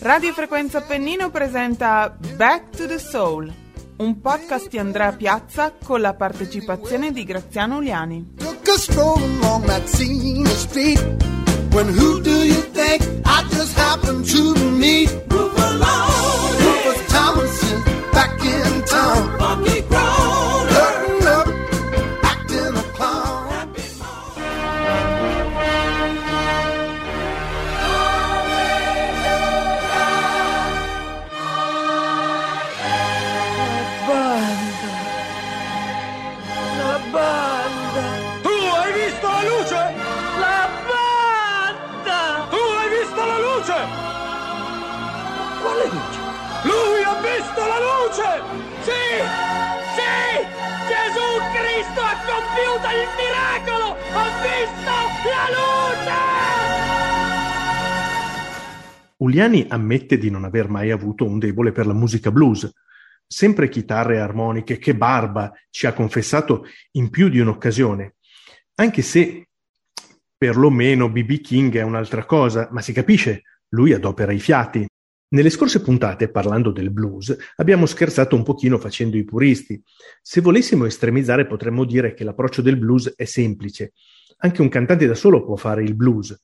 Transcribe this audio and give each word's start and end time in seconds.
Radio 0.00 0.32
Frequenza 0.32 0.78
Appennino 0.78 1.30
presenta 1.30 2.16
Back 2.34 2.76
to 2.76 2.86
the 2.86 2.98
Soul, 2.98 3.52
un 3.98 4.20
podcast 4.20 4.68
di 4.68 4.78
Andrea 4.78 5.12
Piazza 5.12 5.74
con 5.80 6.00
la 6.00 6.14
partecipazione 6.14 7.12
di 7.12 7.22
Graziano 7.22 7.76
Uliani. 7.76 8.34
Along 8.40 8.60
When 11.70 11.88
who 11.96 12.20
do 12.20 12.42
you 12.42 12.60
think 12.72 13.02
I 13.24 13.44
just 13.50 13.78
happened 13.78 14.28
to 14.32 14.54
meet? 14.70 15.08
Rufus 15.28 15.68
Thomas 15.68 16.07
compiuto 52.28 52.88
il 52.92 53.08
miracolo! 53.16 53.86
Ho 53.94 54.26
visto 54.42 54.94
la 55.28 55.46
luce! 55.54 56.16
Uliani 59.18 59.66
ammette 59.68 60.18
di 60.18 60.30
non 60.30 60.44
aver 60.44 60.68
mai 60.68 60.90
avuto 60.90 61.24
un 61.24 61.38
debole 61.38 61.72
per 61.72 61.86
la 61.86 61.94
musica 61.94 62.30
blues. 62.30 62.70
Sempre 63.26 63.68
chitarre 63.68 64.16
e 64.16 64.20
armoniche, 64.20 64.78
che 64.78 64.94
barba, 64.94 65.52
ci 65.70 65.86
ha 65.86 65.92
confessato 65.92 66.64
in 66.92 67.10
più 67.10 67.28
di 67.28 67.40
un'occasione. 67.40 68.14
Anche 68.76 69.02
se 69.02 69.48
perlomeno 70.36 71.10
BB 71.10 71.40
King 71.40 71.76
è 71.76 71.82
un'altra 71.82 72.24
cosa, 72.24 72.68
ma 72.70 72.80
si 72.80 72.92
capisce, 72.92 73.42
lui 73.70 73.92
adopera 73.92 74.32
i 74.32 74.38
fiati. 74.38 74.86
Nelle 75.30 75.50
scorse 75.50 75.82
puntate, 75.82 76.30
parlando 76.30 76.70
del 76.70 76.90
blues, 76.90 77.36
abbiamo 77.56 77.84
scherzato 77.84 78.34
un 78.34 78.42
pochino 78.42 78.78
facendo 78.78 79.18
i 79.18 79.24
puristi. 79.24 79.78
Se 80.22 80.40
volessimo 80.40 80.86
estremizzare 80.86 81.46
potremmo 81.46 81.84
dire 81.84 82.14
che 82.14 82.24
l'approccio 82.24 82.62
del 82.62 82.78
blues 82.78 83.12
è 83.14 83.24
semplice. 83.24 83.92
Anche 84.38 84.62
un 84.62 84.70
cantante 84.70 85.06
da 85.06 85.14
solo 85.14 85.44
può 85.44 85.56
fare 85.56 85.82
il 85.82 85.94
blues. 85.94 86.34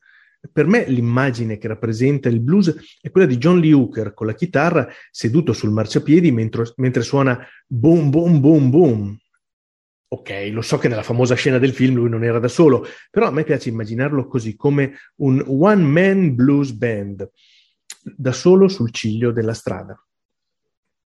Per 0.53 0.67
me 0.67 0.87
l'immagine 0.87 1.57
che 1.57 1.67
rappresenta 1.67 2.29
il 2.29 2.41
blues 2.41 2.99
è 3.01 3.11
quella 3.11 3.27
di 3.27 3.39
John 3.39 3.59
Lee 3.59 3.73
Hooker 3.73 4.13
con 4.13 4.27
la 4.27 4.35
chitarra 4.35 4.87
seduto 5.11 5.55
sul 5.55 5.71
marciapiedi 5.71 6.31
mentre, 6.31 6.71
mentre 6.77 7.01
suona 7.01 7.43
boom 7.67 8.11
boom 8.11 8.39
boom 8.41 8.69
boom. 8.69 9.19
Ok, 10.09 10.51
lo 10.53 10.61
so 10.61 10.77
che 10.77 10.89
nella 10.89 11.03
famosa 11.03 11.35
scena 11.35 11.57
del 11.57 11.73
film 11.73 11.95
lui 11.95 12.11
non 12.11 12.23
era 12.23 12.39
da 12.39 12.49
solo, 12.49 12.87
però 13.11 13.29
a 13.29 13.31
me 13.31 13.45
piace 13.45 13.71
immaginarlo 13.71 14.27
così, 14.27 14.55
come 14.55 14.97
un 15.17 15.43
one-man 15.47 16.35
blues 16.35 16.73
band 16.73 17.27
da 18.05 18.33
solo 18.33 18.69
sul 18.69 18.91
ciglio 18.91 19.33
della 19.33 19.55
strada. 19.55 19.99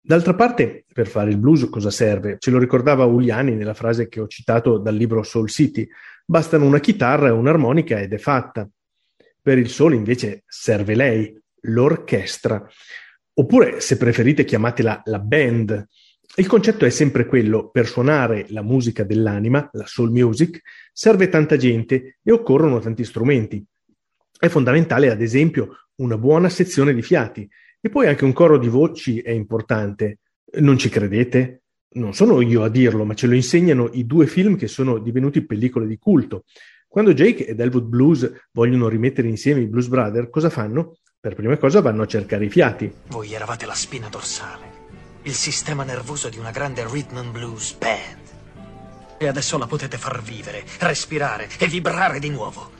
D'altra 0.00 0.34
parte, 0.34 0.84
per 0.92 1.08
fare 1.08 1.30
il 1.30 1.36
blues 1.36 1.68
cosa 1.68 1.90
serve? 1.90 2.36
Ce 2.38 2.52
lo 2.52 2.60
ricordava 2.60 3.04
Uliani 3.06 3.56
nella 3.56 3.74
frase 3.74 4.08
che 4.08 4.20
ho 4.20 4.28
citato 4.28 4.78
dal 4.78 4.94
libro 4.94 5.24
Soul 5.24 5.48
City. 5.48 5.88
Bastano 6.24 6.64
una 6.64 6.78
chitarra 6.78 7.26
e 7.26 7.32
un'armonica 7.32 7.98
ed 7.98 8.12
è 8.12 8.18
fatta. 8.18 8.68
Per 9.42 9.58
il 9.58 9.68
solo 9.68 9.96
invece 9.96 10.44
serve 10.46 10.94
lei, 10.94 11.36
l'orchestra. 11.62 12.64
Oppure, 13.34 13.80
se 13.80 13.96
preferite, 13.96 14.44
chiamatela 14.44 15.02
la 15.06 15.18
band. 15.18 15.88
Il 16.36 16.46
concetto 16.46 16.84
è 16.84 16.90
sempre 16.90 17.26
quello, 17.26 17.70
per 17.70 17.88
suonare 17.88 18.46
la 18.50 18.62
musica 18.62 19.02
dell'anima, 19.02 19.68
la 19.72 19.86
soul 19.86 20.10
music, 20.10 20.60
serve 20.92 21.28
tanta 21.28 21.56
gente 21.56 22.18
e 22.22 22.32
occorrono 22.32 22.78
tanti 22.78 23.04
strumenti. 23.04 23.64
È 24.38 24.48
fondamentale, 24.48 25.10
ad 25.10 25.20
esempio, 25.20 25.85
una 25.96 26.18
buona 26.18 26.48
sezione 26.48 26.92
di 26.92 27.02
fiati 27.02 27.48
e 27.80 27.88
poi 27.88 28.08
anche 28.08 28.24
un 28.24 28.32
coro 28.32 28.58
di 28.58 28.68
voci 28.68 29.20
è 29.20 29.30
importante. 29.30 30.18
Non 30.58 30.76
ci 30.78 30.88
credete? 30.88 31.62
Non 31.96 32.14
sono 32.14 32.40
io 32.40 32.62
a 32.62 32.68
dirlo, 32.68 33.04
ma 33.04 33.14
ce 33.14 33.26
lo 33.26 33.34
insegnano 33.34 33.88
i 33.92 34.04
due 34.04 34.26
film 34.26 34.56
che 34.56 34.68
sono 34.68 34.98
divenuti 34.98 35.44
pellicole 35.46 35.86
di 35.86 35.96
culto. 35.96 36.44
Quando 36.88 37.14
Jake 37.14 37.46
ed 37.46 37.60
Elwood 37.60 37.84
Blues 37.84 38.48
vogliono 38.52 38.88
rimettere 38.88 39.28
insieme 39.28 39.60
i 39.60 39.66
Blues 39.66 39.88
Brothers, 39.88 40.28
cosa 40.30 40.50
fanno? 40.50 40.96
Per 41.18 41.34
prima 41.34 41.56
cosa 41.56 41.80
vanno 41.80 42.02
a 42.02 42.06
cercare 42.06 42.44
i 42.44 42.50
fiati. 42.50 42.92
Voi 43.08 43.32
eravate 43.32 43.66
la 43.66 43.74
spina 43.74 44.08
dorsale, 44.08 44.70
il 45.22 45.32
sistema 45.32 45.84
nervoso 45.84 46.28
di 46.28 46.38
una 46.38 46.50
grande 46.50 46.86
rhythm 46.86 47.16
and 47.16 47.32
blues 47.32 47.72
band. 47.74 48.24
E 49.18 49.26
adesso 49.26 49.56
la 49.56 49.66
potete 49.66 49.96
far 49.96 50.22
vivere, 50.22 50.64
respirare 50.80 51.48
e 51.58 51.66
vibrare 51.66 52.18
di 52.18 52.28
nuovo. 52.28 52.70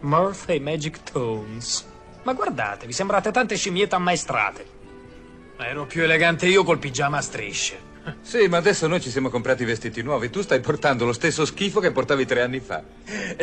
Murph 0.00 0.48
e 0.48 0.60
Magic 0.60 1.02
Tones. 1.04 1.92
Ma 2.24 2.32
guardate, 2.32 2.86
vi 2.86 2.92
sembrate 2.92 3.30
tante 3.30 3.56
scimmiette 3.56 3.94
ammaestrate. 3.94 4.66
Ero 5.58 5.86
più 5.86 6.02
elegante 6.02 6.46
io 6.46 6.64
col 6.64 6.78
pigiama 6.78 7.18
a 7.18 7.22
strisce. 7.22 7.92
Sì, 8.20 8.48
ma 8.48 8.58
adesso 8.58 8.86
noi 8.86 9.00
ci 9.00 9.08
siamo 9.08 9.30
comprati 9.30 9.64
vestiti 9.64 10.02
nuovi. 10.02 10.28
Tu 10.28 10.42
stai 10.42 10.60
portando 10.60 11.06
lo 11.06 11.14
stesso 11.14 11.46
schifo 11.46 11.80
che 11.80 11.90
portavi 11.90 12.26
tre 12.26 12.42
anni 12.42 12.60
fa. 12.60 12.82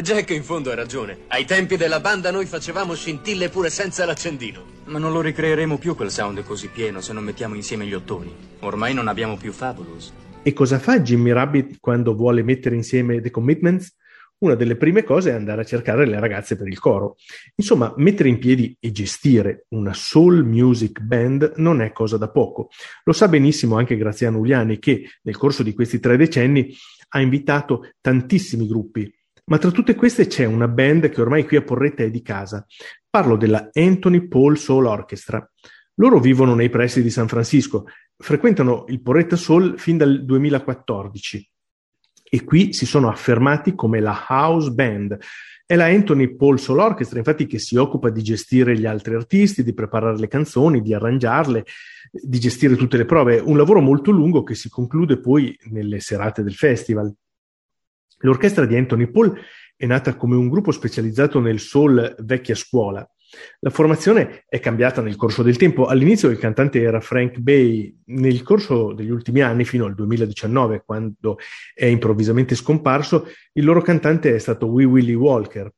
Jack 0.02 0.30
in 0.30 0.44
fondo 0.44 0.70
ha 0.70 0.76
ragione. 0.76 1.22
Ai 1.28 1.46
tempi 1.46 1.78
della 1.78 2.00
banda 2.00 2.30
noi 2.30 2.46
facevamo 2.46 2.94
scintille 2.94 3.50
pure 3.50 3.72
senza 3.72 4.06
l'accendino. 4.06 4.64
Ma 4.86 5.00
non 5.00 5.14
lo 5.14 5.22
ricreeremo 5.22 5.80
più 5.80 5.96
quel 5.96 6.12
sound 6.12 6.44
così 6.44 6.68
pieno 6.68 7.02
se 7.02 7.12
non 7.12 7.24
mettiamo 7.24 7.56
insieme 7.56 7.86
gli 7.86 7.94
ottoni. 7.94 8.36
Ormai 8.60 8.94
non 8.94 9.08
abbiamo 9.08 9.36
più 9.36 9.52
Fabulous. 9.52 10.12
E 10.44 10.54
cosa 10.54 10.80
fa 10.80 11.00
Jimmy 11.00 11.32
Rabbit 11.32 11.78
quando 11.80 12.14
vuole 12.14 12.44
mettere 12.44 12.76
insieme 12.76 13.22
The 13.22 13.32
Commitments? 13.32 13.96
Una 14.42 14.56
delle 14.56 14.76
prime 14.76 15.04
cose 15.04 15.30
è 15.30 15.34
andare 15.34 15.62
a 15.62 15.66
cercare 15.66 16.06
le 16.06 16.20
ragazze 16.20 16.56
per 16.56 16.68
il 16.68 16.80
coro. 16.80 17.16
Insomma, 17.56 17.94
mettere 17.98 18.30
in 18.30 18.40
piedi 18.40 18.76
e 18.80 18.92
gestire 18.92 19.66
una 19.70 19.94
soul 19.94 20.44
music 20.44 21.00
band 21.00 21.54
non 21.58 21.82
è 21.82 21.92
cosa 21.92 22.18
da 22.18 22.30
poco. 22.30 22.70
Lo 23.04 23.14
sa 23.14 23.28
benissimo 23.28 23.78
anche 23.78 23.98
Graziano 23.98 24.40
Uliani 24.40 24.80
che 24.80 25.08
nel 25.24 25.38
corso 25.38 25.62
di 25.62 25.74
questi 25.74 26.00
tre 26.00 26.18
decenni 26.18 26.74
ha 27.10 27.22
invitato 27.22 27.92
tantissimi 28.02 28.68
gruppi. 28.68 29.14
Ma 29.46 29.58
tra 29.58 29.70
tutte 29.70 29.96
queste 29.96 30.26
c'è 30.26 30.46
una 30.46 30.68
band 30.68 31.10
che 31.10 31.22
ormai 31.22 31.46
qui 31.46 31.58
a 31.58 31.62
Porretta 31.62 32.04
è 32.04 32.10
di 32.10 32.22
casa. 32.22 32.66
Parlo 33.10 33.36
della 33.36 33.70
Anthony 33.74 34.28
Paul 34.28 34.58
Soul 34.58 34.86
Orchestra. 34.86 35.48
Loro 35.96 36.20
vivono 36.20 36.56
nei 36.56 36.70
pressi 36.70 37.04
di 37.04 37.10
San 37.12 37.28
Francisco, 37.28 37.86
frequentano 38.18 38.86
il 38.88 39.02
Porretta 39.02 39.36
Soul 39.36 39.78
fin 39.78 39.98
dal 39.98 40.26
2014 40.26 41.51
e 42.34 42.46
qui 42.46 42.72
si 42.72 42.86
sono 42.86 43.10
affermati 43.10 43.76
come 43.76 44.00
la 44.00 44.26
house 44.30 44.72
band. 44.72 45.18
È 45.66 45.76
la 45.76 45.88
Anthony 45.88 46.34
Paul 46.34 46.62
Soul 46.62 46.80
Orchestra, 46.80 47.18
infatti, 47.18 47.46
che 47.46 47.60
si 47.60 47.76
occupa 47.76 48.10
di 48.10 48.24
gestire 48.24 48.78
gli 48.78 48.86
altri 48.86 49.16
artisti, 49.16 49.64
di 49.64 49.74
preparare 49.74 50.18
le 50.18 50.30
canzoni, 50.30 50.82
di 50.82 50.94
arrangiarle, 50.94 51.66
di 52.10 52.40
gestire 52.40 52.78
tutte 52.78 52.96
le 52.96 53.04
prove. 53.04 53.40
Un 53.40 53.58
lavoro 53.58 53.82
molto 53.82 54.12
lungo 54.12 54.44
che 54.44 54.56
si 54.56 54.70
conclude 54.70 55.20
poi 55.20 55.54
nelle 55.72 56.00
serate 56.00 56.42
del 56.42 56.54
festival. 56.54 57.14
L'orchestra 58.20 58.66
di 58.66 58.78
Anthony 58.78 59.12
Paul 59.12 59.38
è 59.76 59.86
nata 59.86 60.16
come 60.16 60.38
un 60.38 60.48
gruppo 60.48 60.72
specializzato 60.72 61.42
nel 61.42 61.60
soul 61.60 62.16
vecchia 62.20 62.56
scuola. 62.56 63.06
La 63.60 63.70
formazione 63.70 64.44
è 64.48 64.60
cambiata 64.60 65.02
nel 65.02 65.16
corso 65.16 65.44
del 65.44 65.58
tempo. 65.58 65.86
All'inizio 65.86 66.30
il 66.30 66.38
cantante 66.38 66.82
era 66.82 67.00
Frank 67.00 67.38
Bay, 67.38 67.96
nel 68.06 68.42
corso 68.44 68.92
degli 68.94 69.10
ultimi 69.10 69.42
anni, 69.42 69.64
fino 69.66 69.86
al 69.86 69.96
2019, 69.96 70.84
quando 70.86 71.38
è 71.74 71.86
improvvisamente 71.86 72.56
scomparso, 72.56 73.28
il 73.54 73.64
loro 73.64 73.82
cantante 73.82 74.36
è 74.36 74.40
stato 74.40 74.68
Wee 74.68 74.86
Willie 74.86 75.16
Walker. 75.16 75.72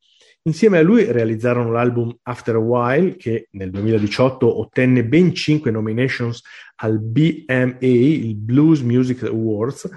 Insieme 0.45 0.77
a 0.77 0.81
lui 0.81 1.09
realizzarono 1.09 1.71
l'album 1.71 2.17
After 2.23 2.55
a 2.55 2.59
While, 2.59 3.15
che 3.15 3.47
nel 3.51 3.69
2018 3.69 4.59
ottenne 4.59 5.05
ben 5.05 5.33
cinque 5.33 5.71
nominations 5.71 6.41
al 6.77 6.99
BMA, 6.99 7.77
il 7.79 8.35
Blues 8.35 8.81
Music 8.81 9.23
Awards. 9.23 9.89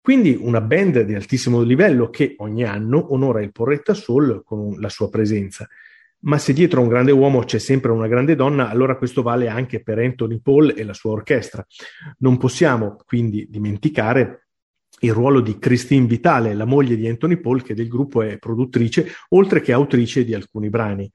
Quindi 0.00 0.36
una 0.38 0.60
band 0.60 1.00
di 1.00 1.14
altissimo 1.14 1.62
livello 1.62 2.08
che 2.10 2.34
ogni 2.38 2.64
anno 2.64 3.12
onora 3.12 3.42
il 3.42 3.52
Porretta 3.52 3.94
Soul 3.94 4.42
con 4.44 4.78
la 4.78 4.90
sua 4.90 5.08
presenza 5.08 5.66
ma 6.24 6.38
se 6.38 6.52
dietro 6.52 6.80
a 6.80 6.82
un 6.82 6.88
grande 6.88 7.12
uomo 7.12 7.44
c'è 7.44 7.58
sempre 7.58 7.90
una 7.90 8.08
grande 8.08 8.34
donna, 8.34 8.68
allora 8.68 8.96
questo 8.96 9.22
vale 9.22 9.48
anche 9.48 9.82
per 9.82 9.98
Anthony 9.98 10.40
Paul 10.40 10.74
e 10.76 10.84
la 10.84 10.94
sua 10.94 11.12
orchestra. 11.12 11.64
Non 12.18 12.36
possiamo 12.36 12.96
quindi 13.06 13.46
dimenticare 13.48 14.48
il 15.00 15.12
ruolo 15.12 15.40
di 15.40 15.58
Christine 15.58 16.06
Vitale, 16.06 16.54
la 16.54 16.64
moglie 16.64 16.96
di 16.96 17.08
Anthony 17.08 17.38
Paul, 17.38 17.62
che 17.62 17.74
del 17.74 17.88
gruppo 17.88 18.22
è 18.22 18.38
produttrice, 18.38 19.06
oltre 19.30 19.60
che 19.60 19.72
autrice 19.72 20.24
di 20.24 20.34
alcuni 20.34 20.70
brani. 20.70 21.10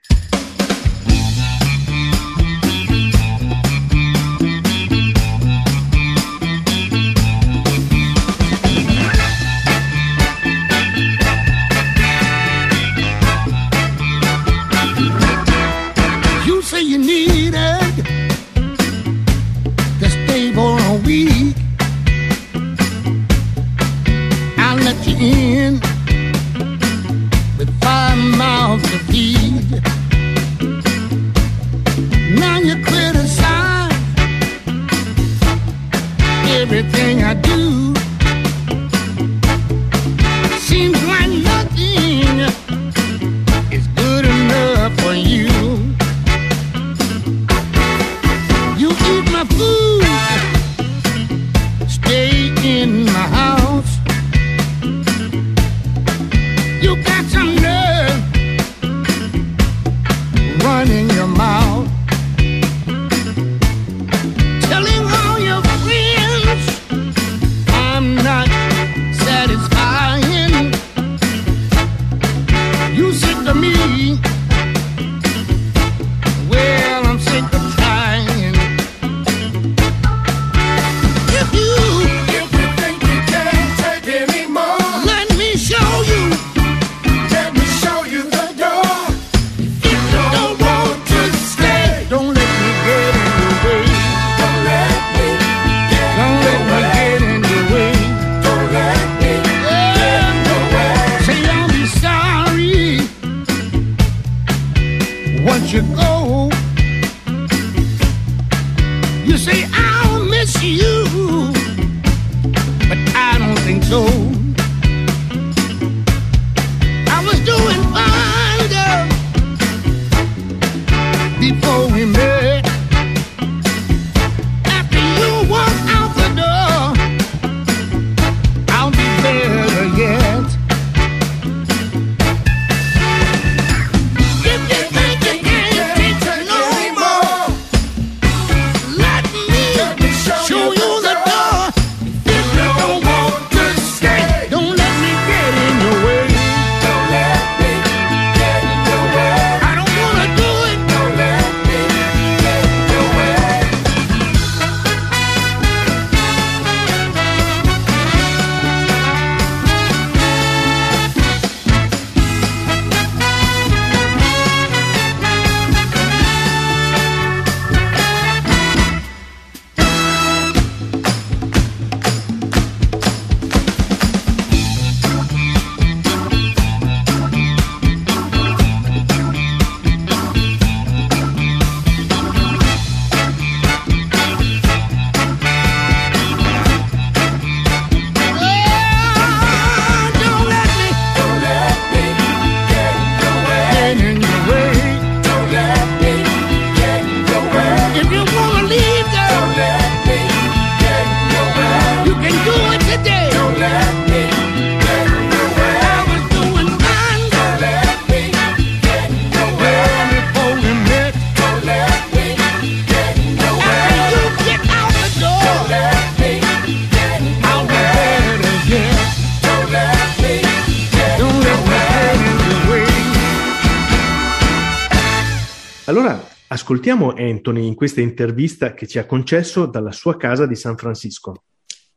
Ascoltiamo 226.69 227.15
Anthony 227.17 227.65
in 227.65 227.73
questa 227.73 227.99
intervista 227.99 228.75
che 228.75 228.85
ci 228.85 228.99
ha 228.99 229.07
concesso 229.07 229.65
dalla 229.65 229.91
sua 229.91 230.17
casa 230.17 230.45
di 230.45 230.53
San 230.53 230.77
Francisco. 230.77 231.45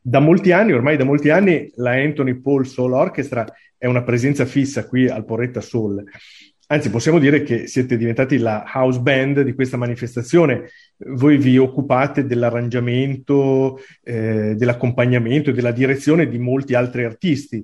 Da 0.00 0.18
molti 0.18 0.50
anni, 0.50 0.72
ormai 0.72 0.96
da 0.96 1.04
molti 1.04 1.28
anni, 1.28 1.70
la 1.74 1.90
Anthony 1.90 2.40
Paul 2.40 2.66
Soul 2.66 2.94
Orchestra 2.94 3.44
è 3.76 3.84
una 3.84 4.02
presenza 4.02 4.46
fissa 4.46 4.88
qui 4.88 5.10
al 5.10 5.26
Porretta 5.26 5.60
Soul. 5.60 6.02
Anzi, 6.68 6.88
possiamo 6.88 7.18
dire 7.18 7.42
che 7.42 7.66
siete 7.66 7.98
diventati 7.98 8.38
la 8.38 8.64
house 8.72 8.98
band 8.98 9.42
di 9.42 9.52
questa 9.52 9.76
manifestazione. 9.76 10.70
Voi 10.96 11.36
vi 11.36 11.58
occupate 11.58 12.24
dell'arrangiamento, 12.24 13.78
eh, 14.02 14.54
dell'accompagnamento 14.56 15.50
e 15.50 15.52
della 15.52 15.72
direzione 15.72 16.26
di 16.28 16.38
molti 16.38 16.72
altri 16.72 17.04
artisti 17.04 17.62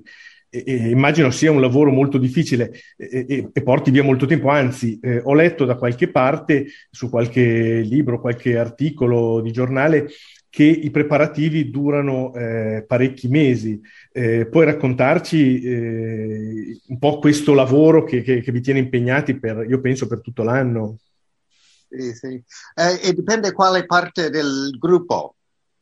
e, 0.49 0.89
immagino 0.89 1.31
sia 1.31 1.51
un 1.51 1.61
lavoro 1.61 1.91
molto 1.91 2.17
difficile 2.17 2.71
e, 2.97 3.49
e 3.51 3.61
porti 3.61 3.91
via 3.91 4.03
molto 4.03 4.25
tempo, 4.25 4.49
anzi 4.49 4.99
eh, 5.01 5.21
ho 5.23 5.33
letto 5.33 5.65
da 5.65 5.75
qualche 5.75 6.09
parte, 6.09 6.67
su 6.89 7.09
qualche 7.09 7.81
libro, 7.81 8.19
qualche 8.19 8.57
articolo 8.57 9.41
di 9.41 9.51
giornale, 9.51 10.09
che 10.49 10.63
i 10.63 10.89
preparativi 10.89 11.69
durano 11.69 12.33
eh, 12.33 12.83
parecchi 12.87 13.27
mesi. 13.27 13.79
Eh, 14.11 14.47
puoi 14.47 14.65
raccontarci 14.65 15.61
eh, 15.61 16.81
un 16.87 16.97
po' 16.97 17.19
questo 17.19 17.53
lavoro 17.53 18.03
che, 18.03 18.23
che, 18.23 18.41
che, 18.41 18.51
vi 18.51 18.61
tiene 18.61 18.79
impegnati 18.79 19.39
per, 19.39 19.65
io 19.69 19.79
penso, 19.79 20.07
per 20.07 20.21
tutto 20.21 20.41
l'anno? 20.41 20.97
Sì, 21.87 22.13
sì. 22.13 22.43
Eh, 22.73 22.99
e 23.09 23.13
dipende 23.13 23.51
quale 23.51 23.85
parte 23.85 24.29
del 24.29 24.75
gruppo. 24.79 25.35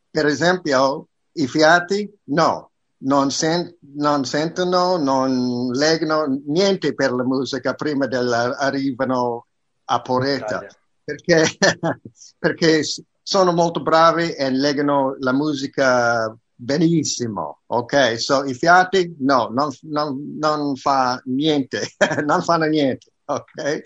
Per 0.10 0.26
esempio, 0.26 1.08
i 1.34 1.48
fiati, 1.48 2.10
no, 2.26 2.72
non, 3.00 3.32
sen- 3.32 3.76
non, 3.96 4.26
sentono, 4.26 4.98
non 4.98 5.72
leggono 5.72 6.42
niente 6.48 6.94
per 6.94 7.12
la 7.12 7.24
musica 7.24 7.74
prima 7.74 8.08
arrivano 8.08 9.48
a 9.86 10.02
Poretta, 10.02 10.66
perché, 11.04 11.46
perché 12.40 12.84
sono 13.22 13.52
molto 13.52 13.82
bravi 13.82 14.32
e 14.32 14.50
leggono 14.50 15.16
la 15.20 15.34
musica 15.34 16.36
benissimo, 16.54 17.62
ok? 17.68 18.20
So 18.20 18.44
i 18.46 18.54
fiati, 18.54 19.16
no, 19.20 19.50
non, 19.52 19.70
non, 19.82 20.36
non 20.38 20.76
fa 20.76 21.22
niente, 21.26 21.96
non 22.26 22.42
fanno 22.42 22.66
niente, 22.66 23.12
ok? 23.26 23.82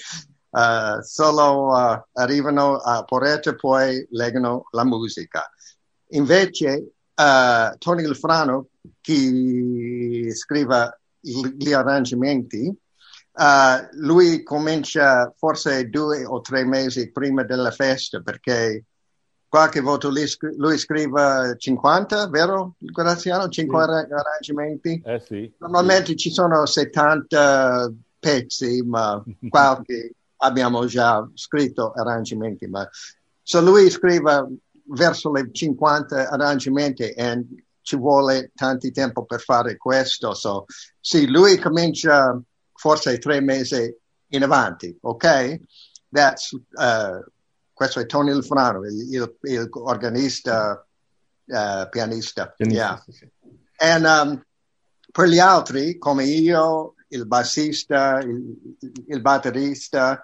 Uh, 0.52 1.02
solo 1.02 1.68
uh, 1.68 2.04
arrivano 2.14 2.76
a 2.76 3.04
Poretta 3.04 3.52
e 3.52 3.56
poi 3.56 4.06
leggono 4.12 4.68
la 4.72 4.84
musica. 4.84 5.50
Invece 6.10 6.92
uh, 7.16 7.78
Tony 7.78 8.06
Lufrano 8.06 8.68
chi 9.02 10.32
scrive 10.34 11.00
gli 11.20 11.72
arrangiamenti, 11.72 12.68
uh, 12.68 13.88
lui 14.00 14.44
comincia 14.44 15.34
forse 15.38 15.90
due 15.90 16.26
o 16.26 16.42
tre 16.42 16.66
mesi 16.66 17.12
prima 17.12 17.44
della 17.44 17.72
festa 17.72 18.22
perché 18.22 18.86
qualche 19.52 19.82
volta 19.82 20.08
lui, 20.08 20.26
lui 20.56 20.78
scrive 20.78 21.56
50, 21.58 22.30
vero 22.30 22.76
Graziano? 22.78 23.50
50 23.50 24.06
sì. 24.08 24.14
arrangiamenti? 24.14 25.02
Eh 25.04 25.20
sì. 25.20 25.54
Normalmente 25.58 26.12
sì. 26.12 26.16
ci 26.16 26.32
sono 26.32 26.66
70 26.66 27.92
pezzi, 28.18 28.82
ma 28.82 29.22
qualche 29.50 30.14
abbiamo 30.38 30.86
già 30.86 31.28
scritto 31.34 31.92
arrangiamenti. 31.92 32.68
Ma... 32.68 32.88
So 33.44 33.60
lui 33.60 33.90
scrive 33.90 34.48
verso 34.86 35.30
le 35.34 35.50
50 35.52 36.30
arrangiamenti 36.30 37.04
e 37.04 37.46
ci 37.82 37.96
vuole 37.98 38.52
tanto 38.56 38.90
tempo 38.92 39.26
per 39.26 39.42
fare 39.42 39.78
questo. 39.78 40.34
So, 40.34 40.66
sì, 41.00 41.28
lui 41.28 41.58
comincia 41.58 42.40
forse 42.74 43.18
tre 43.18 43.42
mesi 43.42 43.96
in 44.30 44.44
avanti, 44.44 44.98
ok? 45.02 45.60
Uh, 46.10 47.32
questo 47.74 48.00
è 48.00 48.06
Tony 48.06 48.32
Lufrano, 48.32 48.86
il, 48.86 49.14
il, 49.14 49.38
il 49.42 49.70
organista, 49.72 50.86
uh, 51.46 51.90
pianista. 51.90 52.48
pianista 52.56 52.82
yeah. 52.82 53.04
sì, 53.06 53.12
sì. 53.12 53.30
And, 53.78 54.06
um, 54.06 54.46
per 55.12 55.28
gli 55.28 55.40
altri, 55.40 55.98
come 55.98 56.24
io, 56.24 56.96
il 57.10 57.28
bassista, 57.28 58.20
il, 58.20 58.78
il 59.08 59.22
batterista. 59.22 60.22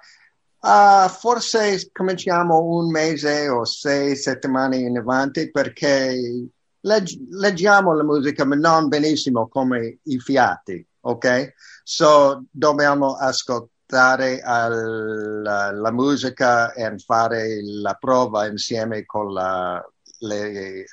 Uh, 0.60 1.08
forse 1.10 1.90
cominciamo 1.92 2.60
un 2.60 2.90
mese 2.90 3.48
o 3.48 3.64
sei 3.64 4.16
settimane 4.16 4.78
in 4.78 4.98
avanti 4.98 5.52
perché 5.52 6.50
legg- 6.82 7.28
leggiamo 7.30 7.94
la 7.94 8.04
musica 8.04 8.46
ma 8.46 8.56
non 8.56 8.88
benissimo 8.88 9.48
come 9.48 10.00
i 10.04 10.20
fiati, 10.20 10.86
ok? 11.02 11.54
So 11.84 12.46
dobbiamo 12.52 13.16
ascoltare 13.16 14.42
al, 14.42 15.42
la, 15.42 15.72
la, 15.72 15.92
musica 15.92 16.74
e 16.74 16.98
fare 16.98 17.60
la 17.64 17.94
prova 17.94 18.48
insieme 18.48 19.06
con 19.06 19.34
la, 19.34 19.84
le, 20.20 20.86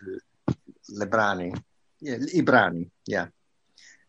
le 0.87 1.07
brani, 1.09 1.53
i 1.99 2.43
brani, 2.43 2.89
yeah. 3.05 3.31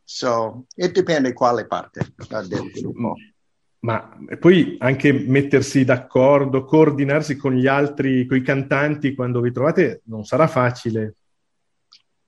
So, 0.08 0.66
e 0.76 0.92
dipende 0.92 1.34
quale 1.34 1.66
parte 1.66 2.14
del 2.48 2.70
gruppo. 2.72 3.16
Ma 3.80 4.18
poi 4.40 4.78
anche 4.80 5.12
mettersi 5.14 5.84
d'accordo, 5.84 6.64
coordinarsi 6.64 7.36
con 7.36 7.54
gli 7.54 7.68
altri, 7.68 8.26
con 8.26 8.38
i 8.38 8.42
cantanti 8.42 9.14
quando 9.14 9.42
vi 9.42 9.52
trovate 9.52 10.02
non 10.06 10.26
sarà 10.26 10.48
facile. 10.48 11.16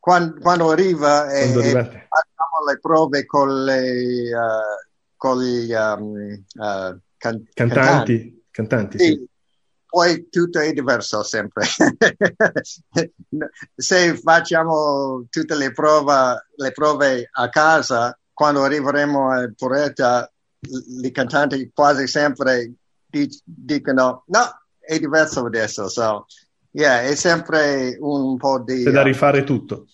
Quando, 0.08 0.40
quando 0.40 0.70
arriva 0.72 1.30
e, 1.30 1.50
e 1.50 1.72
facciamo 1.72 2.64
le 2.66 2.80
prove 2.80 3.26
con, 3.26 3.66
le, 3.66 4.34
uh, 4.34 5.18
con 5.18 5.44
gli 5.44 5.74
um, 5.74 6.44
uh, 6.54 6.98
can- 7.18 7.46
cantanti, 7.54 7.54
cantanti, 7.54 8.46
cantanti 8.50 8.98
sì. 9.00 9.04
Sì 9.04 9.30
poi 9.86 10.30
tutto 10.30 10.60
è 10.60 10.72
diverso 10.72 11.24
sempre. 11.24 11.66
Se 13.76 14.16
facciamo 14.18 15.26
tutte 15.30 15.56
le 15.56 15.72
prove, 15.74 16.46
le 16.56 16.72
prove 16.72 17.30
a 17.32 17.50
casa, 17.50 18.18
quando 18.32 18.64
arriveremo 18.64 19.32
a 19.32 19.52
Poretta, 19.56 20.32
i 21.04 21.12
cantanti 21.12 21.72
quasi 21.74 22.08
sempre 22.08 22.76
dicono 23.44 24.24
no, 24.28 24.62
è 24.80 25.00
diverso 25.00 25.46
adesso. 25.46 25.90
So, 25.90 26.28
yeah, 26.72 27.02
è 27.02 27.16
sempre 27.16 27.98
un 28.00 28.38
po' 28.38 28.60
di... 28.60 28.84
C'è 28.84 28.92
da 28.92 29.04
rifare 29.04 29.44
tutto. 29.44 29.88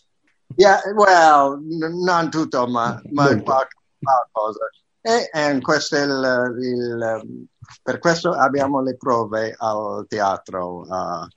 Yeah, 0.56 0.80
well, 0.96 1.60
n- 1.62 2.04
non 2.04 2.30
tutto, 2.30 2.68
ma, 2.68 3.02
ma 3.12 3.28
qualcosa. 3.42 4.70
E, 5.02 5.30
e 5.34 5.60
questo 5.62 5.96
è 5.98 6.04
il, 6.04 6.56
il 6.62 7.48
per 7.82 8.00
questo 8.00 8.32
abbiamo 8.32 8.82
le 8.82 8.96
prove 8.96 9.56
al 9.58 10.06
teatro 10.08 10.82
uh, 10.82 11.28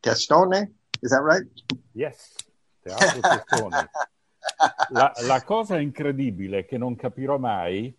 Testone, 0.00 0.74
is 1.00 1.10
that 1.10 1.22
right? 1.22 1.46
Yes, 1.92 2.34
teatro 2.82 3.20
Testone. 3.20 3.90
La, 4.90 5.10
la 5.22 5.42
cosa 5.42 5.78
incredibile 5.78 6.66
che 6.66 6.76
non 6.76 6.96
capirò 6.96 7.38
mai 7.38 7.96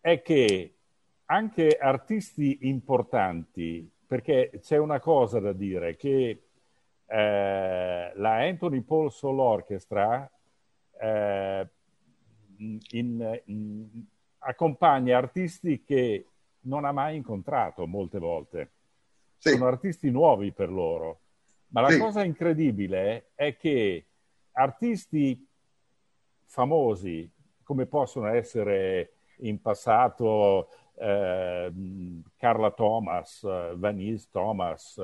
è 0.00 0.22
che 0.22 0.74
anche 1.26 1.78
artisti 1.78 2.60
importanti, 2.62 3.88
perché 4.06 4.58
c'è 4.62 4.78
una 4.78 5.00
cosa 5.00 5.40
da 5.40 5.52
dire, 5.52 5.96
che 5.96 6.43
eh, 7.14 8.12
la 8.16 8.34
Anthony 8.40 8.80
Paul 8.80 9.12
Soul 9.12 9.38
Orchestra 9.38 10.28
eh, 11.00 11.68
in, 12.56 13.40
in, 13.44 14.04
accompagna 14.38 15.16
artisti 15.16 15.84
che 15.84 16.26
non 16.62 16.84
ha 16.84 16.90
mai 16.90 17.14
incontrato 17.14 17.86
molte 17.86 18.18
volte. 18.18 18.70
Sì. 19.36 19.50
Sono 19.50 19.66
artisti 19.66 20.10
nuovi 20.10 20.50
per 20.50 20.70
loro. 20.70 21.20
Ma 21.68 21.82
la 21.82 21.90
sì. 21.90 21.98
cosa 21.98 22.24
incredibile 22.24 23.30
è 23.36 23.56
che 23.56 24.06
artisti 24.52 25.46
famosi, 26.46 27.30
come 27.62 27.86
possono 27.86 28.26
essere 28.26 29.12
in 29.38 29.60
passato 29.60 30.68
eh, 30.96 31.72
Carla 32.36 32.70
Thomas, 32.72 33.42
Vanise 33.76 34.28
Thomas, 34.32 35.00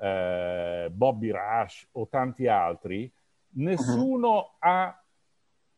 eh, 0.00 0.88
Bobby 0.90 1.30
Rush 1.30 1.88
o 1.92 2.08
tanti 2.08 2.46
altri, 2.46 3.10
nessuno 3.56 4.28
uh-huh. 4.28 4.50
ha 4.58 5.02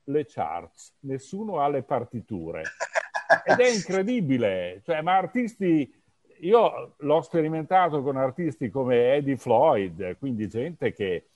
le 0.05 0.27
charts, 0.27 0.95
nessuno 1.01 1.61
ha 1.61 1.69
le 1.69 1.83
partiture. 1.83 2.63
Ed 3.45 3.59
è 3.59 3.69
incredibile, 3.69 4.83
cioè, 4.85 5.03
ma 5.03 5.17
artisti, 5.17 5.93
io 6.41 6.95
l'ho 6.97 7.21
sperimentato 7.23 8.03
con 8.03 8.17
artisti 8.17 8.71
come 8.71 9.15
Eddie 9.15 9.37
Floyd, 9.37 10.17
quindi 10.19 10.49
gente 10.49 10.93
che, 10.93 11.27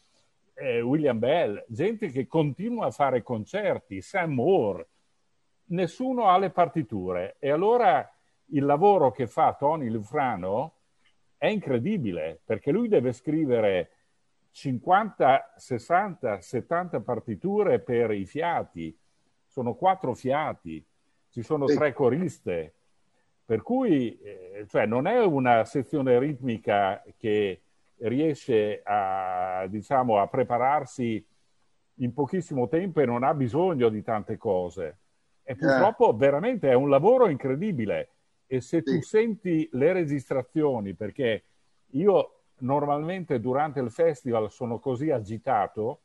eh, 0.55 0.81
William 0.81 1.19
Bell, 1.19 1.65
gente 1.69 2.11
che 2.11 2.27
continua 2.27 2.87
a 2.87 2.91
fare 2.91 3.23
concerti, 3.23 4.01
Sam 4.01 4.33
Moore, 4.35 4.87
nessuno 5.71 6.29
ha 6.29 6.39
le 6.39 6.51
partiture. 6.51 7.37
E 7.39 7.51
allora 7.51 8.09
il 8.53 8.65
lavoro 8.65 9.11
che 9.11 9.27
fa 9.27 9.55
Tony 9.55 9.89
Lufrano 9.89 10.75
è 11.41 11.47
incredibile, 11.47 12.39
perché 12.45 12.71
lui 12.71 12.87
deve 12.87 13.13
scrivere 13.13 13.93
50, 14.51 15.55
60, 15.57 16.39
70 16.43 17.01
partiture 17.01 17.79
per 17.79 18.11
i 18.11 18.27
fiati, 18.27 18.95
sono 19.47 19.73
quattro 19.73 20.13
fiati, 20.13 20.85
ci 21.31 21.43
sono 21.43 21.67
sì. 21.67 21.77
tre 21.77 21.95
coriste, 21.95 22.75
per 23.43 23.63
cui 23.63 24.19
eh, 24.21 24.67
cioè, 24.69 24.85
non 24.85 25.07
è 25.07 25.19
una 25.25 25.65
sezione 25.65 26.19
ritmica 26.19 27.03
che 27.17 27.63
riesce 28.01 28.83
a, 28.85 29.65
diciamo, 29.67 30.19
a 30.19 30.29
prepararsi 30.29 31.25
in 31.95 32.13
pochissimo 32.13 32.69
tempo 32.69 33.01
e 33.01 33.07
non 33.07 33.23
ha 33.25 33.33
bisogno 33.33 33.89
di 33.89 34.03
tante 34.03 34.37
cose. 34.37 34.99
E 35.43 35.57
purtroppo 35.57 36.09
yeah. 36.09 36.17
veramente 36.19 36.69
è 36.69 36.75
un 36.75 36.91
lavoro 36.91 37.31
incredibile. 37.31 38.11
E 38.53 38.61
se 38.61 38.83
sì. 38.83 38.83
tu 38.83 39.01
senti 39.01 39.69
le 39.75 39.93
registrazioni, 39.93 40.95
perché 40.95 41.45
io 41.91 42.41
normalmente 42.59 43.39
durante 43.39 43.79
il 43.79 43.93
festival 43.93 44.51
sono 44.51 44.81
così 44.81 45.13
agitato 45.13 46.01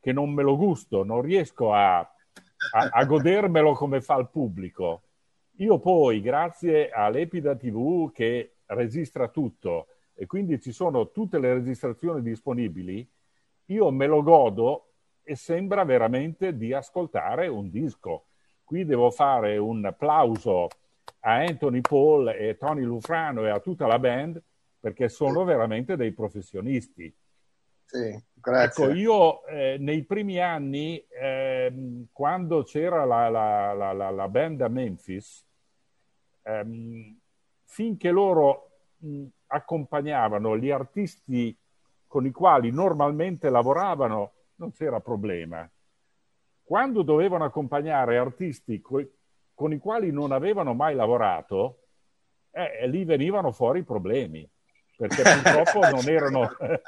che 0.00 0.10
non 0.10 0.32
me 0.32 0.42
lo 0.42 0.56
gusto, 0.56 1.04
non 1.04 1.20
riesco 1.20 1.74
a, 1.74 1.98
a, 1.98 2.88
a 2.90 3.04
godermelo 3.04 3.74
come 3.74 4.00
fa 4.00 4.16
il 4.16 4.30
pubblico. 4.30 5.02
Io 5.56 5.78
poi, 5.78 6.22
grazie 6.22 6.88
all'Epida 6.88 7.54
TV 7.54 8.10
che 8.10 8.54
registra 8.68 9.28
tutto 9.28 9.88
e 10.14 10.24
quindi 10.24 10.58
ci 10.62 10.72
sono 10.72 11.10
tutte 11.10 11.38
le 11.38 11.52
registrazioni 11.52 12.22
disponibili, 12.22 13.06
io 13.66 13.90
me 13.90 14.06
lo 14.06 14.22
godo 14.22 14.92
e 15.22 15.36
sembra 15.36 15.84
veramente 15.84 16.56
di 16.56 16.72
ascoltare 16.72 17.48
un 17.48 17.68
disco. 17.68 18.28
Qui 18.64 18.86
devo 18.86 19.10
fare 19.10 19.58
un 19.58 19.84
applauso 19.84 20.68
a 21.26 21.40
Anthony 21.40 21.80
Paul 21.80 22.28
e 22.28 22.56
Tony 22.56 22.82
Lufrano 22.82 23.44
e 23.44 23.50
a 23.50 23.58
tutta 23.58 23.86
la 23.86 23.98
band 23.98 24.40
perché 24.78 25.08
sono 25.08 25.42
veramente 25.42 25.96
dei 25.96 26.12
professionisti. 26.12 27.12
Sì, 27.84 28.24
grazie. 28.32 28.84
Ecco, 28.84 28.94
io 28.94 29.44
eh, 29.46 29.76
nei 29.80 30.04
primi 30.04 30.38
anni, 30.38 31.04
eh, 31.08 32.06
quando 32.12 32.62
c'era 32.62 33.04
la, 33.04 33.28
la, 33.28 33.72
la, 33.72 34.10
la, 34.10 34.28
band 34.28 34.60
a 34.60 34.68
Memphis, 34.68 35.44
ehm, 36.42 37.18
finché 37.64 38.10
loro 38.10 38.70
mh, 38.98 39.24
accompagnavano 39.46 40.56
gli 40.56 40.70
artisti 40.70 41.56
con 42.06 42.24
i 42.24 42.30
quali 42.30 42.70
normalmente 42.70 43.50
lavoravano, 43.50 44.32
non 44.56 44.70
c'era 44.70 45.00
problema. 45.00 45.68
Quando 46.62 47.02
dovevano 47.02 47.44
accompagnare 47.44 48.16
artisti 48.16 48.80
co- 48.80 49.10
con 49.56 49.72
i 49.72 49.78
quali 49.78 50.12
non 50.12 50.30
avevano 50.30 50.74
mai 50.74 50.94
lavorato, 50.94 51.78
eh, 52.52 52.86
lì 52.86 53.04
venivano 53.04 53.50
fuori 53.50 53.80
i 53.80 53.84
problemi 53.84 54.48
perché 54.96 55.22
purtroppo 55.22 55.80
non 55.90 56.08
erano 56.08 56.56
eh, 56.58 56.80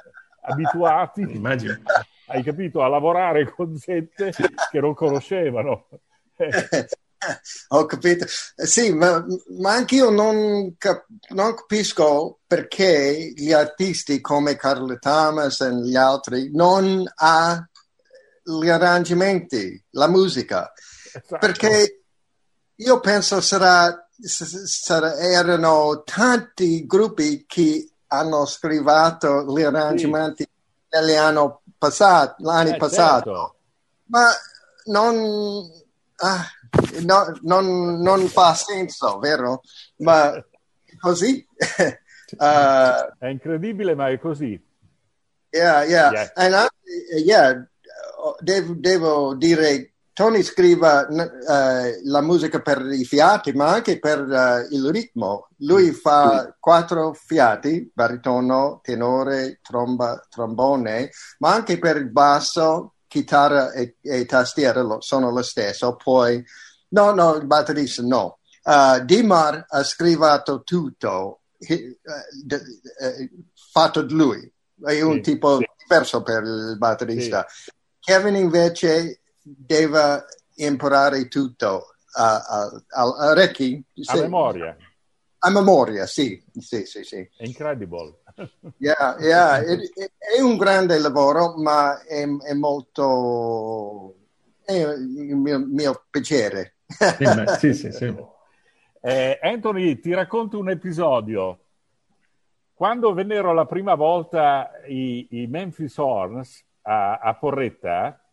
abituati, 0.43 1.23
Immagino. 1.23 1.81
hai 2.27 2.43
capito, 2.43 2.83
a 2.83 2.89
lavorare 2.89 3.51
con 3.51 3.75
gente 3.75 4.33
che 4.71 4.81
non 4.81 4.95
conoscevano. 4.95 5.89
Ho 7.69 7.85
capito. 7.85 8.27
Sì, 8.29 8.93
ma, 8.93 9.25
ma 9.59 9.73
anche 9.73 9.97
io 9.97 10.09
non, 10.09 10.77
cap- 10.79 11.07
non, 11.31 11.55
capisco 11.55 12.39
perché 12.47 13.33
gli 13.35 13.51
artisti 13.51 14.21
come 14.21 14.55
Carlo 14.55 14.99
Thomas 14.99 15.61
e 15.63 15.75
gli 15.75 15.97
altri 15.97 16.51
non 16.53 17.05
hanno 17.17 17.69
gli 18.63 18.69
arrangiamenti, 18.69 19.85
la 19.91 20.09
musica. 20.09 20.73
Esatto. 21.13 21.39
Perché 21.39 21.98
io 22.81 23.01
penso 23.01 23.41
sarà, 23.41 24.09
sarà, 24.19 25.17
erano 25.17 26.03
tanti 26.05 26.87
gruppi 26.87 27.45
che 27.47 27.91
hanno 28.09 28.47
scritto 28.47 29.45
gli 29.47 29.63
arrangiamenti 29.63 30.45
sì. 30.45 30.99
negli 30.99 31.15
anni 31.15 31.53
passati, 31.77 32.43
l'anno 32.43 32.75
eh, 32.75 32.77
passato, 32.77 33.31
certo. 33.31 33.57
ma 34.07 34.31
non, 34.87 35.71
ah, 36.17 36.47
no, 37.05 37.39
non, 37.43 38.01
non, 38.01 38.29
fa 38.29 38.55
senso, 38.55 39.19
vero? 39.19 39.63
Ma 39.99 40.33
così. 41.01 41.47
uh, 42.37 43.17
è 43.19 43.27
incredibile, 43.27 43.95
ma 43.95 44.09
è 44.09 44.19
così. 44.19 44.61
Yeah, 45.51 45.83
yeah. 45.85 46.11
yeah. 46.13 46.31
And 46.37 46.55
I, 46.55 47.23
yeah, 47.25 47.67
devo, 48.41 48.75
devo 48.77 49.35
dire 49.35 49.93
Tony 50.19 50.43
scrive 50.43 51.07
uh, 51.09 52.01
la 52.03 52.21
musica 52.23 52.61
per 52.61 52.85
i 52.91 53.05
fiati, 53.05 53.53
ma 53.53 53.69
anche 53.69 54.01
per 54.01 54.23
uh, 54.23 54.75
il 54.75 54.91
ritmo. 54.91 55.47
Lui 55.59 55.93
fa 55.93 56.57
quattro 56.59 57.13
fiati, 57.13 57.89
baritono, 57.95 58.81
tenore, 58.83 59.61
tromba, 59.63 60.21
trombone, 60.29 61.11
ma 61.39 61.55
anche 61.55 61.79
per 61.79 61.99
il 61.99 62.11
basso, 62.11 62.95
chitarra 63.07 63.71
e, 63.71 63.95
e 64.03 64.27
tastiera 64.27 64.83
lo, 64.83 65.01
sono 65.01 65.31
lo 65.31 65.43
stesso. 65.43 65.95
Poi, 65.95 66.45
no, 66.89 67.13
no, 67.13 67.37
il 67.37 67.47
batterista 67.47 68.03
no. 68.03 68.41
Uh, 68.65 69.05
Dimar 69.05 69.67
ha 69.69 69.85
scritto 69.85 70.63
tutto, 70.65 71.43
fatto 73.71 74.03
da 74.03 74.15
lui. 74.17 74.53
È 74.83 75.01
un 75.01 75.15
sì, 75.15 75.21
tipo 75.21 75.61
diverso 75.77 76.23
per 76.23 76.43
il 76.43 76.75
batterista. 76.77 77.47
Sì. 77.49 77.71
Kevin 78.01 78.35
invece 78.35 79.21
deve 79.57 80.25
imparare 80.57 81.29
tutto 81.29 81.95
a, 82.13 82.37
a, 82.37 82.83
a 82.89 83.07
orecchi. 83.31 83.83
A 84.07 84.17
memoria. 84.17 84.77
A 85.41 85.51
memoria, 85.51 86.07
sì, 86.07 86.43
sì, 86.59 86.85
sì, 86.85 87.05
sì. 87.05 87.29
È 87.37 87.45
incredible. 87.45 88.21
Yeah, 88.79 89.17
yeah. 89.19 89.61
È, 89.61 89.77
è, 90.37 90.41
un 90.41 90.57
grande 90.57 90.97
lavoro, 90.99 91.57
ma 91.57 92.01
è, 92.05 92.25
è 92.25 92.55
molto... 92.55 94.15
è 94.65 94.75
il 94.75 95.35
mio, 95.35 95.59
mio 95.59 96.05
piacere. 96.09 96.77
sì, 97.59 97.75
sì, 97.75 97.91
sì. 97.91 98.15
Eh, 99.01 99.39
Anthony, 99.43 99.99
ti 99.99 100.15
racconto 100.15 100.59
un 100.59 100.71
episodio. 100.71 101.59
Quando 102.75 103.13
vennero 103.13 103.53
la 103.53 103.67
prima 103.67 103.97
volta 103.97 104.71
i, 104.87 105.27
i 105.31 105.47
Memphis 105.49 105.97
Horns 105.97 106.65
a, 106.83 107.19
a 107.19 107.35
Porretta, 107.35 108.28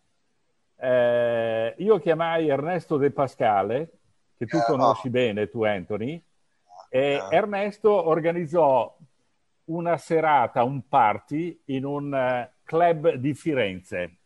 eh, 0.78 1.74
io 1.78 2.00
chiamai 2.00 2.50
Ernesto 2.50 2.98
De 2.98 3.12
Pascale, 3.12 3.90
che 4.38 4.46
tu 4.46 4.60
conosci 4.66 5.10
bene, 5.10 5.50
tu 5.50 5.64
Anthony, 5.64 6.22
e 6.90 7.22
Ernesto 7.30 8.08
organizzò 8.08 8.96
una 9.66 9.98
serata, 9.98 10.64
un 10.64 10.88
party 10.88 11.62
in 11.66 11.86
un 11.86 12.12
uh, 12.14 12.50
club 12.64 13.14
di 13.14 13.34
Firenze. 13.34 14.18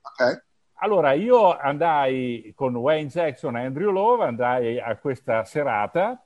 Okay. 0.00 0.40
Allora 0.78 1.12
io 1.12 1.56
andai 1.56 2.52
con 2.54 2.74
Wayne 2.74 3.08
Jackson 3.08 3.56
e 3.56 3.64
Andrew 3.64 3.90
Love, 3.90 4.24
andai 4.24 4.78
a 4.78 4.96
questa 4.96 5.44
serata. 5.44 6.22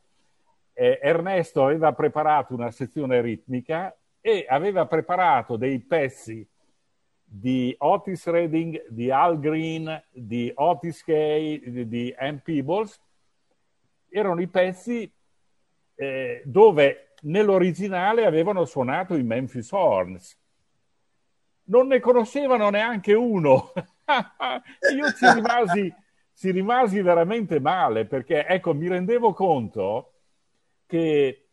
Eh, 0.72 0.98
Ernesto 1.02 1.64
aveva 1.64 1.92
preparato 1.92 2.54
una 2.54 2.70
sezione 2.70 3.20
ritmica 3.20 3.94
e 4.20 4.46
aveva 4.48 4.86
preparato 4.86 5.56
dei 5.56 5.78
pezzi 5.80 6.46
di 7.30 7.74
Otis 7.78 8.26
Redding, 8.26 8.86
di 8.88 9.10
Al 9.10 9.38
Green, 9.38 10.02
di 10.10 10.50
Otis 10.54 11.04
Kay, 11.04 11.86
di, 11.86 12.14
Ann 12.16 12.36
Peebles, 12.38 12.98
erano 14.08 14.40
i 14.40 14.46
pezzi 14.46 15.10
eh, 15.94 16.42
dove 16.46 17.12
nell'originale 17.22 18.24
avevano 18.24 18.64
suonato 18.64 19.14
i 19.14 19.22
Memphis 19.22 19.70
Horns. 19.72 20.38
Non 21.64 21.88
ne 21.88 22.00
conoscevano 22.00 22.70
neanche 22.70 23.12
uno. 23.12 23.72
Io 24.96 25.12
ci 25.12 25.30
rimasi, 25.34 25.94
ci 26.34 26.50
rimasi 26.50 27.02
veramente 27.02 27.60
male 27.60 28.06
perché, 28.06 28.46
ecco, 28.46 28.72
mi 28.72 28.88
rendevo 28.88 29.34
conto 29.34 30.12
che 30.86 31.48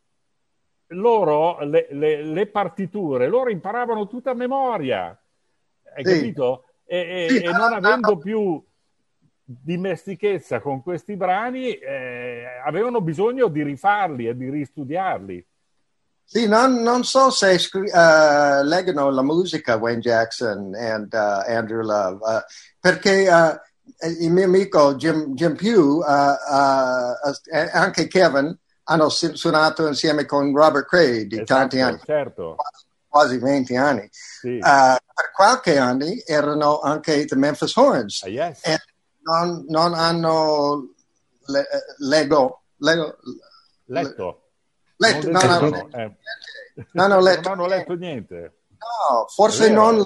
loro, 0.90 1.60
le, 1.66 1.88
le, 1.92 2.24
le 2.24 2.48
partiture, 2.48 3.28
loro 3.28 3.50
imparavano 3.50 4.08
tutta 4.08 4.32
a 4.32 4.36
memoria 4.36 5.20
hai 5.96 6.06
sì. 6.06 6.14
capito? 6.14 6.66
E, 6.86 7.28
sì, 7.30 7.38
e 7.40 7.52
non 7.52 7.74
avendo 7.74 8.18
più 8.18 8.62
dimestichezza 9.44 10.60
con 10.60 10.82
questi 10.82 11.16
brani, 11.16 11.74
eh, 11.74 12.46
avevano 12.66 13.02
bisogno 13.02 13.48
di 13.48 13.64
rifarli 13.64 14.28
e 14.28 14.36
di 14.36 14.50
ristudiarli. 14.50 15.46
Sì, 16.28 16.48
non, 16.48 16.82
non 16.82 17.04
so 17.04 17.30
se 17.30 17.56
uh, 17.72 18.64
leggono 18.64 19.12
la 19.12 19.22
musica 19.22 19.76
Wayne 19.76 20.02
Jackson 20.02 20.74
e 20.74 20.96
uh, 20.96 21.08
Andrew 21.12 21.82
Love, 21.82 22.16
uh, 22.16 22.42
perché 22.80 23.30
uh, 23.30 23.56
il 24.20 24.32
mio 24.32 24.46
amico 24.46 24.96
Jim, 24.96 25.36
Jim 25.36 25.56
Pugh 25.56 26.04
e 26.04 27.70
anche 27.72 28.08
Kevin 28.08 28.58
hanno 28.86 29.10
suonato 29.10 29.88
insieme 29.88 30.26
con 30.26 30.52
Robert 30.56 30.88
Cray 30.88 31.28
di 31.28 31.36
esatto, 31.36 31.60
tanti 31.60 31.80
anni. 31.80 32.00
Certo 32.04 32.56
quasi 33.16 33.38
20 33.38 33.78
anni. 33.78 34.10
Sì. 34.12 34.58
Uh, 34.58 34.60
per 34.60 35.32
qualche 35.34 35.78
anno 35.78 36.04
erano 36.26 36.82
anche 36.82 37.24
The 37.24 37.38
Memphis 37.38 37.74
Horns 37.78 38.24
uh, 38.24 38.28
yes. 38.28 38.66
e 38.66 38.78
non, 39.22 39.64
non 39.70 39.94
hanno 39.94 40.90
le, 41.46 41.66
lego, 42.00 42.64
lego, 42.76 43.16
letto. 43.86 44.50
letto 44.98 45.32
non, 45.32 45.42
no, 45.46 45.70
no, 45.70 45.90
eh. 45.94 46.16
non, 46.92 47.12
hanno 47.12 47.22
letto, 47.22 47.50
non 47.50 47.60
hanno 47.60 47.68
letto 47.68 47.94
niente. 47.94 48.58
No, 48.72 49.28
forse 49.34 49.70
non, 49.70 50.04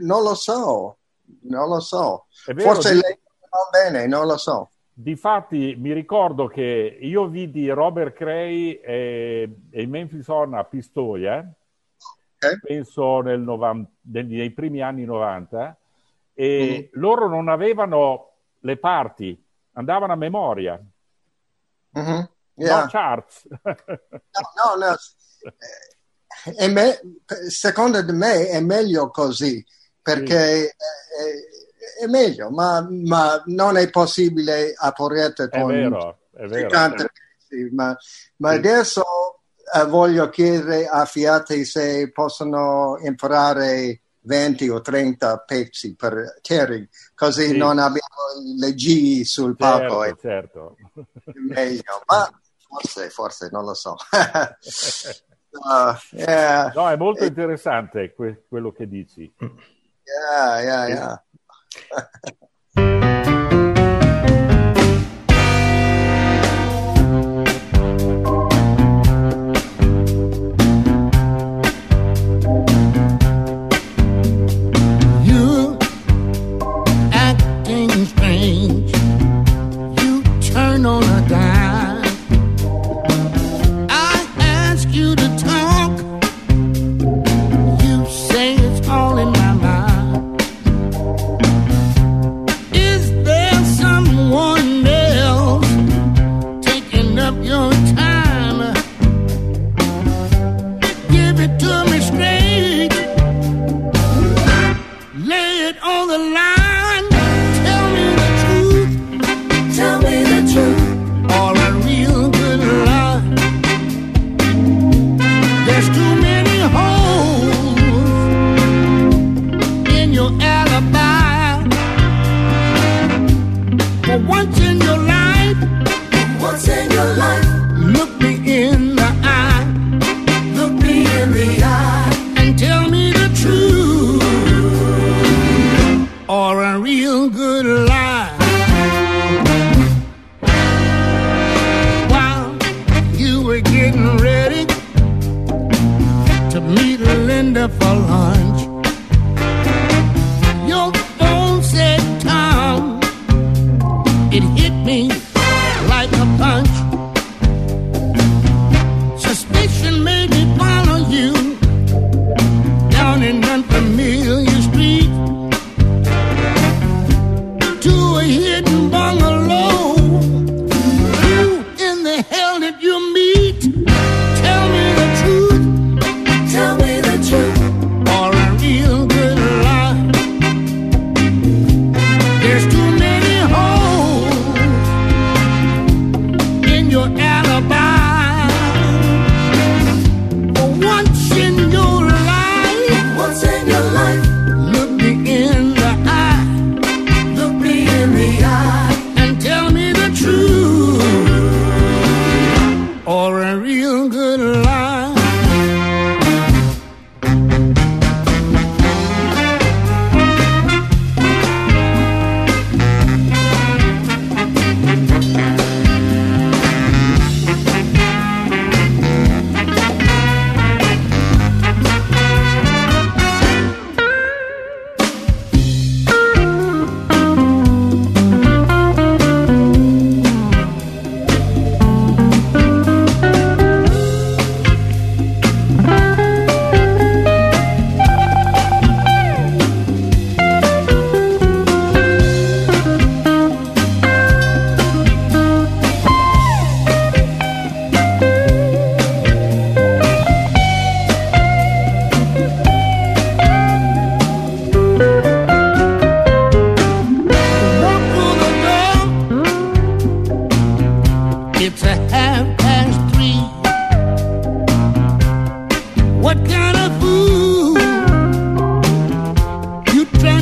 non 0.00 0.22
lo 0.22 0.34
so, 0.34 0.98
non 1.44 1.68
lo 1.70 1.80
so. 1.80 2.26
Forse 2.54 2.92
di... 2.92 3.00
leggono 3.00 3.70
bene, 3.70 4.06
non 4.06 4.26
lo 4.26 4.36
so. 4.36 4.68
Difatti 4.92 5.74
mi 5.78 5.94
ricordo 5.94 6.48
che 6.48 6.98
io 7.00 7.28
vidi 7.28 7.70
Robert 7.70 8.12
Cray 8.12 8.72
e, 8.72 9.56
e 9.70 9.82
i 9.82 9.86
Memphis 9.86 10.28
Horn 10.28 10.52
a 10.52 10.64
Pistoia 10.64 11.50
okay. 12.40 12.58
penso 12.60 13.20
nel 13.20 13.40
90, 13.40 13.90
nei 14.22 14.50
primi 14.50 14.80
anni 14.80 15.04
90, 15.04 15.76
e 16.34 16.90
mm. 16.94 16.98
loro 17.00 17.28
non 17.28 17.48
avevano 17.48 18.32
le 18.60 18.76
parti, 18.78 19.44
andavano 19.72 20.12
a 20.12 20.16
memoria. 20.16 20.80
Mm-hmm. 21.98 22.20
Yeah. 22.54 22.80
No 22.80 22.86
charts. 22.88 23.46
no, 23.62 23.74
no, 24.76 24.86
no. 24.86 24.96
Eh, 26.56 26.68
me, 26.68 27.00
secondo 27.48 28.02
me 28.12 28.48
è 28.48 28.60
meglio 28.60 29.10
così, 29.10 29.64
perché 30.00 30.60
sì. 30.60 32.02
è, 32.02 32.04
è, 32.04 32.06
meglio, 32.06 32.50
ma, 32.50 32.86
ma, 32.88 33.42
non 33.46 33.76
è 33.76 33.90
possibile 33.90 34.72
a 34.76 34.92
Porretta 34.92 35.48
con... 35.48 35.70
È 35.70 35.74
vero, 35.74 36.18
è 36.32 36.46
vero. 36.46 37.04
ma, 37.72 37.96
ma 38.36 38.50
sì. 38.50 38.56
adesso 38.56 39.39
uh, 39.74 39.86
voglio 39.88 40.28
chiedere 40.28 40.86
a 40.86 41.04
Fiat 41.04 41.60
se 41.60 42.10
possono 42.12 42.98
imparare 43.02 44.02
20 44.22 44.68
o 44.68 44.80
30 44.80 45.38
pezzi 45.38 45.94
per 45.94 46.38
Terry, 46.42 46.86
così 47.14 47.48
sì. 47.48 47.56
non 47.56 47.78
abbiamo 47.78 48.58
le 48.58 48.74
G 48.74 49.22
sul 49.22 49.56
palco. 49.56 50.04
Certo, 50.04 50.20
certo. 50.20 50.76
Meglio, 51.48 52.02
ma 52.06 52.28
forse, 52.68 53.10
forse, 53.10 53.48
non 53.50 53.64
lo 53.64 53.74
so. 53.74 53.96
uh, 55.50 55.94
yeah. 56.12 56.72
No, 56.74 56.88
è 56.88 56.96
molto 56.96 57.24
interessante 57.24 58.12
que- 58.14 58.44
quello 58.48 58.72
che 58.72 58.86
dici. 58.86 59.32
Yeah, 59.38 60.60
yeah, 60.60 60.86
yeah. 60.88 61.24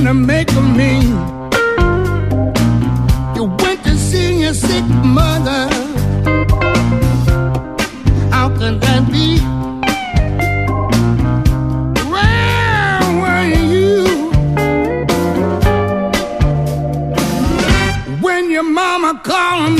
to 0.08 0.14
make 0.14 0.50
of 0.56 0.64
me? 0.74 1.02
You 3.36 3.44
went 3.62 3.84
to 3.84 3.94
see 3.94 4.40
your 4.40 4.54
sick 4.54 4.84
mother. 5.04 5.68
How 8.32 8.48
can 8.58 8.80
that 8.84 9.02
be? 9.12 9.38
Where 12.12 13.02
were 13.22 13.48
you 13.74 14.06
when 18.22 18.50
your 18.50 18.62
mama 18.62 19.20
called 19.22 19.77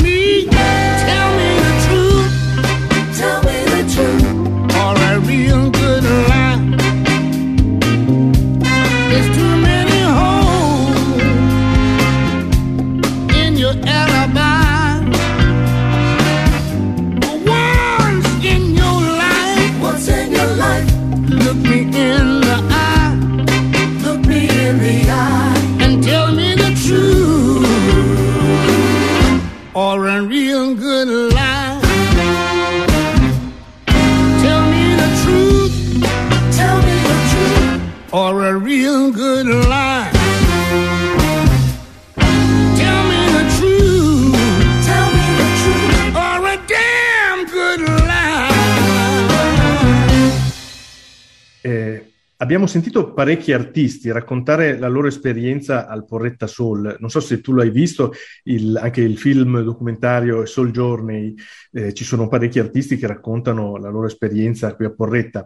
abbiamo 52.49 52.65
sentito 52.65 53.13
parecchi 53.13 53.53
artisti 53.53 54.09
raccontare 54.11 54.79
la 54.79 54.87
loro 54.87 55.05
esperienza 55.05 55.87
al 55.87 56.03
Porretta 56.03 56.47
Soul. 56.47 56.97
Non 56.99 57.11
so 57.11 57.19
se 57.19 57.41
tu 57.41 57.53
l'hai 57.53 57.69
visto, 57.69 58.11
il- 58.45 58.75
anche 58.75 59.01
il 59.01 59.19
film 59.19 59.61
documentario 59.61 60.47
Soul 60.47 60.71
Journey, 60.71 61.35
eh, 61.73 61.93
ci 61.93 62.03
sono 62.03 62.27
parecchi 62.27 62.57
artisti 62.57 62.97
che 62.97 63.05
raccontano 63.05 63.77
la 63.77 63.89
loro 63.89 64.07
esperienza 64.07 64.73
qui 64.73 64.85
a 64.85 64.89
Porretta. 64.89 65.45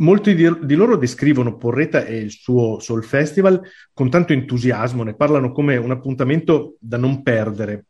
Molti 0.00 0.34
di, 0.34 0.46
di 0.64 0.74
loro 0.74 0.98
descrivono 0.98 1.56
Porretta 1.56 2.04
e 2.04 2.18
il 2.18 2.30
suo 2.30 2.78
Soul 2.78 3.04
Festival 3.04 3.62
con 3.94 4.10
tanto 4.10 4.34
entusiasmo, 4.34 5.04
ne 5.04 5.14
parlano 5.16 5.50
come 5.50 5.78
un 5.78 5.92
appuntamento 5.92 6.76
da 6.78 6.98
non 6.98 7.22
perdere, 7.22 7.86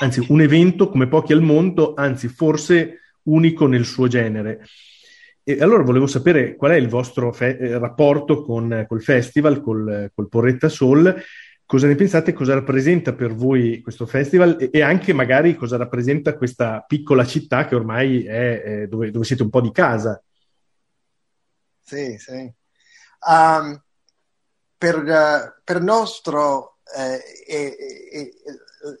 anzi 0.00 0.22
un 0.28 0.42
evento 0.42 0.90
come 0.90 1.08
pochi 1.08 1.32
al 1.32 1.40
mondo, 1.40 1.94
anzi 1.94 2.28
forse 2.28 2.98
unico 3.22 3.66
nel 3.66 3.86
suo 3.86 4.08
genere. 4.08 4.60
E 5.44 5.60
allora 5.60 5.82
volevo 5.82 6.06
sapere 6.06 6.54
qual 6.54 6.72
è 6.72 6.76
il 6.76 6.88
vostro 6.88 7.32
fe- 7.32 7.58
eh, 7.58 7.78
rapporto 7.78 8.42
con, 8.42 8.84
col 8.88 9.02
festival, 9.02 9.60
col, 9.60 10.10
col 10.14 10.28
Porretta 10.28 10.68
Soul, 10.68 11.20
cosa 11.66 11.86
ne 11.88 11.94
pensate, 11.96 12.32
cosa 12.32 12.54
rappresenta 12.54 13.12
per 13.14 13.34
voi 13.34 13.80
questo 13.80 14.06
festival 14.06 14.56
e, 14.60 14.70
e 14.72 14.82
anche 14.82 15.12
magari 15.12 15.56
cosa 15.56 15.76
rappresenta 15.76 16.36
questa 16.36 16.84
piccola 16.86 17.24
città 17.24 17.66
che 17.66 17.74
ormai 17.74 18.24
è 18.24 18.62
eh, 18.64 18.86
dove, 18.86 19.10
dove 19.10 19.24
siete 19.24 19.42
un 19.42 19.50
po' 19.50 19.60
di 19.60 19.72
casa. 19.72 20.22
Sì, 21.80 22.16
sì. 22.18 22.52
Um, 23.28 23.82
per, 24.78 24.96
eh, 24.96 25.60
per 25.64 25.80
nostro 25.80 26.78
eh, 26.96 27.18
è- 27.46 27.76
è- 27.76 28.18
è- 28.18 28.30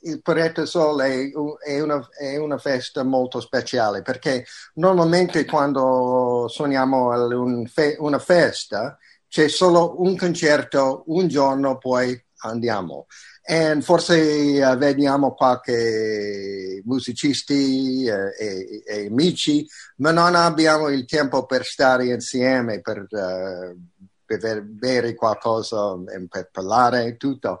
il 0.02 0.20
Porretta 0.22 0.64
Sol 0.66 1.00
è, 1.00 1.30
un- 1.34 1.54
è 1.64 1.80
una, 1.80 2.08
è 2.16 2.36
una 2.36 2.58
festa 2.58 3.02
molto 3.02 3.40
speciale 3.40 4.02
perché 4.02 4.44
normalmente 4.74 5.44
quando 5.44 6.46
suoniamo 6.48 7.08
un 7.40 7.66
fe- 7.66 7.96
una 7.98 8.18
festa 8.18 8.98
c'è 9.28 9.48
solo 9.48 10.00
un 10.02 10.16
concerto 10.16 11.04
un 11.06 11.26
giorno 11.28 11.78
poi 11.78 12.20
andiamo. 12.44 13.06
E 13.44 13.80
forse 13.80 14.54
eh, 14.56 14.76
vediamo 14.76 15.34
qualche 15.34 16.80
musicisti 16.84 18.04
eh, 18.06 18.34
e, 18.38 18.82
e 18.86 19.06
amici 19.06 19.66
ma 19.96 20.12
non 20.12 20.34
abbiamo 20.36 20.88
il 20.88 21.04
tempo 21.06 21.44
per 21.46 21.64
stare 21.64 22.06
insieme 22.06 22.80
per, 22.80 22.98
eh, 23.10 23.76
per 24.24 24.62
bere 24.62 25.14
qualcosa 25.14 25.94
e 26.08 26.26
per 26.28 26.50
parlare 26.52 27.16
tutto 27.16 27.60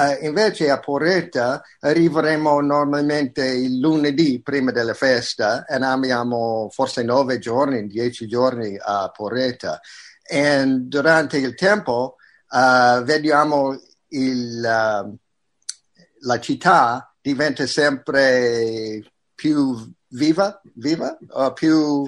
eh, 0.00 0.26
invece 0.26 0.70
a 0.70 0.78
Porretta 0.78 1.62
arriveremo 1.80 2.60
normalmente 2.60 3.44
il 3.46 3.78
lunedì 3.78 4.40
prima 4.42 4.70
della 4.70 4.94
festa 4.94 5.66
e 5.66 5.74
abbiamo 5.76 6.68
forse 6.70 7.02
nove 7.02 7.38
giorni, 7.38 7.86
dieci 7.86 8.26
giorni 8.26 8.78
a 8.80 9.10
Porretta. 9.14 9.80
E 10.22 10.64
durante 10.66 11.36
il 11.38 11.54
tempo 11.54 12.16
eh, 12.50 13.02
vediamo 13.04 13.78
il, 14.08 14.64
eh, 14.64 15.16
la 16.20 16.40
città 16.40 17.14
diventa 17.20 17.66
sempre 17.66 19.02
più 19.34 19.92
viva, 20.08 20.60
viva? 20.74 21.16
Più... 21.54 21.76
Oh, 21.76 22.06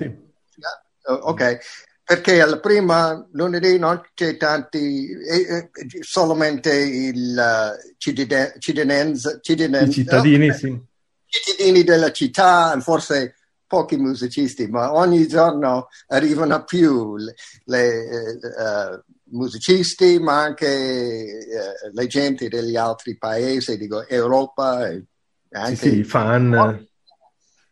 Ok, 1.04 1.58
perché 2.04 2.40
alla 2.40 2.58
prima 2.58 3.26
lunedì 3.32 3.78
non 3.78 4.00
c'è 4.14 4.36
tanti, 4.36 5.10
eh, 5.10 5.40
eh, 5.56 5.70
solamente 6.00 6.74
il 6.74 7.38
eh, 7.38 7.94
cittadin- 7.96 8.54
cittadinanza- 8.58 9.38
cittadin- 9.40 9.88
I 9.88 9.92
cittadini, 9.92 10.48
oh, 10.48 10.52
sì. 10.52 10.80
cittadini 11.26 11.84
della 11.84 12.12
città, 12.12 12.78
forse 12.80 13.36
pochi 13.66 13.96
musicisti, 13.96 14.66
ma 14.66 14.92
ogni 14.92 15.26
giorno 15.26 15.88
arrivano 16.08 16.64
più 16.64 17.16
le, 17.16 17.34
le, 17.64 18.08
eh, 18.08 18.30
eh, 18.32 19.02
musicisti, 19.30 20.18
ma 20.18 20.42
anche 20.42 20.66
eh, 20.66 21.90
le 21.92 22.06
gente 22.06 22.48
degli 22.48 22.76
altri 22.76 23.16
paesi, 23.16 23.78
dico 23.78 24.06
Europa 24.06 24.88
e 24.88 25.04
Sì, 25.48 25.56
anche 25.56 25.76
sì, 25.76 25.98
i 25.98 26.04
fan. 26.04 26.86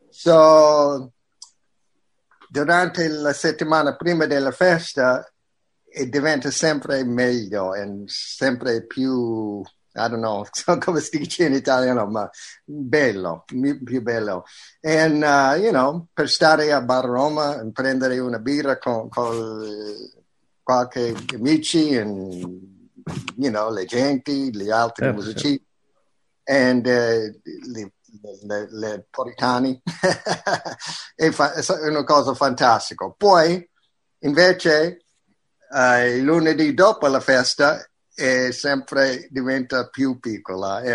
So, 0.08 1.12
durante 2.50 3.06
la 3.06 3.32
settimana 3.32 3.94
prima 3.94 4.26
della 4.26 4.50
festa 4.50 5.24
e 5.88 6.08
diventa 6.08 6.50
sempre 6.50 7.04
meglio 7.04 7.74
e 7.74 8.02
sempre 8.06 8.84
più, 8.86 9.60
I 9.60 10.08
don't 10.08 10.16
know 10.16 10.44
come 10.80 10.98
si 10.98 11.18
dice 11.18 11.46
in 11.46 11.52
italiano, 11.52 12.06
ma 12.06 12.28
bello, 12.64 13.44
più 13.46 14.02
bello. 14.02 14.44
E, 14.80 15.04
uh, 15.04 15.60
you 15.60 15.70
know, 15.70 16.08
per 16.12 16.28
stare 16.28 16.72
a 16.72 16.82
Bar 16.82 17.04
Roma 17.04 17.60
e 17.60 17.70
prendere 17.70 18.18
una 18.18 18.40
birra 18.40 18.78
con, 18.78 19.08
con 19.08 19.56
qualche 20.60 21.14
amici 21.32 21.90
e, 21.90 22.00
you 22.00 23.50
know, 23.50 23.72
le 23.72 23.84
genti, 23.84 24.52
gli 24.52 24.70
altri 24.70 25.04
Certo, 25.04 25.20
musicisti 25.20 25.64
e 26.42 26.80
eh, 26.84 27.92
le, 28.42 28.66
le, 28.70 29.06
puritani 29.10 29.80
è, 31.14 31.30
fa- 31.32 31.52
è 31.54 31.88
una 31.88 32.04
cosa 32.04 32.34
fantastica. 32.34 33.12
Poi 33.16 33.68
invece 34.20 35.04
eh, 35.72 36.16
il 36.16 36.22
lunedì 36.22 36.74
dopo 36.74 37.06
la 37.06 37.20
festa 37.20 37.84
è 38.14 38.50
sempre 38.50 39.28
diventa 39.30 39.88
più 39.88 40.18
piccola 40.18 40.80
e, 40.82 40.94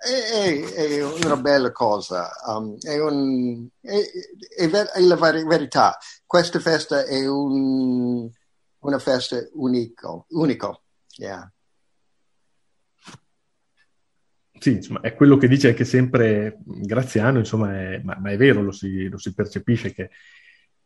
è, 0.00 0.60
è- 0.60 1.02
una 1.02 1.36
bella 1.36 1.72
cosa. 1.72 2.30
Um, 2.46 2.76
è, 2.80 2.98
un- 3.00 3.66
è 3.80 4.68
ver- 4.68 4.90
è 4.92 5.00
la 5.00 5.16
ver- 5.16 5.46
verità. 5.46 5.96
Questa 6.26 6.58
festa 6.60 7.04
è 7.04 7.26
un- 7.26 8.28
una 8.80 8.98
festa 8.98 9.36
unico, 9.54 10.26
unico. 10.30 10.82
Yeah. 11.16 11.50
Sì, 14.58 14.72
insomma, 14.72 15.00
è 15.00 15.14
quello 15.14 15.36
che 15.36 15.48
dice 15.48 15.68
anche 15.68 15.84
sempre 15.84 16.58
Graziano, 16.64 17.38
insomma, 17.38 17.72
è- 17.72 18.00
ma, 18.02 18.16
ma 18.20 18.30
è 18.30 18.36
vero, 18.36 18.62
lo 18.62 18.72
si, 18.72 19.08
lo 19.08 19.18
si 19.18 19.32
percepisce 19.34 19.92
che 19.92 20.10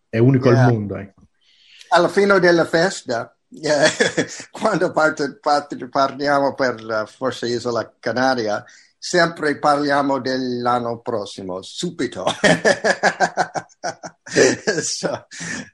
è 0.09 0.19
unico 0.19 0.51
Yeah. 0.51 0.65
al 0.67 0.73
mondo. 0.73 0.97
ecco. 0.97 1.23
alla 1.89 2.09
fine 2.09 2.39
della 2.41 2.65
festa, 2.65 3.37
eh, 3.51 3.89
quando 4.51 4.91
parte- 4.93 5.39
parte- 5.39 5.89
parliamo 5.89 6.55
per 6.55 7.05
forse 7.07 7.47
Isola 7.49 7.95
Canaria, 7.99 8.65
sempre 8.99 9.59
parliamo 9.59 10.21
dell'anno 10.21 11.01
prossimo, 11.01 11.61
subito. 11.63 12.25
so, 14.83 15.27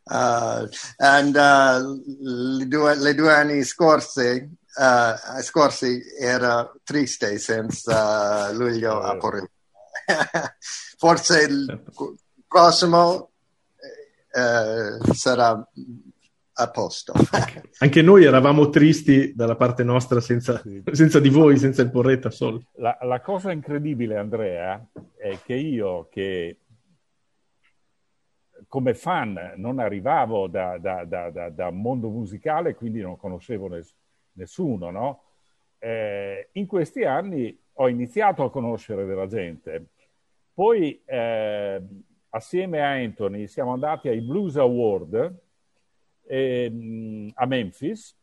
uh, 0.04 0.68
and 0.96 1.36
uh, 1.36 2.56
le, 2.56 2.66
due, 2.66 2.96
le 2.96 3.14
due 3.14 3.32
anni 3.32 3.62
scorsi, 3.64 4.48
uh, 4.78 5.42
scorsi 5.42 6.00
era 6.18 6.72
triste 6.84 7.38
senza 7.38 8.50
luglio 8.52 9.00
a 9.00 9.16
Porto. 9.16 9.50
forse 10.96 11.42
il 11.42 11.84
prossimo 12.46 13.30
eh, 14.30 15.14
sarà 15.14 15.68
a 16.60 16.70
posto. 16.70 17.12
Anche 17.78 18.02
noi 18.02 18.24
eravamo 18.24 18.68
tristi 18.68 19.32
dalla 19.34 19.54
parte 19.54 19.84
nostra 19.84 20.20
senza, 20.20 20.60
senza 20.90 21.20
di 21.20 21.28
voi, 21.28 21.56
senza 21.56 21.82
il 21.82 21.90
Porretta 21.90 22.30
solo. 22.30 22.64
La, 22.74 22.98
la, 23.02 23.20
cosa 23.20 23.52
incredibile, 23.52 24.16
Andrea, 24.16 24.84
è 25.16 25.38
che 25.44 25.54
io 25.54 26.08
che 26.10 26.58
come 28.66 28.94
fan 28.94 29.54
non 29.56 29.78
arrivavo 29.78 30.48
da, 30.48 30.78
da, 30.78 31.04
da, 31.04 31.48
da 31.48 31.70
mondo 31.70 32.08
musicale, 32.08 32.74
quindi 32.74 33.00
non 33.00 33.16
conoscevo 33.16 33.68
ness- 33.68 33.94
nessuno, 34.38 34.90
no? 34.90 35.22
Eh, 35.78 36.48
in 36.52 36.66
questi 36.66 37.04
anni 37.04 37.56
ho 37.74 37.88
iniziato 37.88 38.44
a 38.44 38.50
conoscere 38.50 39.04
della 39.04 39.26
gente. 39.26 39.88
Poi, 40.54 41.02
eh, 41.04 41.82
assieme 42.30 42.80
a 42.80 42.92
Anthony, 42.92 43.46
siamo 43.46 43.72
andati 43.72 44.08
ai 44.08 44.20
Blues 44.20 44.56
Award 44.56 45.40
eh, 46.26 47.32
a 47.34 47.46
Memphis 47.46 48.16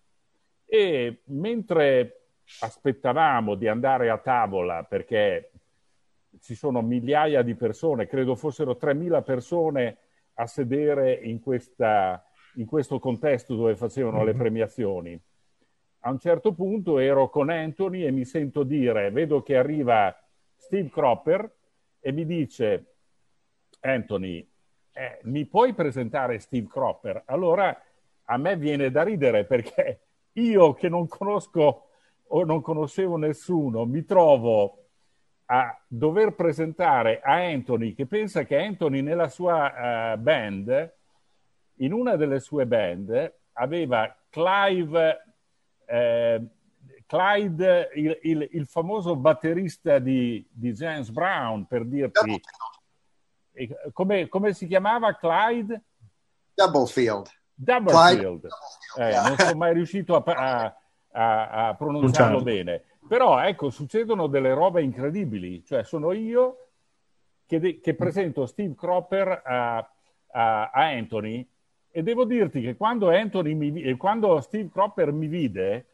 e 0.65 1.21
mentre 1.25 2.21
aspettavamo 2.59 3.55
di 3.55 3.67
andare 3.67 4.09
a 4.09 4.17
tavola 4.17 4.83
perché 4.83 5.51
ci 6.41 6.55
sono 6.55 6.81
migliaia 6.81 7.41
di 7.41 7.55
persone, 7.55 8.07
credo 8.07 8.35
fossero 8.35 8.77
3.000 8.79 9.23
persone 9.23 9.97
a 10.35 10.47
sedere 10.47 11.13
in, 11.13 11.39
questa, 11.39 12.23
in 12.55 12.65
questo 12.65 12.99
contesto 12.99 13.55
dove 13.55 13.75
facevano 13.75 14.23
le 14.23 14.31
mm-hmm. 14.31 14.39
premiazioni. 14.39 15.21
A 16.05 16.11
un 16.11 16.19
certo 16.19 16.53
punto 16.53 16.99
ero 16.99 17.29
con 17.29 17.49
Anthony 17.49 18.03
e 18.03 18.11
mi 18.11 18.25
sento 18.25 18.61
dire, 18.61 19.09
vedo 19.09 19.41
che 19.41 19.57
arriva 19.57 20.15
Steve 20.55 20.87
Cropper 20.89 21.51
e 21.99 22.11
mi 22.11 22.27
dice, 22.27 22.93
Anthony, 23.79 24.47
eh, 24.93 25.19
mi 25.23 25.45
puoi 25.45 25.73
presentare 25.73 26.37
Steve 26.37 26.67
Cropper? 26.67 27.23
Allora 27.25 27.75
a 28.25 28.37
me 28.37 28.55
viene 28.55 28.91
da 28.91 29.01
ridere 29.01 29.45
perché 29.45 30.01
io 30.33 30.73
che 30.73 30.89
non 30.89 31.07
conosco 31.07 31.87
o 32.27 32.43
non 32.43 32.61
conoscevo 32.61 33.17
nessuno, 33.17 33.85
mi 33.85 34.05
trovo 34.05 34.89
a 35.45 35.75
dover 35.87 36.35
presentare 36.35 37.19
a 37.19 37.33
Anthony, 37.33 37.95
che 37.95 38.05
pensa 38.05 38.43
che 38.43 38.59
Anthony 38.59 39.01
nella 39.01 39.27
sua 39.27 40.13
uh, 40.13 40.19
band, 40.19 40.93
in 41.77 41.93
una 41.93 42.15
delle 42.15 42.39
sue 42.39 42.67
band, 42.67 43.33
aveva 43.53 44.15
Clive, 44.29 45.24
eh, 45.85 46.45
Clyde, 47.05 47.91
il, 47.95 48.19
il, 48.23 48.49
il, 48.51 48.65
famoso 48.65 49.15
batterista 49.15 49.99
di, 49.99 50.45
di, 50.51 50.73
James 50.73 51.09
Brown, 51.09 51.65
per 51.67 51.85
dirti. 51.85 52.41
Come, 53.93 54.27
come 54.27 54.53
si 54.53 54.67
chiamava 54.67 55.15
Clyde? 55.15 55.81
Doublefield. 56.53 57.29
Doublefield. 57.53 58.47
Eh, 58.97 59.13
non 59.27 59.37
sono 59.37 59.57
mai 59.57 59.73
riuscito 59.73 60.15
a, 60.15 60.75
a, 61.11 61.67
a 61.67 61.75
pronunciarlo 61.75 62.41
bene. 62.41 62.83
Però 63.07 63.39
ecco, 63.39 63.69
succedono 63.69 64.27
delle 64.27 64.53
robe 64.53 64.81
incredibili. 64.81 65.63
Cioè, 65.63 65.83
sono 65.83 66.11
io 66.11 66.69
che, 67.45 67.59
de- 67.59 67.79
che 67.79 67.93
presento 67.93 68.45
Steve 68.45 68.73
Cropper 68.75 69.41
a, 69.45 69.77
a, 69.77 70.69
a, 70.69 70.71
Anthony 70.71 71.47
e 71.97 72.03
devo 72.03 72.25
dirti 72.25 72.59
che 72.59 72.75
quando, 72.75 73.09
mi, 73.09 73.95
quando 73.95 74.41
Steve 74.41 74.67
Cropper 74.69 75.13
mi 75.13 75.27
vide, 75.27 75.85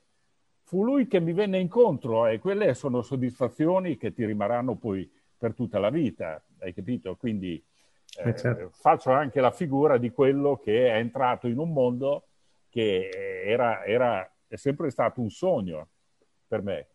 fu 0.64 0.84
lui 0.84 1.06
che 1.06 1.20
mi 1.20 1.32
venne 1.32 1.60
incontro 1.60 2.26
e 2.26 2.40
quelle 2.40 2.74
sono 2.74 3.04
soddisfazioni 3.04 3.98
che 3.98 4.12
ti 4.12 4.26
rimarranno 4.26 4.74
poi 4.74 5.08
per 5.38 5.54
tutta 5.54 5.78
la 5.78 5.92
vita, 5.92 6.44
hai 6.62 6.74
capito? 6.74 7.16
Quindi 7.18 7.64
eh, 8.18 8.30
eh, 8.30 8.36
certo. 8.36 8.72
faccio 8.74 9.12
anche 9.12 9.42
la 9.42 9.52
figura 9.52 10.00
di 10.00 10.10
quello 10.10 10.58
che 10.58 10.88
è 10.88 10.98
entrato 10.98 11.46
in 11.46 11.60
un 11.60 11.72
mondo 11.72 12.30
che 12.68 13.44
era, 13.46 13.86
era 13.86 14.28
è 14.48 14.56
sempre 14.56 14.90
stato 14.90 15.22
un 15.22 15.30
sogno 15.30 15.90
per 16.48 16.64
me. 16.64 16.88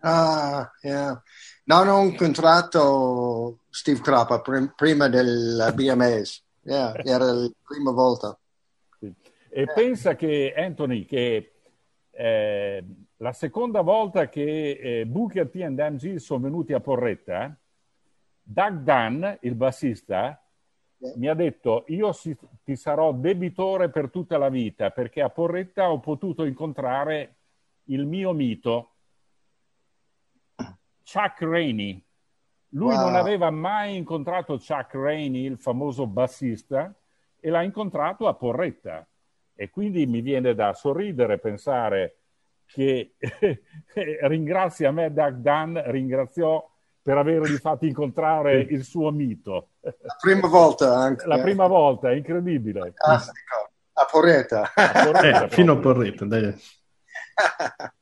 Ah, 0.00 0.68
yeah. 0.82 1.22
Non 1.66 1.86
ho 1.86 2.02
incontrato 2.02 3.60
Steve 3.70 4.00
Cropper 4.00 4.40
prim- 4.40 4.74
prima 4.74 5.06
del 5.06 5.72
BMAs. 5.72 6.46
Yeah, 6.68 6.94
era 7.02 7.32
la 7.32 7.50
prima 7.62 7.92
volta. 7.92 8.38
Sì. 8.98 9.06
E 9.48 9.62
yeah. 9.62 9.72
pensa 9.72 10.14
che, 10.16 10.52
Anthony, 10.54 11.06
che 11.06 11.52
eh, 12.10 12.84
la 13.16 13.32
seconda 13.32 13.80
volta 13.80 14.28
che 14.28 14.70
eh, 14.72 15.06
Booker 15.06 15.48
T 15.48 15.56
e 15.56 15.68
MG 15.68 16.16
sono 16.16 16.40
venuti 16.40 16.74
a 16.74 16.80
Porretta, 16.80 17.58
Doug 18.42 18.82
Dunn, 18.82 19.24
il 19.40 19.54
bassista, 19.54 20.42
yeah. 20.98 21.12
mi 21.16 21.28
ha 21.28 21.34
detto 21.34 21.84
io 21.88 22.12
si, 22.12 22.36
ti 22.62 22.76
sarò 22.76 23.12
debitore 23.14 23.88
per 23.88 24.10
tutta 24.10 24.36
la 24.36 24.50
vita 24.50 24.90
perché 24.90 25.22
a 25.22 25.30
Porretta 25.30 25.90
ho 25.90 26.00
potuto 26.00 26.44
incontrare 26.44 27.36
il 27.84 28.04
mio 28.04 28.32
mito, 28.34 28.92
Chuck 31.02 31.40
Rainey. 31.40 32.04
Lui 32.72 32.94
wow. 32.94 33.04
non 33.04 33.14
aveva 33.14 33.50
mai 33.50 33.96
incontrato 33.96 34.58
Chuck 34.58 34.94
Rainey, 34.94 35.44
il 35.44 35.58
famoso 35.58 36.06
bassista, 36.06 36.92
e 37.40 37.50
l'ha 37.50 37.62
incontrato 37.62 38.28
a 38.28 38.34
Porretta. 38.34 39.06
E 39.54 39.70
quindi 39.70 40.06
mi 40.06 40.20
viene 40.20 40.54
da 40.54 40.72
sorridere 40.74 41.38
pensare 41.38 42.16
che 42.66 43.14
ringrazia 44.22 44.92
me 44.92 45.12
Doug 45.12 45.36
Dunn, 45.36 45.78
ringraziò 45.86 46.64
per 47.00 47.16
avergli 47.16 47.56
fatto 47.56 47.86
incontrare 47.86 48.60
il 48.60 48.84
suo 48.84 49.10
mito. 49.10 49.70
La 49.80 50.16
prima 50.20 50.46
volta 50.46 50.94
anche. 50.94 51.26
La 51.26 51.40
prima 51.40 51.66
volta, 51.66 52.10
è 52.10 52.14
incredibile. 52.14 52.92
Fantastico. 52.94 53.70
A 53.94 54.06
Porretta. 54.10 54.72
A 54.74 55.04
Porretta 55.04 55.44
eh, 55.46 55.48
fino 55.48 55.72
a 55.72 55.76
Porretta, 55.78 56.24
dai. 56.26 56.54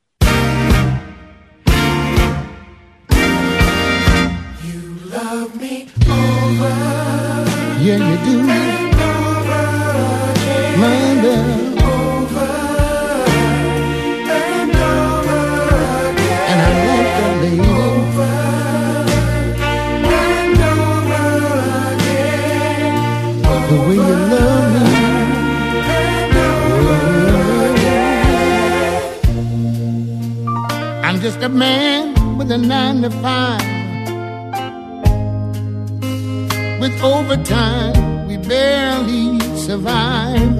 Yeah, 7.79 7.97
you 7.97 8.17
do. 8.25 8.37
I'm 31.03 31.21
just 31.21 31.41
a 31.41 31.49
man 31.49 32.37
with 32.37 32.51
a 32.51 32.57
nine 32.57 33.01
to 33.01 33.09
five. 33.09 33.76
With 36.87 37.03
overtime, 37.03 38.27
we 38.29 38.37
barely 38.37 39.37
survive. 39.57 40.57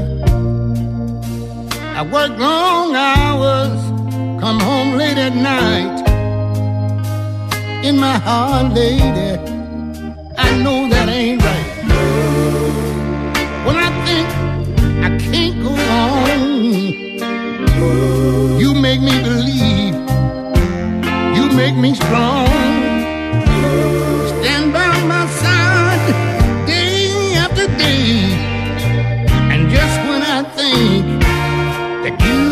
I 1.95 2.01
work 2.03 2.37
long 2.37 2.93
hours, 2.93 3.79
come 4.41 4.59
home 4.59 4.97
late 4.97 5.17
at 5.17 5.33
night. 5.33 6.03
In 7.85 7.97
my 7.97 8.17
heart, 8.17 8.73
lady, 8.73 9.39
I 10.37 10.51
know 10.61 10.89
that 10.89 11.07
ain't 11.07 11.41
right. 11.41 11.73
When 13.65 13.77
I 13.77 13.89
think 14.05 14.27
I 15.07 15.09
can't 15.31 15.55
go 15.63 15.71
on, 16.03 16.39
you 18.59 18.73
make 18.73 18.99
me 18.99 19.17
believe 19.23 19.95
you 21.37 21.49
make 21.55 21.77
me 21.77 21.95
strong. 21.95 22.66
That 30.77 32.21
you 32.21 32.46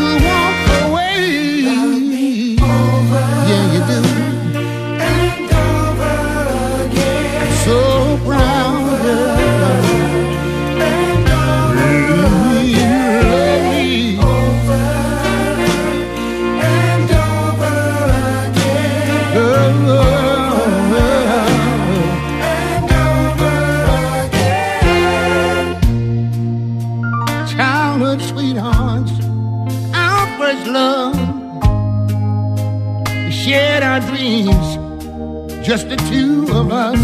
the 35.96 36.10
two 36.10 36.46
of 36.52 36.72
us. 36.72 36.98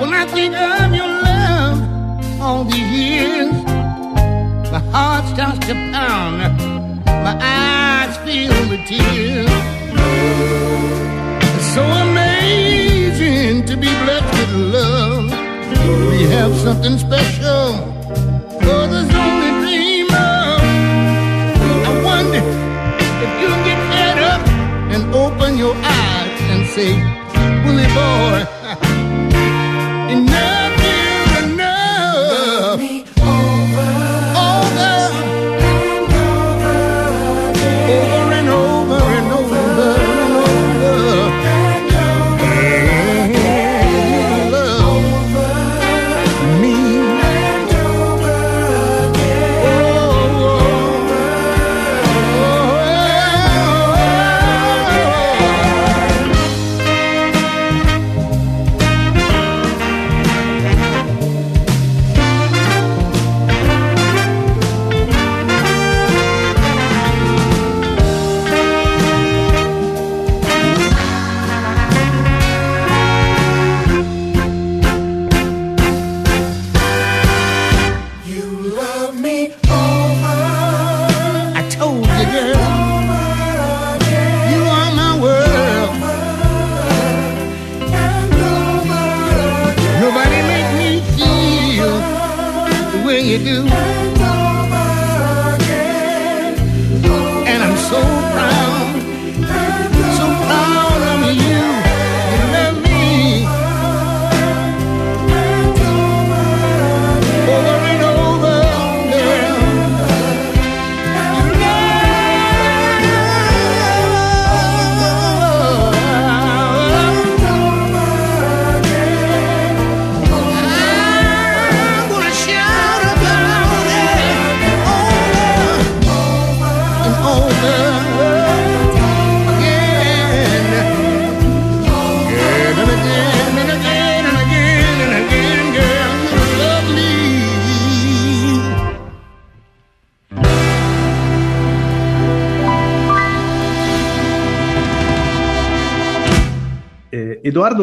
When 0.00 0.12
I 0.12 0.26
think 0.26 0.54
of 0.54 0.94
your 0.94 1.08
love 1.08 2.40
all 2.40 2.64
these 2.64 2.90
years, 2.90 3.52
my 4.72 4.82
heart 4.92 5.24
starts 5.34 5.66
to 5.66 5.74
pound, 5.92 6.56
my 7.06 7.36
eyes 7.40 8.16
fill 8.18 8.68
with 8.70 8.86
tears. 8.86 9.48
It's 11.56 11.74
so 11.74 11.82
amazing 11.82 13.66
to 13.66 13.76
be 13.76 13.88
blessed 14.04 14.32
with 14.38 14.52
love. 14.74 15.30
We 16.10 16.22
have 16.34 16.54
something 16.56 16.98
special 16.98 17.87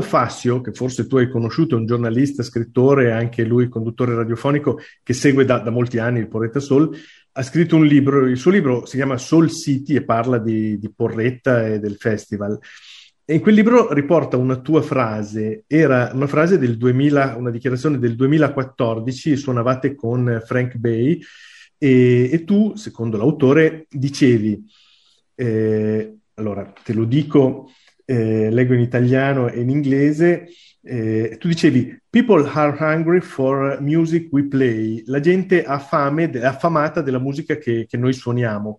Fassio, 0.06 0.62
che 0.62 0.72
forse 0.72 1.08
tu 1.08 1.18
hai 1.18 1.30
conosciuto, 1.30 1.76
è 1.76 1.80
un 1.80 1.86
giornalista, 1.86 2.44
scrittore, 2.44 3.12
anche 3.12 3.44
lui 3.44 3.68
conduttore 3.68 4.16
radiofonico, 4.16 4.80
che 5.04 5.14
segue 5.14 5.44
da, 5.44 5.60
da 5.60 5.72
molti 5.72 5.98
anni 5.98 6.20
il 6.20 6.28
Porretta 6.28 6.60
Soul, 6.60 6.96
ha 7.38 7.44
scritto 7.44 7.76
un 7.76 7.86
libro, 7.86 8.26
il 8.28 8.38
suo 8.38 8.52
libro 8.52 8.86
si 8.86 8.96
chiama 8.96 9.18
Soul 9.18 9.52
City 9.52 9.96
e 9.96 10.04
parla 10.06 10.38
di, 10.38 10.80
di 10.80 10.92
Porretta 10.94 11.68
e 11.68 11.80
del 11.80 11.96
festival. 11.96 12.58
E 13.26 13.34
in 13.34 13.42
quel 13.42 13.56
libro 13.56 13.92
riporta 13.92 14.38
una 14.38 14.58
tua 14.58 14.82
frase, 14.82 15.64
era 15.68 16.12
una 16.14 16.28
frase 16.28 16.58
del 16.58 16.78
2000, 16.78 17.36
una 17.38 17.50
dichiarazione 17.50 18.00
del 18.00 18.16
2014, 18.16 19.36
suonavate 19.36 19.96
con 19.96 20.42
Frank 20.46 20.76
Bay, 20.76 21.20
e, 21.78 22.30
e 22.32 22.44
tu, 22.46 22.76
secondo 22.76 23.18
l'autore, 23.18 23.88
dicevi, 23.90 24.64
eh, 25.36 26.18
allora 26.36 26.72
te 26.84 26.94
lo 26.94 27.04
dico, 27.06 27.72
eh, 28.06 28.50
leggo 28.52 28.74
in 28.74 28.82
italiano 28.82 29.50
e 29.50 29.60
in 29.60 29.70
inglese, 29.70 30.48
eh, 30.82 31.36
tu 31.40 31.48
dicevi 31.48 32.00
People 32.10 32.48
are 32.48 32.76
hungry 32.80 33.20
for 33.20 33.80
music 33.82 34.28
we 34.32 34.48
play, 34.48 35.04
la 35.08 35.20
gente 35.20 35.64
ha 35.64 35.80
fame, 35.80 36.30
è 36.30 36.46
affamata 36.46 37.02
della 37.02 37.20
musica 37.20 37.58
che, 37.58 37.86
che 37.88 37.98
noi 37.98 38.14
suoniamo. 38.14 38.78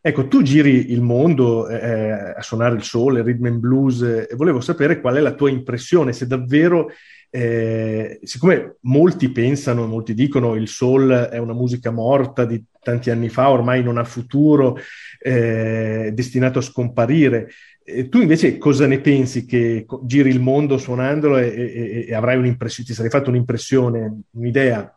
Ecco, 0.00 0.28
tu 0.28 0.42
giri 0.42 0.92
il 0.92 1.00
mondo 1.00 1.68
eh, 1.68 2.10
a 2.10 2.42
suonare 2.42 2.74
il 2.74 2.82
soul, 2.82 3.16
il 3.16 3.24
rhythm 3.24 3.46
and 3.46 3.58
blues, 3.58 4.02
eh, 4.02 4.28
e 4.30 4.34
volevo 4.34 4.60
sapere 4.60 5.00
qual 5.00 5.16
è 5.16 5.20
la 5.20 5.34
tua 5.34 5.50
impressione, 5.50 6.12
se 6.12 6.26
davvero, 6.26 6.90
eh, 7.36 8.20
siccome 8.22 8.76
molti 8.82 9.28
pensano, 9.32 9.86
molti 9.88 10.14
dicono 10.14 10.54
il 10.54 10.68
soul 10.68 11.10
è 11.10 11.38
una 11.38 11.52
musica 11.52 11.90
morta 11.90 12.44
di 12.44 12.62
tanti 12.80 13.10
anni 13.10 13.28
fa, 13.28 13.50
ormai 13.50 13.82
non 13.82 13.98
ha 13.98 14.04
futuro, 14.04 14.76
eh, 15.18 16.12
destinato 16.14 16.60
a 16.60 16.62
scomparire, 16.62 17.48
e 17.82 18.08
tu 18.08 18.20
invece 18.20 18.56
cosa 18.56 18.86
ne 18.86 19.00
pensi 19.00 19.46
che 19.46 19.84
giri 20.04 20.30
il 20.30 20.40
mondo 20.40 20.78
suonandolo 20.78 21.38
e, 21.38 21.48
e- 21.48 22.06
e 22.08 22.14
avrai 22.14 22.36
un'impressione, 22.36 22.88
ti 22.88 22.94
sarei 22.94 23.10
fatto 23.10 23.30
un'impressione, 23.30 24.20
un'idea? 24.30 24.96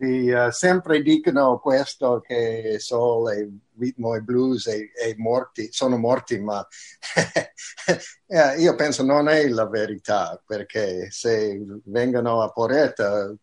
Sì, 0.00 0.28
eh, 0.28 0.52
sempre 0.52 1.02
dicono 1.02 1.58
questo 1.58 2.20
che 2.20 2.76
soul 2.78 3.32
e 3.32 3.50
ritmo 3.76 4.14
e 4.14 4.20
blues 4.20 4.68
e, 4.68 4.92
e 4.94 5.14
morti, 5.18 5.72
sono 5.72 5.96
morti, 5.98 6.38
ma 6.38 6.64
eh, 8.26 8.60
io 8.60 8.76
penso 8.76 9.02
non 9.02 9.28
è 9.28 9.48
la 9.48 9.66
verità, 9.66 10.40
perché 10.46 11.10
se 11.10 11.60
vengono 11.86 12.42
a 12.42 12.50
Poretta 12.52 13.34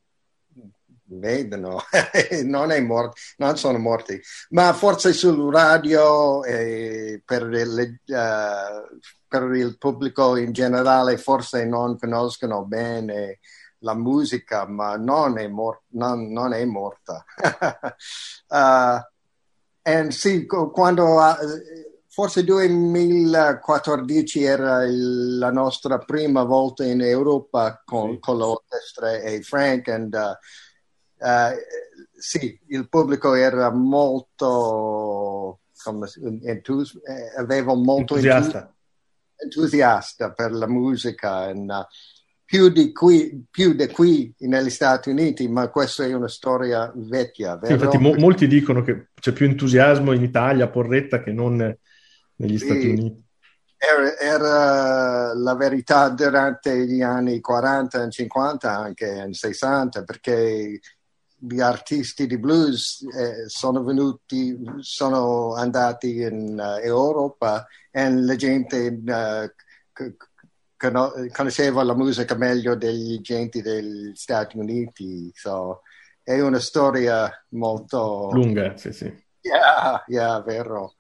vedono, 1.08 1.82
non, 2.46 2.86
morto, 2.86 3.20
non 3.38 3.58
sono 3.58 3.78
morti, 3.78 4.18
ma 4.52 4.72
forse 4.72 5.12
sul 5.12 5.52
radio 5.54 6.42
e 6.46 7.22
per 7.26 7.44
il, 7.52 7.80
eh, 8.06 9.00
per 9.28 9.44
il 9.56 9.78
pubblico 9.78 10.38
in 10.38 10.54
generale 10.54 11.18
forse 11.18 11.66
non 11.66 11.98
conoscono 11.98 12.64
bene 12.64 13.40
la 13.80 13.94
musica, 13.94 14.66
ma 14.68 14.96
non 14.96 15.38
è, 15.38 15.48
mor- 15.48 15.82
non, 15.90 16.32
non 16.32 16.54
è 16.54 16.64
morta. 16.66 17.24
Uh, 18.48 19.02
e 19.82 20.12
sì, 20.12 20.46
quando 20.46 21.16
uh, 21.20 21.34
forse 22.08 22.44
2014 22.44 24.44
era 24.44 24.84
il- 24.84 25.40
la 25.40 25.50
nostra 25.52 25.98
prima 25.98 26.44
volta 26.44 26.86
in 26.86 27.02
Europa 27.02 27.82
con, 27.84 28.20
con 28.20 28.38
l'orchestra 28.38 29.14
e 29.18 29.42
Frank, 29.42 29.88
and, 29.90 30.14
uh, 30.14 31.26
uh, 31.26 31.56
sì, 32.18 32.58
il 32.68 32.88
pubblico 32.88 33.34
era 33.34 33.72
molto 33.72 35.60
come 35.84 36.08
entus- 36.44 37.00
eh, 37.04 37.34
aveva 37.38 37.74
molto 37.74 38.16
Entusiasta. 38.16 38.74
entusiasta 39.38 40.32
per 40.32 40.54
la 40.54 40.68
musica. 40.68 41.48
and, 41.50 41.70
uh, 41.70 41.84
più 42.46 42.70
di 42.70 42.92
qui, 42.92 43.44
più 43.50 43.74
di 43.74 43.88
qui 43.88 44.34
negli 44.40 44.70
Stati 44.70 45.10
Uniti, 45.10 45.48
ma 45.48 45.68
questa 45.70 46.06
è 46.06 46.14
una 46.14 46.28
storia 46.28 46.92
vecchia, 46.96 47.60
Sì, 47.62 47.74
infatti 47.74 47.98
mo- 47.98 48.14
molti 48.14 48.48
dicono 48.48 48.84
che 48.84 49.08
c'è 49.20 49.34
più 49.34 49.48
entusiasmo 49.48 50.12
in 50.12 50.22
Italia 50.22 50.70
Porretta 50.70 51.24
che 51.24 51.32
non 51.32 51.56
negli 52.36 52.58
Sì. 52.58 52.66
Stati 52.66 52.88
Uniti. 52.88 53.24
Era, 53.78 54.18
era 54.18 55.34
la 55.34 55.56
verità 55.56 56.10
durante 56.10 56.88
gli 56.88 57.02
anni 57.02 57.40
40 57.42 58.04
e 58.04 58.10
50, 58.10 58.76
anche 58.78 59.24
in 59.28 59.34
60, 59.34 60.04
perché 60.04 60.80
gli 61.38 61.60
artisti 61.60 62.26
di 62.26 62.38
blues 62.40 63.06
eh, 63.16 63.48
sono 63.48 63.84
venuti, 63.84 64.58
sono 64.80 65.54
andati 65.56 66.22
in 66.22 66.58
eh, 66.58 66.86
Europa 66.86 67.68
e 67.92 68.10
la 68.12 68.36
gente 68.36 68.86
eh, 68.88 69.54
c- 69.92 70.16
conosceva 70.78 71.84
la 71.84 71.96
musica 71.96 72.36
meglio 72.36 72.76
degli 72.76 73.18
agenti 73.18 73.62
degli 73.62 74.14
Stati 74.16 74.58
Uniti. 74.58 75.32
So, 75.34 75.82
è 76.22 76.40
una 76.40 76.60
storia 76.60 77.32
molto 77.50 78.30
lunga, 78.34 78.76
sì, 78.78 78.92
sì. 78.92 79.24
Yeah, 79.42 80.04
yeah, 80.08 80.42
vero. 80.42 80.96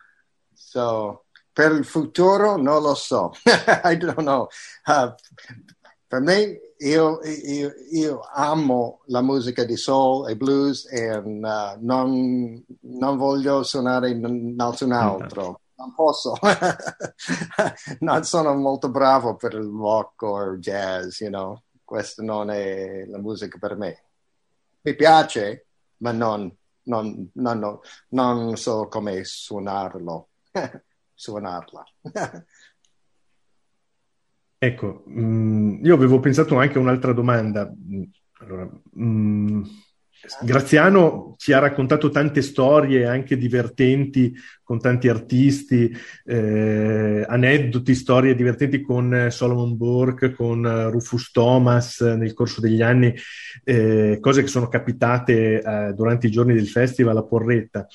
So, 0.53 1.26
per 1.51 1.71
il 1.71 1.86
futuro 1.86 2.57
non 2.57 2.82
lo 2.82 2.93
so. 2.93 3.32
I 3.84 3.97
don't 3.97 4.19
know. 4.19 4.47
Uh, 4.86 5.13
per 6.07 6.21
me, 6.21 6.59
io, 6.78 7.19
io, 7.23 7.73
io, 7.91 8.19
amo 8.34 9.01
la 9.05 9.21
musica 9.21 9.63
di 9.63 9.76
soul 9.76 10.30
e 10.30 10.36
blues 10.36 10.86
e 10.91 11.15
uh, 11.15 11.78
non, 11.80 12.63
non, 12.82 13.17
voglio 13.17 13.63
suonare 13.63 14.13
nessun 14.13 14.91
altro. 14.91 15.61
Non 15.78 15.93
posso. 15.93 16.34
non 17.99 18.23
sono 18.23 18.55
molto 18.55 18.89
bravo 18.89 19.36
per 19.36 19.53
il 19.53 19.69
rock 19.78 20.21
o 20.21 20.57
jazz, 20.57 21.19
you 21.19 21.30
know. 21.30 21.61
Questa 21.84 22.23
non 22.23 22.49
è 22.49 23.05
la 23.05 23.19
musica 23.19 23.57
per 23.57 23.76
me. 23.76 24.03
Mi 24.82 24.95
piace, 24.95 25.67
ma 25.97 26.11
non, 26.11 26.51
non, 26.84 27.30
non, 27.34 27.80
non 28.09 28.55
so 28.55 28.88
come 28.88 29.23
suonarlo. 29.23 30.30
suonarla. 31.13 31.84
ecco, 34.57 35.03
mm, 35.09 35.84
io 35.84 35.93
avevo 35.93 36.19
pensato 36.19 36.57
anche 36.57 36.78
a 36.78 36.82
un'altra 36.82 37.13
domanda. 37.13 37.71
Allora, 38.39 38.63
mh, 38.63 39.03
mm, 39.03 39.63
Graziano 40.41 41.36
ci 41.38 41.53
ha 41.53 41.59
raccontato 41.59 42.09
tante 42.09 42.41
storie 42.41 43.05
anche 43.05 43.38
divertenti 43.38 44.36
con 44.63 44.80
tanti 44.80 45.07
artisti, 45.07 45.95
eh, 46.26 47.23
aneddoti, 47.28 47.93
storie 47.93 48.36
divertenti 48.36 48.82
con 48.82 49.28
Solomon 49.30 49.78
Burke, 49.78 50.34
con 50.34 50.89
Rufus 50.89 51.32
Thomas 51.32 52.01
nel 52.01 52.34
corso 52.34 52.61
degli 52.61 52.82
anni, 52.82 53.13
eh, 53.63 54.17
cose 54.19 54.41
che 54.41 54.47
sono 54.47 54.67
capitate 54.67 55.61
eh, 55.61 55.93
durante 55.93 56.28
i 56.28 56.32
giorni 56.32 56.53
del 56.53 56.67
festival 56.67 57.17
a 57.17 57.23
Porretta. 57.23 57.86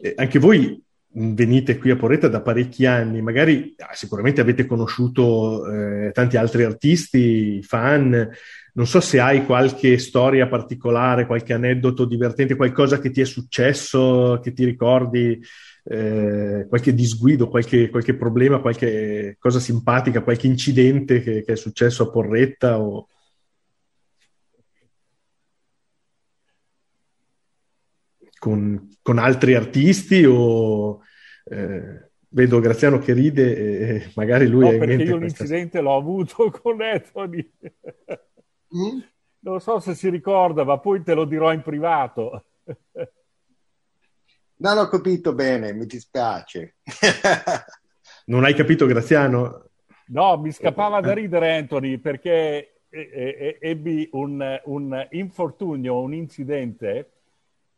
Eh, 0.00 0.14
anche 0.16 0.38
voi 0.38 0.82
venite 1.18 1.78
qui 1.78 1.90
a 1.90 1.96
Porretta 1.96 2.28
da 2.28 2.42
parecchi 2.42 2.84
anni, 2.84 3.22
magari 3.22 3.74
ah, 3.78 3.94
sicuramente 3.94 4.40
avete 4.40 4.66
conosciuto 4.66 5.66
eh, 5.70 6.10
tanti 6.12 6.36
altri 6.36 6.64
artisti, 6.64 7.62
fan, 7.62 8.28
non 8.76 8.86
so 8.86 9.00
se 9.00 9.18
hai 9.18 9.46
qualche 9.46 9.96
storia 9.96 10.48
particolare, 10.48 11.24
qualche 11.24 11.54
aneddoto 11.54 12.04
divertente, 12.04 12.56
qualcosa 12.56 12.98
che 13.00 13.10
ti 13.10 13.22
è 13.22 13.24
successo, 13.24 14.38
che 14.42 14.52
ti 14.52 14.66
ricordi, 14.66 15.42
eh, 15.84 16.66
qualche 16.68 16.92
disguido, 16.92 17.48
qualche, 17.48 17.88
qualche, 17.88 18.14
problema, 18.14 18.60
qualche 18.60 19.36
cosa 19.38 19.60
simpatica, 19.60 20.22
qualche 20.22 20.46
incidente 20.46 21.20
che, 21.20 21.42
che 21.42 21.52
è 21.52 21.56
successo 21.56 22.04
a 22.04 22.10
Porretta 22.10 22.78
o... 22.78 23.08
Con, 28.38 28.90
con 29.00 29.18
altri 29.18 29.54
artisti 29.54 30.22
o 30.26 31.00
eh, 31.44 32.10
vedo 32.28 32.60
Graziano 32.60 32.98
che 32.98 33.14
ride 33.14 33.56
e 33.56 34.10
magari 34.14 34.46
lui 34.46 34.70
no, 34.70 34.78
perché 34.78 35.02
io 35.02 35.16
l'incidente 35.16 35.80
l'ho 35.80 35.96
avuto 35.96 36.50
con 36.62 36.82
Anthony. 36.82 37.50
Mm? 38.76 39.00
Non 39.40 39.60
so 39.60 39.80
se 39.80 39.94
si 39.94 40.10
ricorda, 40.10 40.64
ma 40.64 40.78
poi 40.78 41.02
te 41.02 41.14
lo 41.14 41.24
dirò 41.24 41.52
in 41.52 41.62
privato. 41.62 42.44
Non 44.58 44.78
ho 44.78 44.88
capito 44.88 45.34
bene, 45.34 45.72
mi 45.72 45.86
dispiace. 45.86 46.76
non 48.26 48.44
hai 48.44 48.54
capito, 48.54 48.86
Graziano? 48.86 49.64
No, 50.08 50.38
mi 50.38 50.50
scappava 50.52 51.00
da 51.00 51.12
ridere 51.12 51.56
Anthony 51.56 51.98
perché 51.98 52.80
ebbi 52.88 54.08
un, 54.12 54.60
un 54.64 55.06
infortunio, 55.10 56.00
un 56.00 56.14
incidente. 56.14 57.10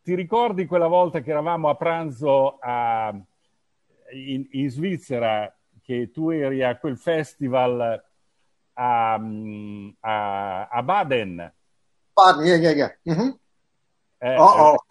Ti 0.02 0.14
ricordi 0.14 0.66
quella 0.66 0.86
volta 0.86 1.20
che 1.20 1.30
eravamo 1.30 1.68
a 1.68 1.74
pranzo 1.74 2.58
a, 2.60 3.14
in, 4.12 4.46
in 4.52 4.70
Svizzera, 4.70 5.52
che 5.82 6.10
tu 6.10 6.30
eri 6.30 6.62
a 6.62 6.76
quel 6.76 6.96
festival 6.96 8.02
a, 8.78 9.18
a, 10.00 10.68
a 10.70 10.82
Baden? 10.82 11.52
Baden, 12.14 12.44
yeah, 12.46 12.56
yeah, 12.56 12.74
yeah. 12.74 12.90
Mm-hmm. 13.06 13.30
Eh, 14.20 14.36
oh, 14.38 14.74
oh. 14.74 14.76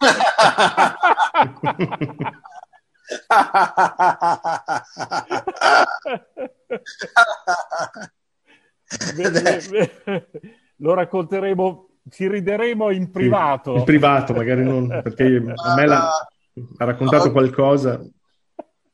Lo 10.80 10.94
racconteremo, 10.94 11.88
ci 12.10 12.28
rideremo 12.28 12.90
in 12.90 13.10
privato. 13.10 13.74
In 13.74 13.84
privato, 13.84 14.32
magari 14.32 14.62
non, 14.62 14.86
perché 14.88 15.24
a 15.54 15.74
me 15.74 15.86
l'ha, 15.86 16.08
ha 16.08 16.84
raccontato 16.84 17.24
okay. 17.24 17.32
qualcosa. 17.32 18.00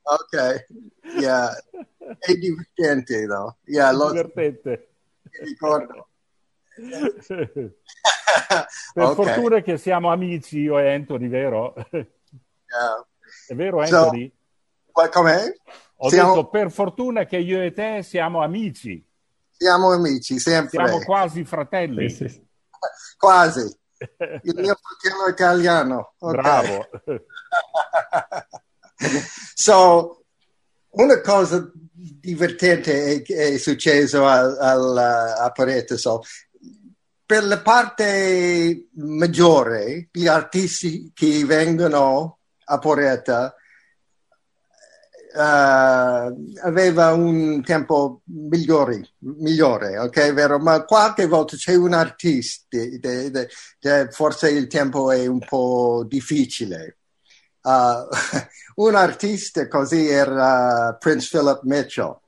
Ok, 0.02 0.66
yeah. 1.20 1.50
È 2.18 2.34
divertente, 2.34 3.26
no? 3.26 3.58
Yeah, 3.64 3.92
lo... 3.92 4.10
Divertente. 4.10 4.88
ricordo. 5.42 6.08
per 6.74 7.74
okay. 8.94 9.14
fortuna 9.14 9.60
che 9.60 9.78
siamo 9.78 10.10
amici 10.10 10.60
io 10.60 10.78
e 10.78 10.92
Anthony, 10.92 11.28
vero? 11.28 11.74
Yeah. 11.92 13.06
È 13.46 13.54
vero 13.54 13.80
Anthony? 13.80 14.32
So, 14.92 15.08
com'è? 15.10 15.52
Ho 15.98 16.08
siamo... 16.08 16.34
detto 16.34 16.48
per 16.48 16.70
fortuna 16.70 17.24
che 17.24 17.38
io 17.38 17.62
e 17.62 17.72
te 17.72 18.02
siamo 18.02 18.42
amici. 18.42 19.04
Siamo 19.56 19.92
amici, 19.92 20.38
sempre. 20.38 20.84
Siamo 20.84 21.02
quasi 21.04 21.44
fratelli. 21.44 22.10
Sì, 22.10 22.28
sì. 22.28 22.44
Quasi. 23.16 23.60
Il 24.42 24.54
mio 24.56 24.76
fratello 24.76 25.28
italiano. 25.28 26.14
Okay. 26.18 26.42
Bravo. 26.42 26.88
so, 29.54 30.24
una 30.90 31.20
cosa 31.20 31.70
divertente 32.24 33.22
è, 33.22 33.52
è 33.52 33.58
successo 33.58 34.26
al, 34.26 34.56
al, 34.58 34.96
a 34.96 35.50
Pareto. 35.52 35.96
So. 35.96 36.22
Per 37.26 37.44
la 37.44 37.60
parte 37.60 38.88
maggiore, 38.94 40.08
gli 40.10 40.26
artisti 40.26 41.10
che 41.14 41.44
vengono 41.44 42.38
a 42.64 42.78
Poretta 42.78 43.54
uh, 45.34 46.58
aveva 46.62 47.12
un 47.12 47.62
tempo 47.62 48.22
migliore, 48.24 49.10
migliore, 49.18 49.98
ok, 49.98 50.32
vero? 50.32 50.58
Ma 50.58 50.84
qualche 50.84 51.26
volta 51.26 51.56
c'è 51.56 51.74
un 51.74 51.92
artista, 51.92 52.78
de, 52.78 53.48
forse 54.10 54.50
il 54.50 54.66
tempo 54.66 55.10
è 55.10 55.26
un 55.26 55.40
po' 55.40 56.04
difficile. 56.06 56.98
Uh, 57.64 58.06
un 58.84 58.94
artista 58.94 59.66
così 59.68 60.06
era 60.06 60.94
Prince 61.00 61.28
Philip 61.30 61.60
Mitchell. 61.62 62.18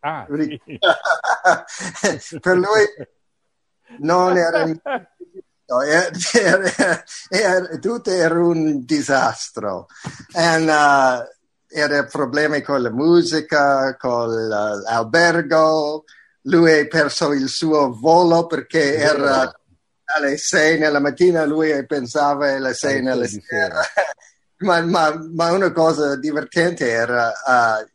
Ah, 0.00 0.26
sì. 0.28 0.60
per 2.40 2.56
lui 2.56 2.84
non 4.00 4.36
era, 4.36 4.64
era, 4.66 6.10
era, 6.34 7.04
era 7.30 7.78
tutto 7.78 8.10
era 8.10 8.38
un 8.38 8.84
disastro. 8.84 9.86
And, 10.32 10.68
uh, 10.68 11.24
era 11.74 12.04
problemi 12.04 12.60
con 12.60 12.82
la 12.82 12.90
musica, 12.90 13.96
con 13.96 14.28
l'albergo. 14.28 16.04
Lui 16.42 16.80
ha 16.80 16.86
perso 16.86 17.32
il 17.32 17.48
suo 17.48 17.94
volo 17.98 18.46
perché 18.46 18.96
era 18.96 19.50
alle 20.04 20.36
6 20.36 20.78
nella 20.78 21.00
mattina, 21.00 21.46
lui 21.46 21.86
pensava 21.86 22.52
alle 22.52 22.74
6 22.74 23.00
nella 23.00 23.26
sera 23.26 23.80
ma, 24.62 24.80
ma, 24.82 25.28
ma, 25.32 25.52
una 25.52 25.72
cosa 25.72 26.16
divertente 26.16 26.88
era 26.88 27.28
uh, 27.28 27.88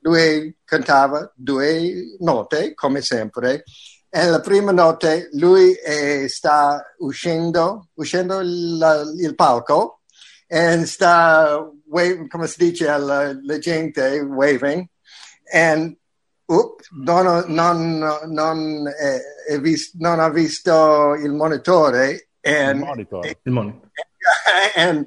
lui 0.00 0.54
cantava 0.64 1.32
due 1.34 2.16
note 2.20 2.74
come 2.74 3.00
sempre 3.00 3.64
e 4.10 4.26
la 4.26 4.40
prima 4.40 4.72
notte 4.72 5.28
lui 5.32 5.72
è, 5.72 6.26
sta 6.28 6.82
uscendo 6.98 7.88
uscendo 7.94 8.40
il, 8.40 9.14
il 9.20 9.34
palco 9.34 10.00
e 10.46 10.86
sta 10.86 11.70
wave, 11.86 12.26
come 12.28 12.46
si 12.46 12.56
dice 12.58 12.88
alla 12.88 13.38
gente 13.58 14.18
waving 14.20 14.86
e 15.44 15.98
up, 16.46 16.80
non, 16.90 17.44
non, 17.48 17.98
non, 18.28 18.86
eh, 18.88 19.58
vis, 19.60 19.94
non, 19.98 20.18
ha 20.18 20.30
visto 20.30 21.14
il 21.14 21.32
monitore 21.32 22.28
il 22.42 22.76
monitor. 22.76 23.26
E, 23.26 23.38
il 23.42 23.52
monitor. 23.52 23.90
And, 24.76 25.06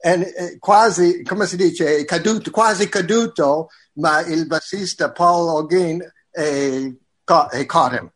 eh, 0.00 0.56
quasi, 0.58 1.22
come 1.22 1.46
si 1.46 1.56
dice, 1.56 2.04
caduto, 2.04 2.50
quasi 2.50 2.88
caduto, 2.88 3.68
ma 3.94 4.20
il 4.20 4.46
bassista 4.46 5.10
Paul 5.10 5.48
Ogin 5.48 6.02
è, 6.30 6.92
è 7.50 7.66
caught 7.66 7.92
him. 7.92 8.10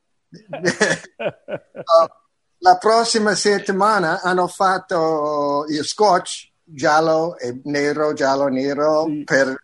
la 2.63 2.77
prossima 2.77 3.35
settimana 3.35 4.21
hanno 4.21 4.47
fatto 4.47 5.65
il 5.69 5.85
scotch 5.85 6.51
giallo 6.63 7.37
e 7.39 7.61
nero, 7.65 8.13
giallo 8.13 8.47
e 8.47 8.51
nero 8.51 9.07
sì. 9.07 9.25
per, 9.25 9.57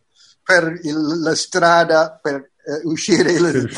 per 0.43 0.81
il, 0.83 1.21
la 1.21 1.35
strada 1.35 2.19
per 2.21 2.51
uh, 2.65 2.89
uscire 2.89 3.31
il, 3.33 3.71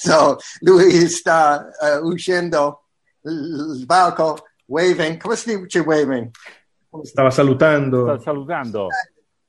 So 0.00 0.38
lui 0.60 1.08
sta 1.08 1.70
uh, 1.80 2.06
uscendo 2.06 2.84
il 3.24 3.84
palco, 3.84 4.46
waving. 4.66 5.20
Come 5.20 5.36
si 5.36 5.58
dice 5.58 5.80
waving? 5.80 6.30
Stava 7.02 7.30
salutando. 7.30 8.04
Sta 8.04 8.18
salutando. 8.18 8.88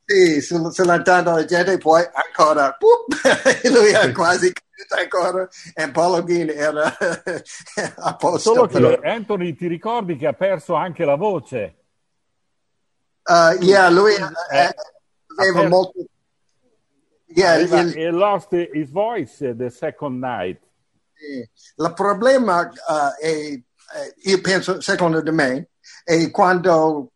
Sì, 0.06 0.42
sul- 0.42 0.74
salutando 0.74 1.32
la 1.32 1.46
gente, 1.46 1.78
poi 1.78 2.04
ancora, 2.12 2.72
pup, 2.74 3.14
lui 3.72 3.90
è 3.92 4.12
quasi 4.12 4.52
caduto 4.52 4.96
ancora 4.96 5.48
e 5.76 5.92
Paolo 5.92 6.24
Ghin 6.24 6.50
era 6.50 6.92
a 7.98 8.16
posto. 8.16 8.54
Solo 8.54 8.66
che 8.68 8.80
però. 8.80 9.00
Anthony 9.04 9.54
ti 9.56 9.68
ricordi 9.68 10.16
che 10.18 10.26
ha 10.28 10.34
perso 10.34 10.74
anche 10.74 11.06
la 11.06 11.16
voce. 11.16 11.76
Uh, 13.24 13.62
yeah, 13.62 13.90
lui 13.90 14.14
eh, 14.14 14.64
Eh, 14.64 14.76
aveva 15.38 15.68
molto... 15.68 16.04
Yeah, 17.28 17.54
Aveva- 17.54 17.80
il- 17.82 17.96
he 17.96 18.10
lost 18.10 18.52
his 18.74 18.90
voice 18.90 19.56
the 19.56 19.70
second 19.70 20.20
night. 20.20 20.60
Sì. 21.14 21.48
Il 21.76 21.94
problema 21.94 22.68
eh, 23.22 23.54
è, 23.54 23.64
io 24.24 24.42
penso, 24.42 24.82
secondo 24.82 25.22
me, 25.32 25.70
è 26.04 26.32
quando 26.32 27.12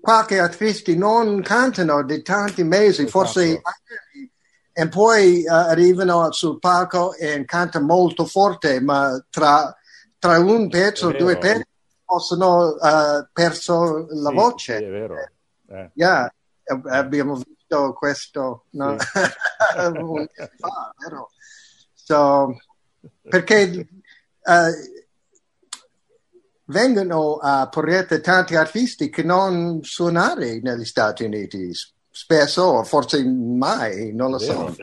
qualche 0.00 0.38
artisti 0.38 0.96
non 0.96 1.40
cantano 1.42 2.04
di 2.04 2.22
tanti 2.22 2.62
mesi, 2.64 3.06
forse 3.06 3.60
anni, 3.62 4.32
e 4.72 4.88
poi 4.88 5.42
eh, 5.42 5.48
arrivano 5.48 6.30
sul 6.32 6.58
palco 6.58 7.14
e 7.14 7.44
cantano 7.44 7.86
molto 7.86 8.24
forte, 8.26 8.80
ma 8.80 9.20
tra, 9.28 9.74
tra 10.18 10.38
un 10.38 10.68
pezzo, 10.68 11.10
due 11.12 11.36
pezzi 11.38 11.66
possono 12.04 12.68
uh, 12.68 13.26
perso 13.32 14.06
la 14.10 14.30
Sì, 14.30 14.34
voce. 14.34 14.76
sì, 14.76 14.84
è 14.84 14.88
vero. 14.88 15.16
Eh. 15.68 15.90
Yeah, 15.94 16.32
ab- 16.64 16.86
abbiamo 16.86 17.34
visto 17.34 17.92
questo 17.92 18.66
no? 18.70 18.96
un 18.96 18.98
anno 19.76 20.26
fa, 20.56 20.94
vero? 20.98 21.30
So, 21.92 22.56
perché 23.22 23.62
eh, 23.62 24.72
vengono 26.68 27.36
a 27.36 27.68
Porretta 27.68 28.18
tanti 28.20 28.56
artisti 28.56 29.10
che 29.10 29.22
non 29.22 29.80
suonare 29.82 30.60
negli 30.60 30.84
Stati 30.84 31.24
Uniti 31.24 31.70
spesso, 32.10 32.62
o 32.62 32.84
forse 32.84 33.24
mai, 33.24 34.12
non 34.14 34.30
lo 34.32 34.38
so. 34.38 34.74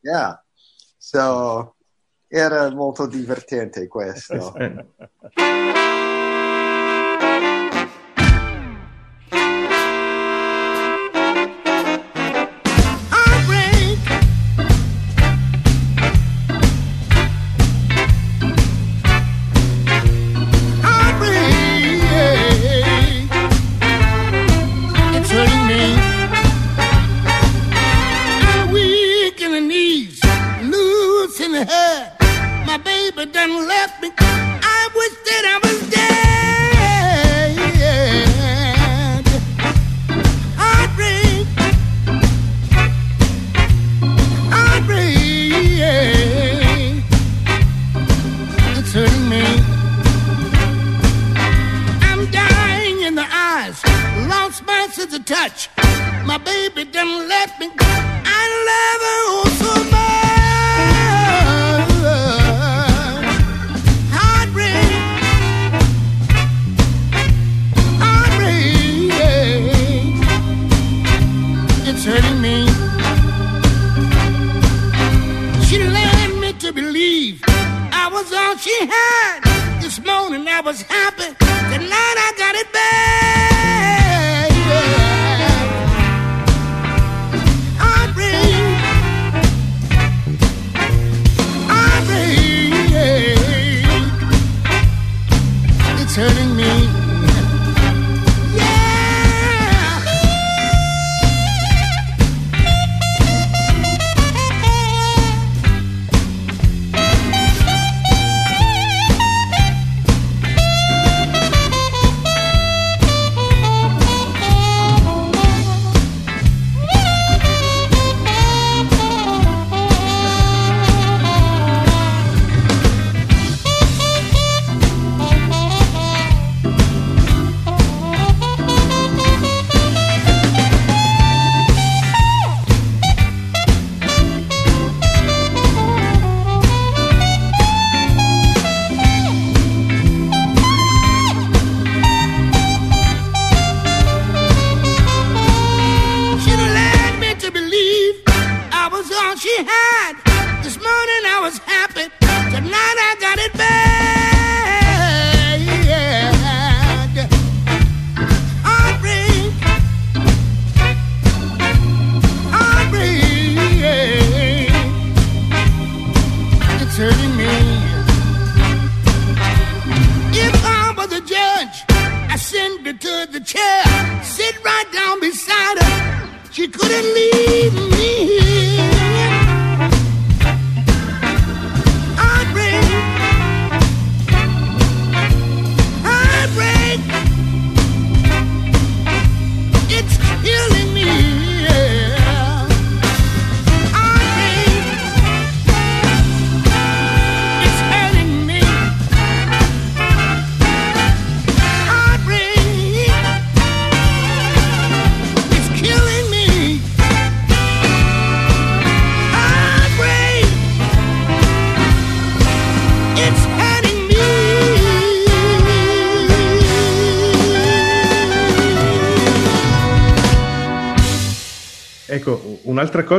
Yeah. 0.00 0.42
So, 0.96 1.76
era 2.28 2.70
molto 2.70 3.06
divertente 3.06 3.86
questo. 3.86 4.52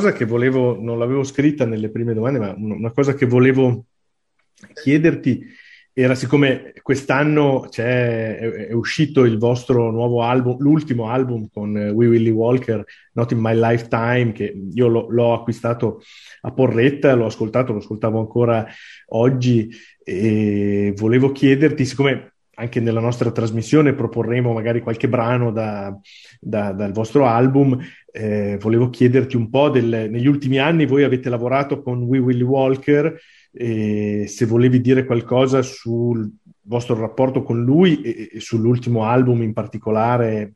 cosa 0.05 0.13
che 0.13 0.25
volevo, 0.25 0.79
non 0.79 0.99
l'avevo 0.99 1.23
scritta 1.23 1.65
nelle 1.65 1.89
prime 1.89 2.13
domande, 2.13 2.37
ma 2.37 2.53
una 2.55 2.91
cosa 2.91 3.15
che 3.15 3.25
volevo 3.25 3.85
chiederti 4.73 5.43
era 5.91 6.13
siccome 6.13 6.73
quest'anno 6.83 7.71
è, 7.71 8.37
è, 8.67 8.73
uscito 8.73 9.23
il 9.23 9.39
vostro 9.39 9.89
nuovo 9.89 10.21
album, 10.21 10.57
l'ultimo 10.59 11.09
album 11.09 11.47
con 11.51 11.75
We 11.75 12.07
Willy 12.07 12.29
Walker, 12.29 12.83
Not 13.13 13.31
in 13.31 13.39
My 13.39 13.55
Lifetime, 13.55 14.31
che 14.31 14.53
io 14.73 14.87
l'ho, 14.87 15.07
l'ho 15.09 15.33
acquistato 15.33 16.01
a 16.41 16.51
Porretta, 16.51 17.15
l'ho 17.15 17.25
ascoltato, 17.25 17.71
lo 17.71 17.79
ascoltavo 17.79 18.19
ancora 18.19 18.67
oggi 19.07 19.69
e 20.03 20.93
volevo 20.95 21.31
chiederti, 21.31 21.83
siccome 21.83 22.34
anche 22.55 22.79
nella 22.79 22.99
nostra 22.99 23.31
trasmissione 23.31 23.93
proporremo 23.93 24.53
magari 24.53 24.81
qualche 24.81 25.07
brano 25.07 25.51
da, 25.51 25.97
da, 26.39 26.71
dal 26.71 26.91
vostro 26.91 27.25
album. 27.25 27.79
Eh, 28.11 28.57
volevo 28.59 28.89
chiederti 28.89 29.35
un 29.35 29.49
po' 29.49 29.69
del, 29.69 30.09
negli 30.09 30.27
ultimi 30.27 30.57
anni 30.57 30.85
voi 30.85 31.03
avete 31.03 31.29
lavorato 31.29 31.81
con 31.81 32.03
We 32.03 32.17
Willy 32.17 32.43
Walker 32.43 33.19
e 33.51 34.25
se 34.27 34.45
volevi 34.45 34.81
dire 34.81 35.05
qualcosa 35.05 35.61
sul 35.61 36.29
vostro 36.61 36.95
rapporto 36.95 37.43
con 37.43 37.63
lui 37.63 38.01
e, 38.01 38.29
e 38.33 38.39
sull'ultimo 38.39 39.05
album 39.05 39.43
in 39.43 39.53
particolare. 39.53 40.53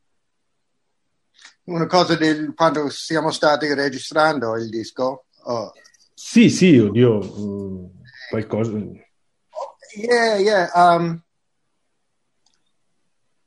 Una 1.63 1.85
cosa 1.85 2.15
del 2.15 2.53
quando 2.55 2.89
siamo 2.89 3.31
stati 3.31 3.71
registrando 3.73 4.55
il 4.55 4.69
disco. 4.69 5.25
Oh. 5.43 5.71
Sì, 6.13 6.49
sì, 6.49 6.77
oddio, 6.77 7.19
mm, 7.19 7.85
qualcosa. 8.29 8.71
Yeah, 9.95 10.37
yeah. 10.37 10.69
Um, 10.73 11.23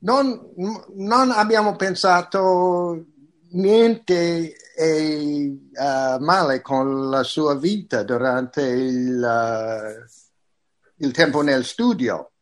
non, 0.02 0.52
non, 0.94 1.30
abbiamo 1.30 1.76
pensato 1.76 3.04
niente 3.50 4.54
e, 4.76 5.58
uh, 5.72 6.22
male 6.22 6.60
con 6.60 7.08
la 7.08 7.22
sua 7.22 7.56
vita 7.56 8.02
durante 8.02 8.62
il, 8.62 9.20
uh, 9.20 11.04
il 11.04 11.12
tempo 11.12 11.42
nel 11.42 11.64
studio. 11.64 12.32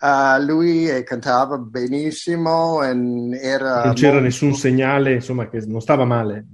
Uh, 0.00 0.42
lui 0.42 1.04
cantava 1.04 1.58
benissimo 1.58 2.82
era 2.82 3.84
non 3.84 3.94
c'era 3.94 4.14
molto... 4.14 4.24
nessun 4.24 4.52
segnale 4.52 5.14
insomma 5.14 5.48
che 5.48 5.60
non 5.64 5.80
stava 5.80 6.04
male 6.04 6.44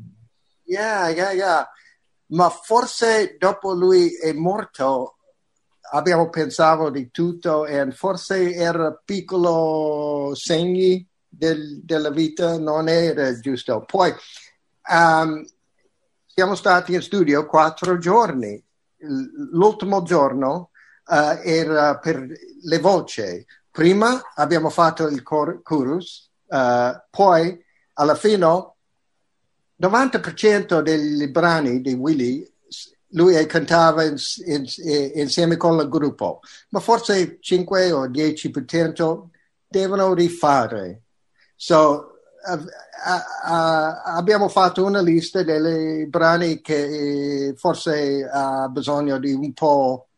yeah 0.65 1.09
yeah 1.09 1.31
yeah 1.31 1.67
ma 2.33 2.51
forse 2.51 3.37
dopo 3.39 3.73
lui 3.73 4.15
è 4.19 4.35
morto 4.35 5.18
abbiamo 5.91 6.29
pensato 6.29 6.91
di 6.91 7.11
tutto 7.11 7.67
e 7.67 7.91
forse 7.93 8.55
era 8.55 8.93
piccolo 9.05 10.33
segni 10.35 11.07
del, 11.29 11.81
della 11.83 12.11
vita 12.11 12.59
non 12.59 12.89
era 12.89 13.39
giusto. 13.39 13.85
Poi 13.85 14.13
um, 14.91 15.45
siamo 16.27 16.55
stati 16.55 16.95
in 16.95 17.03
studio 17.03 17.47
quattro 17.47 17.99
giorni. 17.99 18.63
L'ultimo 19.53 20.03
giorno 20.03 20.71
uh, 21.07 21.41
era 21.43 21.99
per 21.99 22.27
le 22.63 22.79
voci. 22.79 23.45
Prima 23.71 24.21
abbiamo 24.35 24.71
fatto 24.71 25.07
il 25.07 25.23
cor- 25.23 25.63
chorus, 25.63 26.31
uh, 26.47 27.01
poi 27.11 27.65
alla 27.95 28.15
fine 28.15 28.47
90% 29.81 30.81
dei 30.81 31.29
brani 31.31 31.81
di 31.81 31.93
Willy 31.93 32.53
lui 33.11 33.47
cantava 33.47 34.05
in, 34.05 34.17
in, 34.47 34.67
insieme 35.15 35.57
con 35.57 35.79
il 35.79 35.89
gruppo, 35.89 36.41
ma 36.71 36.81
forse 36.81 37.39
5 37.41 37.93
o 37.93 38.07
10% 38.09 39.23
devono 39.67 40.13
rifare. 40.15 41.03
So, 41.55 42.19
uh, 42.45 42.53
uh, 42.53 43.51
uh, 43.51 44.01
abbiamo 44.05 44.49
fatto 44.49 44.85
una 44.85 45.01
lista 45.01 45.43
dei 45.43 46.07
brani 46.07 46.61
che 46.61 47.55
forse 47.57 48.29
ha 48.31 48.69
bisogno 48.69 49.19
di 49.19 49.33
un 49.33 49.53
po', 49.53 50.09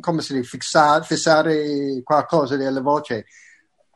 come 0.00 0.20
si 0.20 0.34
dice, 0.34 0.58
fissare, 0.58 1.04
fissare 1.04 2.02
qualcosa 2.02 2.56
della 2.56 2.80
voce. 2.80 3.26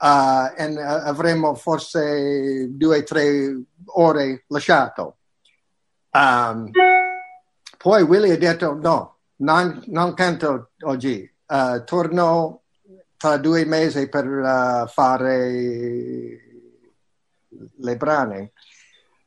e 0.03 0.81
avremo 0.83 1.55
forse 1.55 2.69
due 2.71 2.99
o 2.99 3.03
tre 3.03 3.63
ore 3.87 4.45
lasciato. 4.49 5.17
Um, 6.13 6.71
poi 7.83 8.03
Willy 8.03 8.31
ha 8.31 8.37
detto 8.37 8.75
no, 8.75 9.21
non, 9.37 9.83
non 9.87 10.13
canto 10.13 10.73
oggi, 10.83 11.27
uh, 11.47 11.83
torno 11.85 12.65
tra 13.17 13.39
due 13.39 13.65
mesi 13.65 14.07
per 14.11 14.27
uh, 14.27 14.87
fare 14.87 16.41
le 17.49 17.97
brani. 17.97 18.53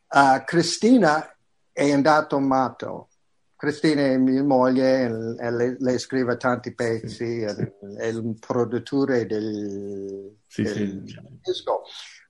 Uh, 0.08 0.44
Cristina 0.46 1.36
è 1.72 1.92
andato 1.92 2.40
matto. 2.40 3.08
Cristina 3.56 4.04
è 4.04 4.18
mia 4.18 4.44
moglie 4.44 5.36
e 5.40 5.52
lei, 5.52 5.76
lei 5.80 5.98
scrive 5.98 6.38
tanti 6.38 6.76
pezzi, 6.76 7.42
è, 7.42 7.56
è 7.98 8.06
il 8.06 8.38
produttore 8.40 9.26
del, 9.26 10.38
sì, 10.46 10.62
del 10.62 11.04
sì. 11.08 11.40
disco. 11.42 11.82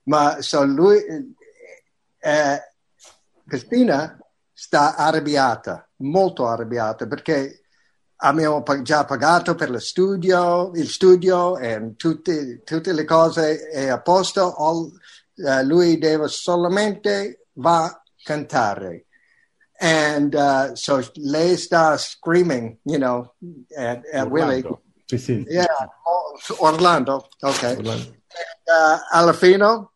Ma 0.04 0.40
so 0.40 0.64
lui, 0.64 0.96
eh, 2.18 2.60
Cristina 3.46 4.18
sta 4.54 4.94
arrabbiata, 4.94 5.90
molto 6.04 6.46
arrabbiata, 6.46 7.06
perché 7.06 7.62
abbiamo 8.16 8.62
già 8.82 9.04
pagato 9.04 9.54
per 9.54 9.70
lo 9.70 9.78
studio, 9.78 10.70
il 10.74 10.88
studio 10.88 11.58
e 11.58 11.94
tutte, 11.96 12.62
tutte 12.62 12.92
le 12.92 13.04
cose 13.04 13.68
è 13.68 13.88
a 13.88 14.00
posto, 14.00 14.54
uh, 14.56 14.92
lui 15.64 15.98
deve 15.98 16.28
solamente 16.28 17.46
va 17.54 17.84
a 17.84 18.02
cantare. 18.22 19.06
And 19.76 20.34
uh, 20.34 20.74
so 20.74 21.02
lei 21.14 21.56
sta 21.56 21.96
screaming, 21.98 22.78
you 22.84 22.98
know, 22.98 23.34
at, 23.76 24.02
at 24.12 24.28
Willie. 24.28 24.64
Sì, 25.06 25.18
sì. 25.18 25.44
Yeah, 25.48 25.66
Orlando, 26.58 27.28
ok. 27.40 27.74
Orlando. 27.78 28.14
Uh, 28.64 28.98
alla 29.10 29.32
fine, 29.32 29.88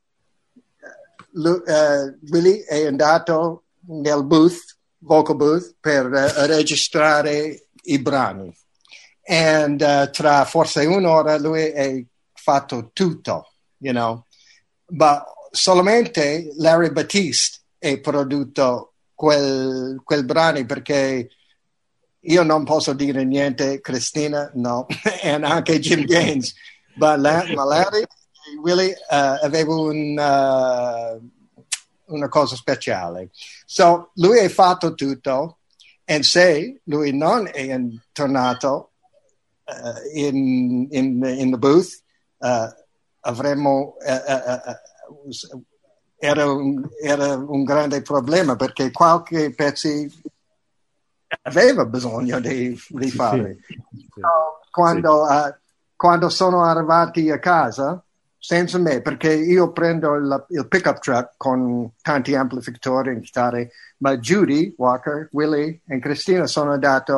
lui, 1.31 1.63
uh, 1.65 2.19
Willie 2.31 2.65
è 2.65 2.87
andato 2.87 3.65
nel 3.87 4.25
booth, 4.25 4.78
vocal 4.99 5.37
booth, 5.37 5.77
per 5.81 6.07
uh, 6.07 6.47
registrare 6.47 7.69
i 7.83 7.99
brani. 7.99 8.55
E 9.23 9.65
uh, 9.65 10.11
tra 10.11 10.45
forse 10.45 10.87
un'ora 10.87 11.39
lui 11.39 11.73
ha 11.73 12.03
fatto 12.33 12.91
tutto, 12.93 13.53
you 13.79 13.93
know. 13.93 14.25
Ma 14.91 15.23
solamente 15.51 16.53
Larry 16.57 16.91
Battiste 16.91 17.59
ha 17.81 17.99
prodotto 18.01 18.95
quel, 19.15 20.01
quel 20.03 20.25
brano 20.25 20.65
perché 20.65 21.29
io 22.21 22.43
non 22.43 22.65
posso 22.65 22.93
dire 22.93 23.25
niente, 23.25 23.81
Cristina 23.81 24.51
no, 24.55 24.87
e 25.23 25.31
anche 25.31 25.79
Jim 25.79 26.05
Gaines, 26.05 26.55
ma, 26.97 27.17
Larry 27.17 28.05
Willie 28.63 28.93
uh, 28.93 29.45
avevano 29.45 29.83
un, 29.89 30.19
uh, 30.19 31.31
una 32.09 32.29
cosa 32.29 32.57
speciale. 32.57 33.31
So, 33.65 34.11
lui 34.15 34.39
ha 34.41 34.49
fatto 34.49 34.95
tutto 34.95 35.59
e 36.05 36.23
se 36.23 36.81
lui 36.85 37.17
non 37.17 37.49
è 37.53 37.79
tornato 38.13 38.93
uh, 39.65 40.19
in, 40.19 40.89
in, 40.91 41.25
in 41.25 41.51
the 41.51 41.59
booth, 41.59 42.03
uh, 42.39 42.69
avremmo... 43.21 43.97
Uh, 44.01 45.57
era 46.21 46.51
un, 46.51 46.85
era 47.01 47.37
un, 47.37 47.63
grande 47.63 48.03
problema 48.03 48.57
perché 48.57 48.91
qualche 48.91 49.55
pezzo 49.55 49.89
aveva 51.43 51.85
bisogno 51.85 52.41
di 52.41 52.79
rifare. 52.95 53.59
Sì, 53.67 53.75
sì, 53.75 54.09
sì. 54.15 54.21
Quando, 54.71 55.27
quando 55.95 56.29
sono 56.29 56.65
arrivati 56.65 57.31
a 57.31 57.39
casa, 57.39 58.03
senza 58.39 58.79
me, 58.79 59.03
perché 59.03 59.35
io 59.35 59.73
prendo 59.73 60.15
il, 60.15 60.47
il 60.51 60.69
pickup 60.69 61.01
truck 61.01 61.35
con 61.37 61.91
tanti 62.01 62.35
amplificatori 62.35 63.11
e 63.11 63.21
chitarre, 63.21 63.73
ma 63.99 64.17
Judy 64.17 64.75
Walker, 64.77 65.29
Willie 65.33 65.81
e 65.87 65.99
Cristina 65.99 66.47
sono 66.47 66.73
andati 66.73 67.13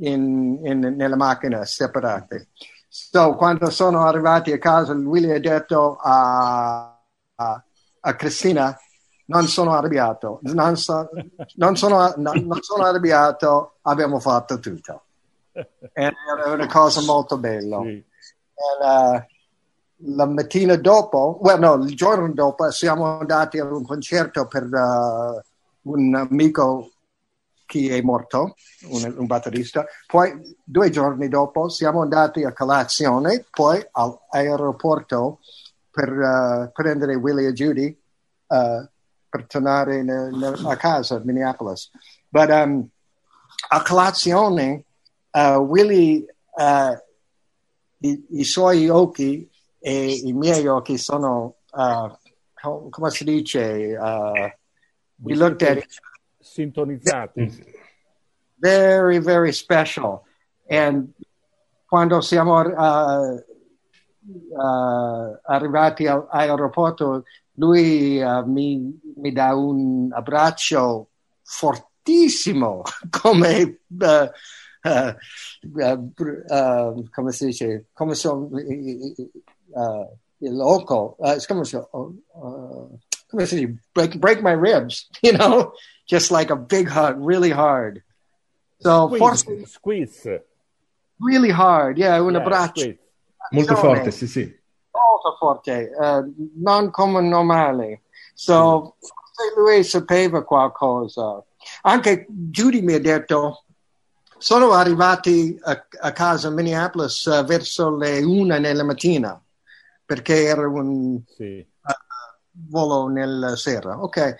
in, 0.00 0.58
in, 0.64 0.94
nella 0.96 1.16
macchina 1.16 1.64
separate. 1.64 2.48
So, 2.88 3.34
quando 3.34 3.70
sono 3.70 4.04
arrivati 4.04 4.50
a 4.50 4.58
casa, 4.58 4.92
Willie 4.94 5.36
ha 5.36 5.40
detto 5.40 5.96
a, 5.96 6.98
a, 7.36 7.62
a 8.00 8.14
Cristina, 8.14 8.76
non 9.26 9.46
sono 9.46 9.74
arrabbiato, 9.74 10.40
non, 10.42 10.76
so, 10.76 11.08
non, 11.56 11.76
sono, 11.76 12.14
non, 12.16 12.44
non 12.46 12.62
sono 12.62 12.84
arrabbiato, 12.84 13.76
abbiamo 13.82 14.18
fatto 14.18 14.58
tutto. 14.58 15.02
Era 15.92 16.14
una 16.46 16.66
cosa 16.66 17.02
molto 17.02 17.36
bella. 17.38 17.80
Sì. 17.82 18.04
And, 18.80 19.20
uh, 19.20 19.24
la 20.02 20.26
mattina 20.26 20.76
dopo, 20.76 21.38
well, 21.40 21.58
no, 21.58 21.74
il 21.74 21.96
giorno 21.96 22.32
dopo 22.32 22.70
siamo 22.70 23.18
andati 23.18 23.58
a 23.58 23.64
un 23.64 23.84
concerto 23.84 24.46
per 24.46 24.64
uh, 24.64 25.90
un 25.90 26.14
amico 26.14 26.92
che 27.66 27.96
è 27.96 28.00
morto, 28.00 28.54
un, 28.84 29.14
un, 29.18 29.26
batterista. 29.26 29.84
Poi 30.06 30.56
due 30.64 30.88
giorni 30.90 31.28
dopo 31.28 31.68
siamo 31.68 32.00
andati 32.00 32.44
a 32.44 32.52
colazione, 32.52 33.44
poi 33.50 33.84
all'aeroporto 33.90 35.40
per 35.90 36.10
uh, 36.10 36.70
prendere 36.72 37.14
Willie 37.16 37.48
e 37.48 37.52
Judy 37.52 37.98
uh, 38.46 38.88
per 39.28 39.46
tornare 39.46 40.02
ne- 40.02 40.30
ne- 40.30 40.60
a 40.64 40.76
casa 40.76 41.16
a 41.16 41.20
Minneapolis. 41.22 41.90
But 42.28 42.50
um, 42.50 42.88
a 43.70 43.82
colazione, 43.82 44.84
Willy, 45.32 46.24
i, 47.98 48.26
i 48.30 48.44
suoi 48.44 48.88
occhi 48.88 49.48
e 49.78 50.12
i 50.24 50.32
miei 50.32 50.66
occhi 50.66 50.98
sono, 50.98 51.56
uh, 51.72 52.10
co- 52.54 52.88
come 52.90 53.10
si 53.10 53.24
dice, 53.24 53.96
uh, 53.96 54.50
at 55.64 55.86
Sintonizzati. 56.40 57.76
very, 58.56 59.18
very 59.18 59.52
special. 59.52 60.22
And 60.68 61.12
quando 61.86 62.20
siamo 62.20 62.58
uh, 62.60 63.44
uh, 64.50 65.38
arrivati 65.44 66.06
al- 66.06 66.26
all'aeroporto, 66.28 67.24
lui 67.54 68.20
uh, 68.20 68.44
mi, 68.44 69.00
mi 69.16 69.32
dà 69.32 69.54
un 69.54 70.12
abbraccio 70.12 71.08
fortissimo, 71.42 72.82
come, 73.10 73.80
uh, 73.88 74.30
uh, 74.82 76.12
uh, 76.48 77.08
come 77.10 77.32
si 77.32 77.46
dice, 77.46 77.86
come 77.92 78.14
sono 78.14 78.50
il 80.40 80.54
loco, 80.54 81.16
uh, 81.18 81.38
come, 81.46 81.64
so, 81.64 81.88
uh, 81.92 82.96
come 83.28 83.46
si 83.46 83.56
dice, 83.56 83.78
break, 83.92 84.18
break 84.18 84.42
my 84.42 84.52
ribs, 84.52 85.08
you 85.22 85.32
know, 85.32 85.72
just 86.06 86.30
like 86.30 86.50
a 86.50 86.56
big 86.56 86.88
hug, 86.88 87.16
really 87.18 87.50
hard. 87.50 88.02
So 88.80 89.08
forse 89.16 89.40
Squeeze. 89.40 89.72
Squeeze. 89.72 90.40
really 91.20 91.50
hard, 91.50 91.98
yeah, 91.98 92.20
un 92.20 92.34
Yeah, 92.34 92.40
abbraccio 92.40 92.80
squeeze. 92.80 92.98
Molto 93.50 93.76
forte, 93.76 94.10
sì, 94.10 94.26
sì. 94.26 94.58
molto 94.90 95.36
forte, 95.38 95.90
eh, 95.90 96.24
non 96.56 96.90
come 96.90 97.20
normale. 97.20 98.02
So, 98.34 98.96
forse 99.00 99.54
lui 99.56 99.82
sapeva 99.84 100.44
qualcosa. 100.44 101.42
Anche 101.82 102.26
Judy 102.28 102.82
mi 102.82 102.94
ha 102.94 103.00
detto, 103.00 103.64
sono 104.36 104.72
arrivati 104.72 105.58
a, 105.62 105.86
a 106.00 106.12
casa 106.12 106.48
a 106.48 106.50
Minneapolis 106.50 107.26
eh, 107.26 107.42
verso 107.42 107.96
le 107.96 108.22
una 108.22 108.58
nella 108.58 108.84
mattina, 108.84 109.40
perché 110.08 110.44
era 110.44 110.66
un 110.66 111.20
Sì. 111.36 111.62
volo 112.50 113.08
nella 113.08 113.56
sera. 113.56 114.00
Ok. 114.02 114.36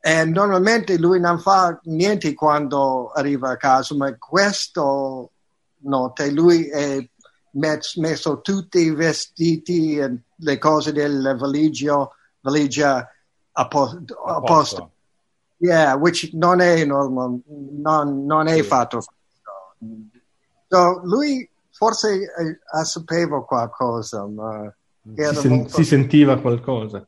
E 0.00 0.24
normalmente 0.24 0.96
lui 0.96 1.20
non 1.20 1.38
fa 1.38 1.78
niente 1.84 2.32
quando 2.32 3.10
arriva 3.10 3.50
a 3.50 3.56
casa, 3.58 3.94
ma 3.94 4.16
questo 4.16 5.32
notte 5.84 6.30
lui 6.30 6.70
ha 6.72 7.06
met- 7.50 7.96
messo 7.96 8.40
tutti 8.40 8.78
i 8.78 8.90
vestiti 8.94 9.98
e 9.98 10.22
le 10.34 10.58
cose 10.58 10.92
del 10.92 11.36
valigia, 11.38 12.08
valigia 12.40 13.06
a, 13.52 13.68
po- 13.68 14.02
a 14.26 14.40
posto. 14.40 14.92
Yeah, 15.58 15.94
which 15.96 16.30
non 16.32 16.60
è 16.60 16.82
normal, 16.86 17.38
non, 17.46 18.24
non 18.24 18.46
è 18.48 18.62
fatto. 18.62 19.02
So, 20.68 21.00
lui 21.04 21.48
forse 21.70 22.14
eh, 22.22 22.84
sapeva 22.84 23.44
qualcosa, 23.44 24.26
ma 24.26 24.74
Si, 25.04 25.34
sen- 25.34 25.50
molto- 25.50 25.74
si 25.76 25.84
sentiva 25.84 26.40
qualcosa. 26.40 27.06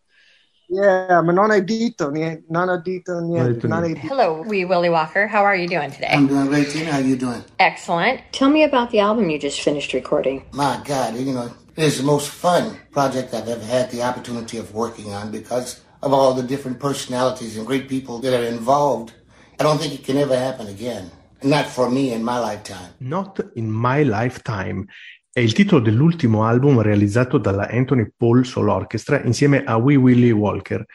Yeah, 0.67 1.21
ma 1.23 1.31
non 1.31 1.51
hai 1.51 1.63
detto 1.63 2.11
niente, 2.11 2.47
non 2.49 2.69
ha 2.69 2.79
detto 2.79 3.21
niente. 3.21 3.67
non 3.69 3.83
hai 3.83 3.93
niente. 3.93 4.09
Hello, 4.09 4.43
we 4.47 4.65
Willie 4.65 4.89
Walker. 4.89 5.27
How 5.29 5.45
are 5.45 5.55
you 5.57 5.69
doing 5.69 5.91
today? 5.93 6.13
I'm 6.13 6.27
doing 6.27 6.47
great, 6.49 6.71
Tina. 6.71 6.91
How 6.91 6.99
are 7.01 7.07
you 7.07 7.17
doing? 7.17 7.45
Excellent. 7.59 8.21
Tell 8.33 8.49
me 8.51 8.65
about 8.65 8.91
the 8.91 8.99
album 8.99 9.29
you 9.29 9.39
just 9.39 9.61
finished 9.61 9.93
recording. 9.93 10.43
My 10.53 10.81
God, 10.85 11.17
you 11.17 11.33
know, 11.33 11.51
it's 11.77 11.99
the 11.99 12.03
most 12.03 12.29
fun 12.31 12.77
project 12.93 13.35
I've 13.35 13.47
ever 13.49 13.65
had 13.65 13.91
the 13.91 14.03
opportunity 14.03 14.57
of 14.59 14.75
working 14.75 15.13
on 15.13 15.31
because 15.31 15.83
of 16.01 16.13
all 16.13 16.33
the 16.35 16.43
different 16.43 16.81
personalities 16.81 17.57
and 17.59 17.67
great 17.67 17.87
people 17.89 18.19
that 18.21 18.33
are 18.33 18.45
involved. 18.47 19.13
I 19.61 19.63
don't 19.65 19.79
think 19.79 19.93
it 19.95 20.03
can 20.05 20.17
ever 20.17 20.37
happen 20.37 20.67
again. 20.67 21.11
Not 21.43 21.67
for 21.67 21.91
me 21.91 22.13
in 22.15 22.25
my 22.25 22.39
lifetime. 22.39 22.95
Not 23.01 23.39
in 23.55 23.71
My 23.71 24.03
Lifetime 24.03 24.89
è 25.35 25.41
il 25.41 25.53
titolo 25.53 25.81
dell'ultimo 25.81 26.45
album 26.45 26.81
realizzato 26.81 27.39
dalla 27.39 27.69
Anthony 27.69 28.09
Paul 28.17 28.47
Soul 28.47 28.69
Orchestra 28.69 29.21
insieme 29.21 29.65
a 29.65 29.75
Wee 29.75 29.97
Willie 29.97 30.31
Walker, 30.31 30.87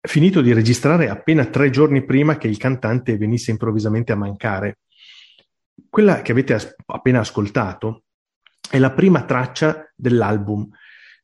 finito 0.00 0.40
di 0.40 0.52
registrare 0.52 1.08
appena 1.08 1.44
tre 1.46 1.70
giorni 1.70 2.04
prima 2.04 2.36
che 2.36 2.48
il 2.48 2.56
cantante 2.56 3.16
venisse 3.16 3.52
improvvisamente 3.52 4.10
a 4.10 4.16
mancare. 4.16 4.78
Quella 5.88 6.20
che 6.20 6.32
avete 6.32 6.54
as- 6.54 6.74
appena 6.86 7.20
ascoltato 7.20 8.02
è 8.68 8.80
la 8.80 8.90
prima 8.90 9.22
traccia 9.22 9.88
dell'album. 9.94 10.68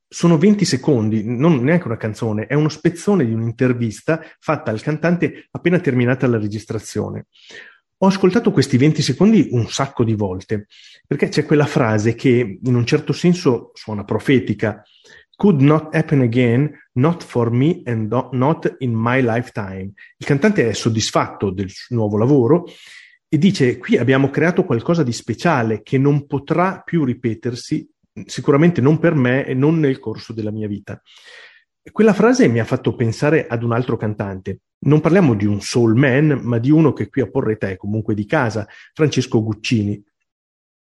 Sono 0.07 0.39
20 0.39 0.65
secondi, 0.65 1.25
non 1.25 1.65
neanche 1.65 1.89
una 1.89 1.97
canzone, 1.97 2.47
è 2.47 2.55
uno 2.55 2.69
spezzone 2.69 3.27
di 3.27 3.33
un'intervista 3.33 4.23
fatta 4.39 4.71
al 4.71 4.83
cantante 4.83 5.49
appena 5.51 5.81
terminata 5.81 6.29
la 6.29 6.39
registrazione. 6.39 7.27
Ho 7.99 8.07
ascoltato 8.09 8.51
questi 8.51 8.77
20 8.77 9.01
secondi 9.01 9.49
un 9.53 9.69
sacco 9.69 10.05
di 10.05 10.13
volte, 10.13 10.67
perché 11.07 11.29
c'è 11.29 11.47
quella 11.47 11.65
frase 11.65 12.15
che 12.15 12.59
in 12.63 12.75
un 12.75 12.85
certo 12.85 13.15
senso 13.15 13.71
suona 13.73 14.05
profetica. 14.05 14.83
Could 15.35 15.63
not 15.63 15.95
happen 15.95 16.21
again, 16.21 16.71
not 16.93 17.25
for 17.25 17.51
me 17.51 17.81
and 17.85 18.13
not 18.33 18.77
in 18.81 18.93
my 18.93 19.23
lifetime. 19.23 19.93
Il 20.19 20.27
cantante 20.27 20.69
è 20.69 20.73
soddisfatto 20.75 21.51
del 21.51 21.71
suo 21.71 21.97
nuovo 21.97 22.19
lavoro 22.19 22.67
e 23.29 23.39
dice 23.39 23.79
qui 23.79 23.97
abbiamo 23.97 24.29
creato 24.29 24.65
qualcosa 24.65 25.03
di 25.03 25.13
speciale 25.13 25.83
che 25.83 25.97
non 25.97 26.27
potrà 26.27 26.83
più 26.85 27.03
ripetersi, 27.03 27.89
sicuramente 28.27 28.83
non 28.83 28.99
per 28.99 29.15
me 29.15 29.47
e 29.47 29.55
non 29.55 29.79
nel 29.79 29.99
corso 29.99 30.35
della 30.35 30.53
mia 30.53 30.69
vita. 30.69 31.01
Quella 31.91 32.13
frase 32.13 32.47
mi 32.49 32.61
ha 32.61 32.65
fatto 32.65 32.95
pensare 32.95 33.47
ad 33.47 33.63
un 33.63 33.73
altro 33.73 33.97
cantante. 33.97 34.61
Non 34.79 35.01
parliamo 35.01 35.35
di 35.35 35.47
un 35.47 35.61
soul 35.61 35.97
man, 35.97 36.41
ma 36.43 36.59
di 36.59 36.71
uno 36.71 36.93
che 36.93 37.09
qui 37.09 37.23
a 37.23 37.31
Porretta 37.31 37.69
è 37.69 37.77
comunque 37.77 38.15
di 38.15 38.27
casa, 38.27 38.67
Francesco 38.93 39.43
Guccini. 39.43 40.03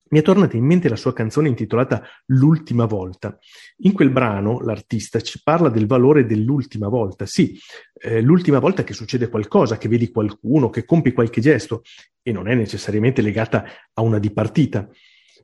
Mi 0.07 0.19
è 0.19 0.21
tornata 0.21 0.55
in 0.55 0.63
mente 0.63 0.87
la 0.87 0.95
sua 0.95 1.13
canzone 1.13 1.47
intitolata 1.47 2.03
L'ultima 2.27 2.85
volta. 2.85 3.39
In 3.77 3.93
quel 3.93 4.11
brano 4.11 4.59
l'artista 4.59 5.19
ci 5.19 5.41
parla 5.43 5.69
del 5.69 5.87
valore 5.87 6.27
dell'ultima 6.27 6.89
volta. 6.89 7.25
Sì, 7.25 7.57
eh, 7.93 8.21
l'ultima 8.21 8.59
volta 8.59 8.83
che 8.83 8.93
succede 8.93 9.29
qualcosa, 9.29 9.79
che 9.79 9.87
vedi 9.87 10.11
qualcuno, 10.11 10.69
che 10.69 10.85
compi 10.85 11.11
qualche 11.11 11.41
gesto, 11.41 11.81
e 12.21 12.31
non 12.31 12.47
è 12.47 12.53
necessariamente 12.53 13.23
legata 13.23 13.65
a 13.93 14.01
una 14.01 14.19
dipartita. 14.19 14.87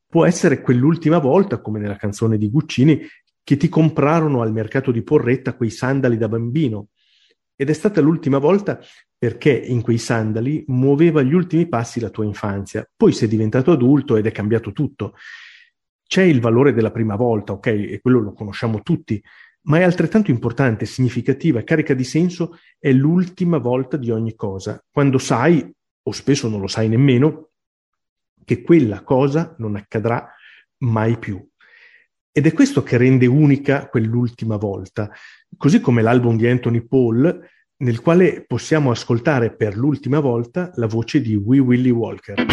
Può 0.07 0.25
essere 0.25 0.61
quell'ultima 0.61 1.17
volta, 1.17 1.59
come 1.59 1.79
nella 1.79 1.95
canzone 1.95 2.37
di 2.37 2.49
Guccini, 2.49 3.01
che 3.43 3.57
ti 3.57 3.67
comprarono 3.67 4.41
al 4.41 4.51
mercato 4.51 4.91
di 4.91 5.01
Porretta 5.01 5.55
quei 5.55 5.71
sandali 5.71 6.17
da 6.17 6.29
bambino. 6.29 6.89
Ed 7.61 7.69
è 7.69 7.73
stata 7.73 8.01
l'ultima 8.01 8.39
volta 8.39 8.79
perché 9.15 9.51
in 9.51 9.83
quei 9.83 9.99
sandali 9.99 10.63
muoveva 10.69 11.21
gli 11.21 11.35
ultimi 11.35 11.67
passi 11.67 11.99
la 11.99 12.09
tua 12.09 12.25
infanzia. 12.25 12.89
Poi 12.95 13.11
sei 13.11 13.27
diventato 13.27 13.71
adulto 13.71 14.17
ed 14.17 14.25
è 14.25 14.31
cambiato 14.31 14.71
tutto. 14.71 15.13
C'è 16.03 16.23
il 16.23 16.41
valore 16.41 16.73
della 16.73 16.89
prima 16.89 17.15
volta, 17.15 17.53
ok? 17.53 17.67
E 17.67 17.99
quello 18.01 18.19
lo 18.19 18.33
conosciamo 18.33 18.81
tutti, 18.81 19.23
ma 19.65 19.77
è 19.77 19.83
altrettanto 19.83 20.31
importante, 20.31 20.87
significativa, 20.87 21.61
carica 21.61 21.93
di 21.93 22.03
senso, 22.03 22.57
è 22.79 22.91
l'ultima 22.91 23.59
volta 23.59 23.95
di 23.95 24.09
ogni 24.09 24.33
cosa, 24.33 24.83
quando 24.89 25.19
sai, 25.19 25.71
o 26.01 26.11
spesso 26.11 26.49
non 26.49 26.61
lo 26.61 26.67
sai 26.67 26.89
nemmeno, 26.89 27.49
che 28.43 28.63
quella 28.63 29.03
cosa 29.03 29.53
non 29.59 29.75
accadrà 29.75 30.33
mai 30.79 31.19
più. 31.19 31.47
Ed 32.31 32.47
è 32.47 32.53
questo 32.53 32.81
che 32.81 32.97
rende 32.97 33.27
unica 33.27 33.87
quell'ultima 33.87 34.55
volta, 34.55 35.11
così 35.57 35.79
come 35.79 36.01
l'album 36.01 36.37
di 36.37 36.47
Anthony 36.47 36.81
Paul, 36.81 37.49
nel 37.77 38.01
quale 38.01 38.43
possiamo 38.45 38.91
ascoltare 38.91 39.55
per 39.55 39.75
l'ultima 39.75 40.19
volta 40.19 40.71
la 40.75 40.87
voce 40.87 41.21
di 41.21 41.35
Wee 41.35 41.59
Willie 41.59 41.91
Walker. 41.91 42.45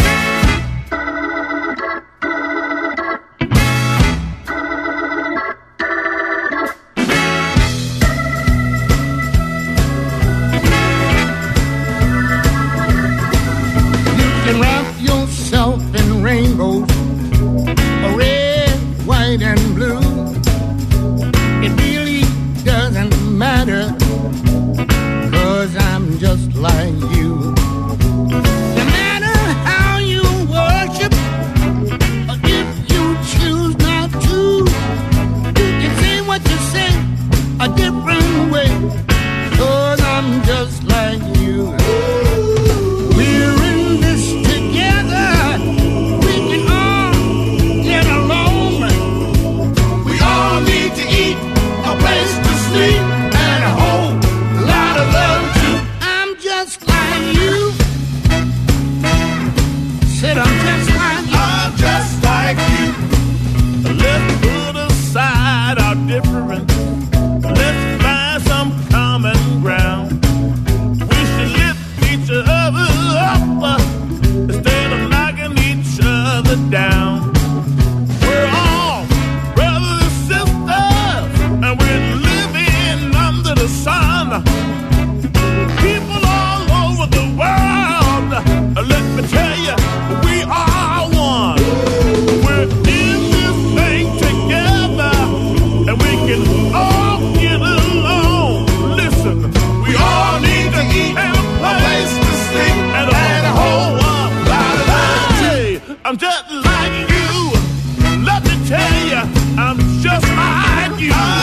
I'm 109.61 109.77
just 110.01 110.25
like 110.37 111.01
you. 111.01 111.38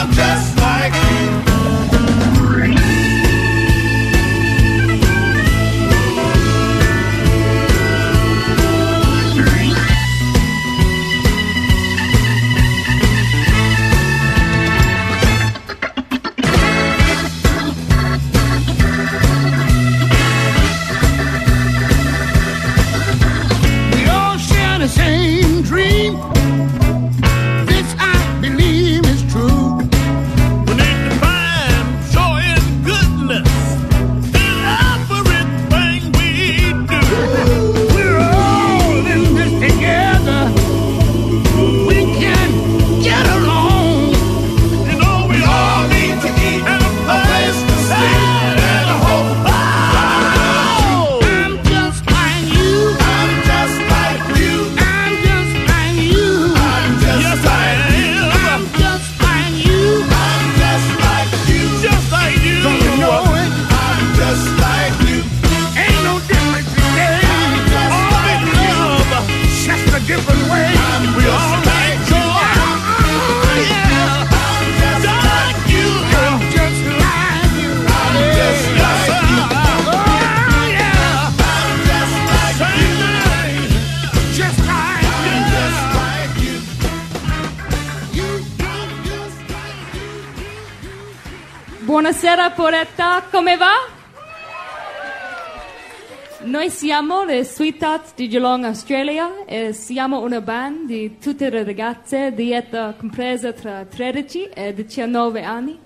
Siamo 97.26 97.40
le 97.40 97.44
Sweethearts 97.44 98.14
di 98.14 98.30
Geelong, 98.30 98.66
Australia 98.66 99.46
e 99.46 99.74
siamo 99.74 100.22
una 100.22 100.42
band 100.42 100.86
di 100.86 101.18
tutte 101.18 101.50
le 101.50 101.64
ragazze 101.64 102.32
di 102.34 102.52
età 102.52 102.94
compresa 102.96 103.52
tra 103.52 103.84
13 103.84 104.50
e 104.50 104.76
19 104.76 105.42
anni. 105.42 105.80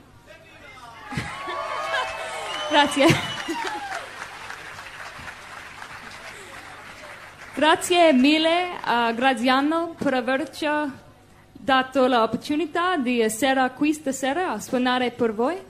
Grazie. 2.70 3.08
Grazie 7.56 8.12
mille 8.12 8.72
a 8.82 9.14
Graziano 9.14 9.96
per 9.98 10.16
averci 10.16 10.68
dato 11.54 12.08
l'opportunità 12.08 12.98
di 12.98 13.22
essere 13.22 13.72
qui 13.76 13.94
stasera 13.94 14.52
a 14.52 14.60
suonare 14.60 15.12
per 15.12 15.34
voi. 15.34 15.69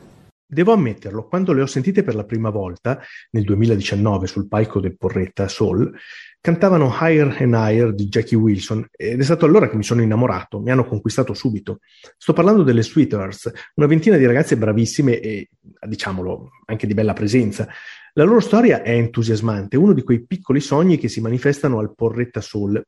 Devo 0.51 0.73
ammetterlo, 0.73 1.27
quando 1.27 1.53
le 1.53 1.61
ho 1.61 1.67
sentite 1.67 2.01
per 2.01 2.15
la 2.15 2.25
prima 2.25 2.49
volta, 2.49 2.99
nel 3.29 3.43
2019, 3.43 4.25
sul 4.25 4.47
palco 4.47 4.79
del 4.79 4.97
Porretta 4.97 5.47
Soul, 5.47 5.95
cantavano 6.41 6.91
Higher 6.99 7.35
and 7.39 7.53
Higher 7.53 7.93
di 7.93 8.07
Jackie 8.07 8.35
Wilson 8.35 8.83
ed 8.89 9.19
è 9.19 9.23
stato 9.23 9.45
allora 9.45 9.69
che 9.69 9.75
mi 9.75 9.83
sono 9.83 10.01
innamorato, 10.01 10.59
mi 10.59 10.71
hanno 10.71 10.87
conquistato 10.87 11.35
subito. 11.35 11.81
Sto 12.17 12.33
parlando 12.33 12.63
delle 12.63 12.81
Sweet 12.81 13.13
Earths, 13.13 13.51
una 13.75 13.85
ventina 13.85 14.17
di 14.17 14.25
ragazze 14.25 14.57
bravissime 14.57 15.19
e, 15.19 15.49
diciamolo, 15.87 16.49
anche 16.65 16.87
di 16.87 16.95
bella 16.95 17.13
presenza. 17.13 17.67
La 18.13 18.23
loro 18.23 18.39
storia 18.39 18.81
è 18.81 18.89
entusiasmante, 18.89 19.77
uno 19.77 19.93
di 19.93 20.01
quei 20.01 20.25
piccoli 20.25 20.61
sogni 20.61 20.97
che 20.97 21.09
si 21.09 21.21
manifestano 21.21 21.77
al 21.77 21.93
Porretta 21.93 22.41
Soul. 22.41 22.83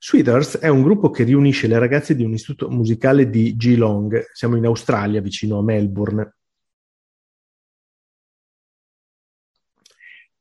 Sweet 0.00 0.26
Earths 0.26 0.58
è 0.58 0.66
un 0.66 0.82
gruppo 0.82 1.10
che 1.10 1.22
riunisce 1.22 1.68
le 1.68 1.78
ragazze 1.78 2.16
di 2.16 2.24
un 2.24 2.32
istituto 2.32 2.68
musicale 2.72 3.30
di 3.30 3.54
Geelong, 3.54 4.30
siamo 4.32 4.56
in 4.56 4.64
Australia, 4.64 5.20
vicino 5.20 5.58
a 5.58 5.62
Melbourne. 5.62 6.34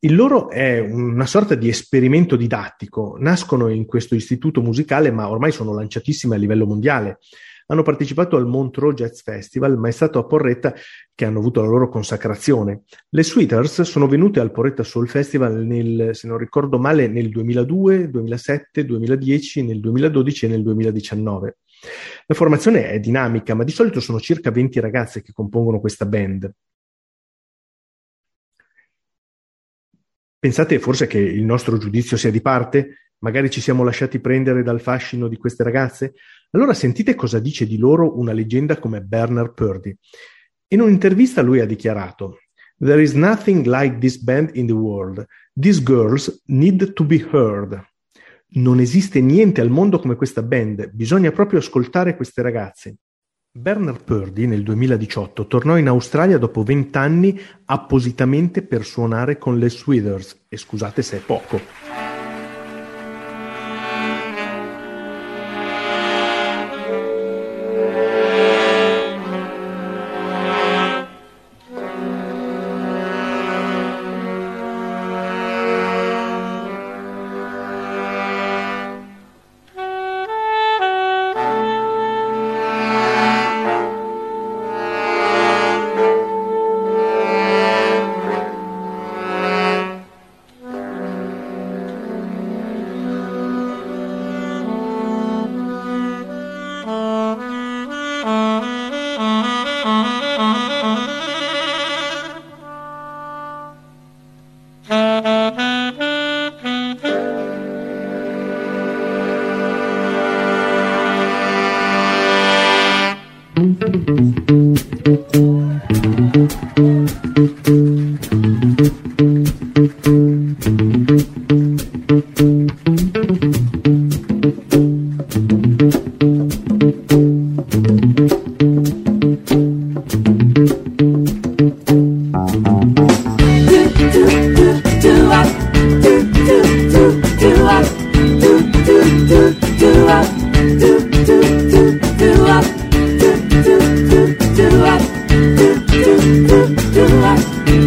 Il 0.03 0.15
loro 0.15 0.49
è 0.49 0.79
una 0.81 1.25
sorta 1.25 1.55
di 1.55 1.69
esperimento 1.69 2.35
didattico. 2.35 3.15
Nascono 3.19 3.69
in 3.69 3.85
questo 3.85 4.15
istituto 4.15 4.61
musicale, 4.61 5.11
ma 5.11 5.29
ormai 5.29 5.53
sono 5.53 5.73
lanciatissime 5.73 6.35
a 6.35 6.37
livello 6.37 6.65
mondiale. 6.65 7.19
Hanno 7.67 7.83
partecipato 7.83 8.35
al 8.35 8.45
Montreux 8.45 8.95
Jazz 8.95 9.21
Festival, 9.21 9.77
ma 9.77 9.87
è 9.87 9.91
stato 9.91 10.19
a 10.19 10.25
Porretta 10.25 10.73
che 11.15 11.23
hanno 11.23 11.39
avuto 11.39 11.61
la 11.61 11.69
loro 11.69 11.87
consacrazione. 11.87 12.81
Le 13.07 13.23
Sweeters 13.23 13.83
sono 13.83 14.05
venute 14.09 14.41
al 14.41 14.51
Porretta 14.51 14.83
Soul 14.83 15.07
Festival 15.07 15.65
nel, 15.65 16.09
se 16.11 16.27
non 16.27 16.37
ricordo 16.37 16.77
male, 16.77 17.07
nel 17.07 17.29
2002, 17.29 18.09
2007, 18.09 18.83
2010, 18.83 19.63
nel 19.63 19.79
2012 19.79 20.45
e 20.45 20.49
nel 20.49 20.63
2019. 20.63 21.57
La 22.25 22.35
formazione 22.35 22.89
è 22.89 22.99
dinamica, 22.99 23.53
ma 23.53 23.63
di 23.63 23.71
solito 23.71 24.01
sono 24.01 24.19
circa 24.19 24.51
20 24.51 24.81
ragazze 24.81 25.21
che 25.21 25.31
compongono 25.31 25.79
questa 25.79 26.05
band. 26.05 26.53
Pensate 30.43 30.77
forse 30.77 31.07
che 31.07 31.19
il 31.19 31.45
nostro 31.45 31.77
giudizio 31.77 32.17
sia 32.17 32.29
di 32.29 32.41
parte? 32.41 33.11
Magari 33.19 33.49
ci 33.49 33.61
siamo 33.61 33.85
lasciati 33.85 34.19
prendere 34.19 34.61
dal 34.61 34.81
fascino 34.81 35.29
di 35.29 35.37
queste 35.37 35.63
ragazze? 35.63 36.15
Allora 36.51 36.73
sentite 36.73 37.15
cosa 37.15 37.39
dice 37.39 37.65
di 37.65 37.77
loro 37.77 38.19
una 38.19 38.33
leggenda 38.33 38.77
come 38.77 38.99
Bernard 38.99 39.53
Purdy. 39.53 39.95
In 40.73 40.81
un'intervista 40.81 41.41
lui 41.41 41.61
ha 41.61 41.65
dichiarato 41.65 42.39
There 42.77 43.01
is 43.01 43.13
nothing 43.13 43.65
like 43.67 43.99
this 43.99 44.17
band 44.17 44.49
in 44.55 44.65
the 44.65 44.73
world. 44.73 45.25
These 45.53 45.81
girls 45.81 46.43
need 46.47 46.91
to 46.91 47.05
be 47.05 47.25
heard. 47.31 47.81
Non 48.55 48.81
esiste 48.81 49.21
niente 49.21 49.61
al 49.61 49.69
mondo 49.69 49.97
come 49.97 50.17
questa 50.17 50.43
band, 50.43 50.89
bisogna 50.91 51.31
proprio 51.31 51.59
ascoltare 51.59 52.17
queste 52.17 52.41
ragazze. 52.41 52.97
Bernard 53.55 54.01
Purdy 54.03 54.47
nel 54.47 54.63
2018 54.63 55.45
tornò 55.45 55.77
in 55.77 55.87
Australia 55.87 56.39
dopo 56.39 56.63
vent'anni 56.63 57.39
appositamente 57.65 58.63
per 58.63 58.83
suonare 58.83 59.37
con 59.37 59.59
le 59.59 59.69
Swithers 59.69 60.45
e 60.49 60.57
scusate 60.57 61.03
se 61.03 61.17
è 61.17 61.19
poco. 61.19 61.61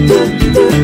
do, 0.07 0.15
do, 0.39 0.53
do. 0.53 0.76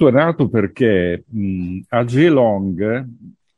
Tutto 0.00 0.08
è 0.08 0.12
nato 0.12 0.48
perché 0.48 1.24
mh, 1.28 1.80
a 1.88 2.04
Geelong, 2.06 3.06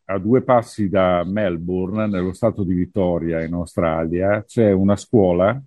a 0.07 0.19
due 0.19 0.43
passi 0.43 0.89
da 0.89 1.23
Melbourne, 1.25 2.09
nello 2.09 2.33
stato 2.33 2.65
di 2.65 2.75
Vittoria, 2.75 3.45
in 3.45 3.53
Australia, 3.53 4.43
c'è 4.45 4.73
una 4.73 4.97
scuola 4.97 5.63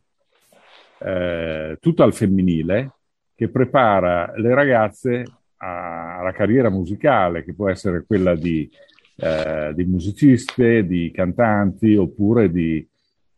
eh, 0.97 1.78
tutta 1.80 2.03
al 2.03 2.13
femminile 2.13 2.91
che 3.36 3.47
prepara 3.47 4.34
le 4.36 4.53
ragazze 4.53 5.23
a- 5.55 6.17
alla 6.17 6.34
carriera 6.34 6.69
musicale, 6.69 7.45
che 7.45 7.53
può 7.53 7.69
essere 7.69 8.03
quella 8.05 8.36
di, 8.36 8.69
eh, 9.15 9.71
di 9.73 9.86
musiciste, 9.86 10.86
di 10.86 11.09
cantanti 11.11 11.95
oppure 11.95 12.51
di 12.51 12.86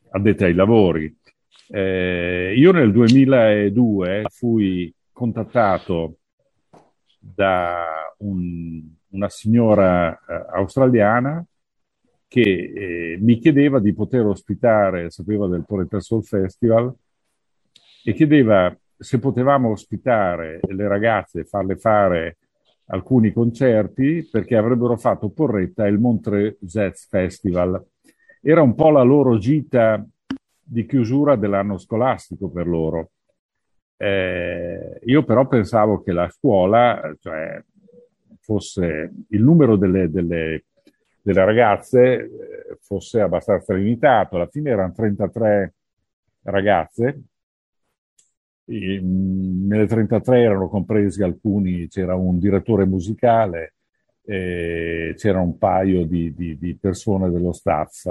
addette 0.10 0.46
ai 0.46 0.56
lavori. 0.56 1.16
Eh, 1.70 2.56
io 2.58 2.72
nel 2.72 2.92
2002 2.92 4.24
fui 4.30 4.92
contattato 5.12 6.16
da 7.34 8.14
un- 8.20 8.84
una 9.10 9.30
signora 9.30 10.14
eh, 10.14 10.46
australiana 10.52 11.44
che 12.28 12.42
eh, 12.42 13.18
mi 13.20 13.40
chiedeva 13.40 13.80
di 13.80 13.94
poter 13.94 14.26
ospitare, 14.26 15.10
sapeva 15.10 15.48
del 15.48 15.66
Poeta 15.66 16.00
Soul 16.00 16.24
Festival, 16.24 16.94
e 18.04 18.14
chiedeva 18.14 18.76
se 18.98 19.20
potevamo 19.20 19.70
ospitare 19.70 20.60
le 20.62 20.88
ragazze 20.88 21.42
e 21.42 21.46
farle 21.46 21.78
fare 21.78 22.38
alcuni 22.88 23.32
concerti 23.32 24.28
perché 24.30 24.56
avrebbero 24.56 24.98
fatto 24.98 25.30
Porretta 25.30 25.88
il 25.88 26.00
Montreux 26.00 26.58
Jazz 26.60 27.06
Festival. 27.08 27.86
Era 28.42 28.62
un 28.62 28.76
po' 28.76 28.90
la 28.90 29.04
loro 29.04 29.38
gita 29.38 30.06
di 30.64 30.86
chiusura 30.86 31.36
dell'anno 31.36 31.78
scolastico 31.78 32.50
per 32.50 32.68
loro. 32.68 33.12
Eh, 34.00 35.00
io 35.06 35.24
però 35.24 35.48
pensavo 35.48 36.02
che 36.04 36.12
la 36.12 36.30
scuola, 36.30 37.16
cioè 37.20 37.62
fosse 38.42 39.12
il 39.30 39.42
numero 39.44 39.76
delle, 39.76 40.10
delle- 40.10 40.66
delle 41.22 41.44
ragazze 41.46 42.14
eh, 42.24 42.78
fosse 42.82 43.22
abbastanza 43.22 43.74
limitato. 43.74 44.36
Alla 44.36 44.48
fine 44.48 44.70
erano 44.72 44.94
33 44.94 45.74
ragazze. 46.44 47.22
E, 48.66 49.00
mh, 49.02 49.68
nelle 49.68 49.88
33 49.88 50.42
erano 50.42 50.68
compresi 50.68 51.24
alcuni, 51.24 51.88
c'era 51.88 52.16
un 52.16 52.38
direttore 52.40 52.86
musicale, 52.86 53.76
eh, 54.26 55.14
c'era 55.16 55.40
un 55.40 55.58
paio 55.58 56.06
di, 56.06 56.34
di- 56.34 56.58
di 56.58 56.76
persone 56.76 57.30
dello 57.30 57.54
staff. 57.54 58.06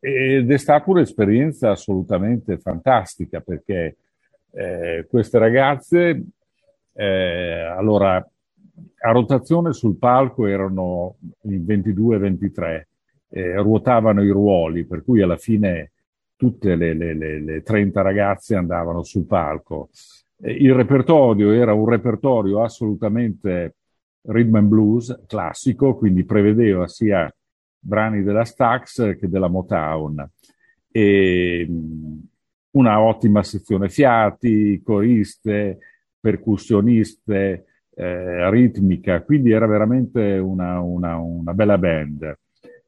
Ed 0.00 0.50
è 0.50 0.58
stata 0.58 0.90
un'esperienza 0.90 1.70
assolutamente 1.70 2.58
fantastica 2.58 3.40
perché 3.40 3.96
eh, 4.58 5.06
queste 5.08 5.38
ragazze, 5.38 6.24
eh, 6.94 7.60
allora, 7.76 8.16
a 8.16 9.10
rotazione 9.12 9.72
sul 9.72 9.96
palco 9.96 10.46
erano 10.46 11.16
in 11.42 11.64
22-23, 11.64 12.88
eh, 13.30 13.56
ruotavano 13.56 14.22
i 14.22 14.30
ruoli, 14.30 14.84
per 14.84 15.04
cui 15.04 15.22
alla 15.22 15.36
fine 15.36 15.92
tutte 16.36 16.74
le, 16.74 16.94
le- 16.94 17.14
le- 17.14 17.40
le 17.40 17.62
30 17.62 18.00
ragazze 18.02 18.56
andavano 18.56 19.02
sul 19.04 19.26
palco. 19.26 19.90
Eh, 20.40 20.52
il 20.52 20.74
repertorio 20.74 21.52
era 21.52 21.72
un 21.72 21.88
repertorio 21.88 22.62
assolutamente 22.62 23.76
rhythm 24.22 24.56
and 24.56 24.68
blues 24.68 25.22
classico, 25.26 25.96
quindi 25.96 26.24
prevedeva 26.24 26.88
sia 26.88 27.32
brani 27.78 28.22
della 28.24 28.44
Stax 28.44 29.16
che 29.16 29.28
della 29.28 29.48
Motown. 29.48 30.28
E, 30.90 31.66
una 32.72 33.00
ottima 33.00 33.42
sezione 33.42 33.88
fiati, 33.88 34.80
coriste, 34.84 35.78
percussioniste, 36.20 37.64
eh, 37.94 38.50
ritmica, 38.50 39.22
quindi 39.22 39.50
era 39.50 39.66
veramente 39.66 40.38
una, 40.38 40.80
una- 40.80 41.16
una 41.18 41.54
bella 41.54 41.78
band. 41.78 42.38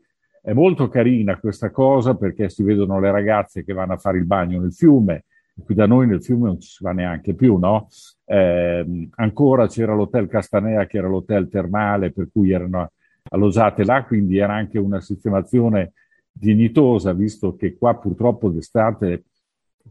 è 0.49 0.53
molto 0.53 0.89
carina 0.89 1.37
questa 1.37 1.69
cosa 1.69 2.15
perché 2.15 2.49
si 2.49 2.63
vedono 2.63 2.99
le 2.99 3.11
ragazze 3.11 3.63
che 3.63 3.71
vanno 3.71 3.93
a 3.93 3.97
fare 3.97 4.17
il 4.17 4.25
bagno 4.25 4.59
nel 4.59 4.73
fiume, 4.73 5.25
qui 5.63 5.75
da 5.75 5.85
noi 5.85 6.07
nel 6.07 6.23
fiume 6.23 6.47
non 6.47 6.59
ci 6.59 6.69
si 6.69 6.83
va 6.83 6.91
neanche 6.91 7.35
più, 7.35 7.57
no? 7.57 7.87
Eh, 8.25 9.07
ancora 9.11 9.67
c'era 9.67 9.93
l'hotel 9.93 10.27
Castanea 10.27 10.87
che 10.87 10.97
era 10.97 11.07
l'hotel 11.07 11.49
termale 11.49 12.11
per 12.11 12.29
cui 12.31 12.49
erano 12.51 12.93
alloggiate 13.29 13.83
là, 13.83 14.03
quindi 14.05 14.39
era 14.39 14.55
anche 14.55 14.79
una 14.79 14.99
sistemazione 15.01 15.93
dignitosa, 16.31 17.13
visto 17.13 17.55
che 17.55 17.77
qua 17.77 17.95
purtroppo 17.97 18.49
d'estate 18.49 19.25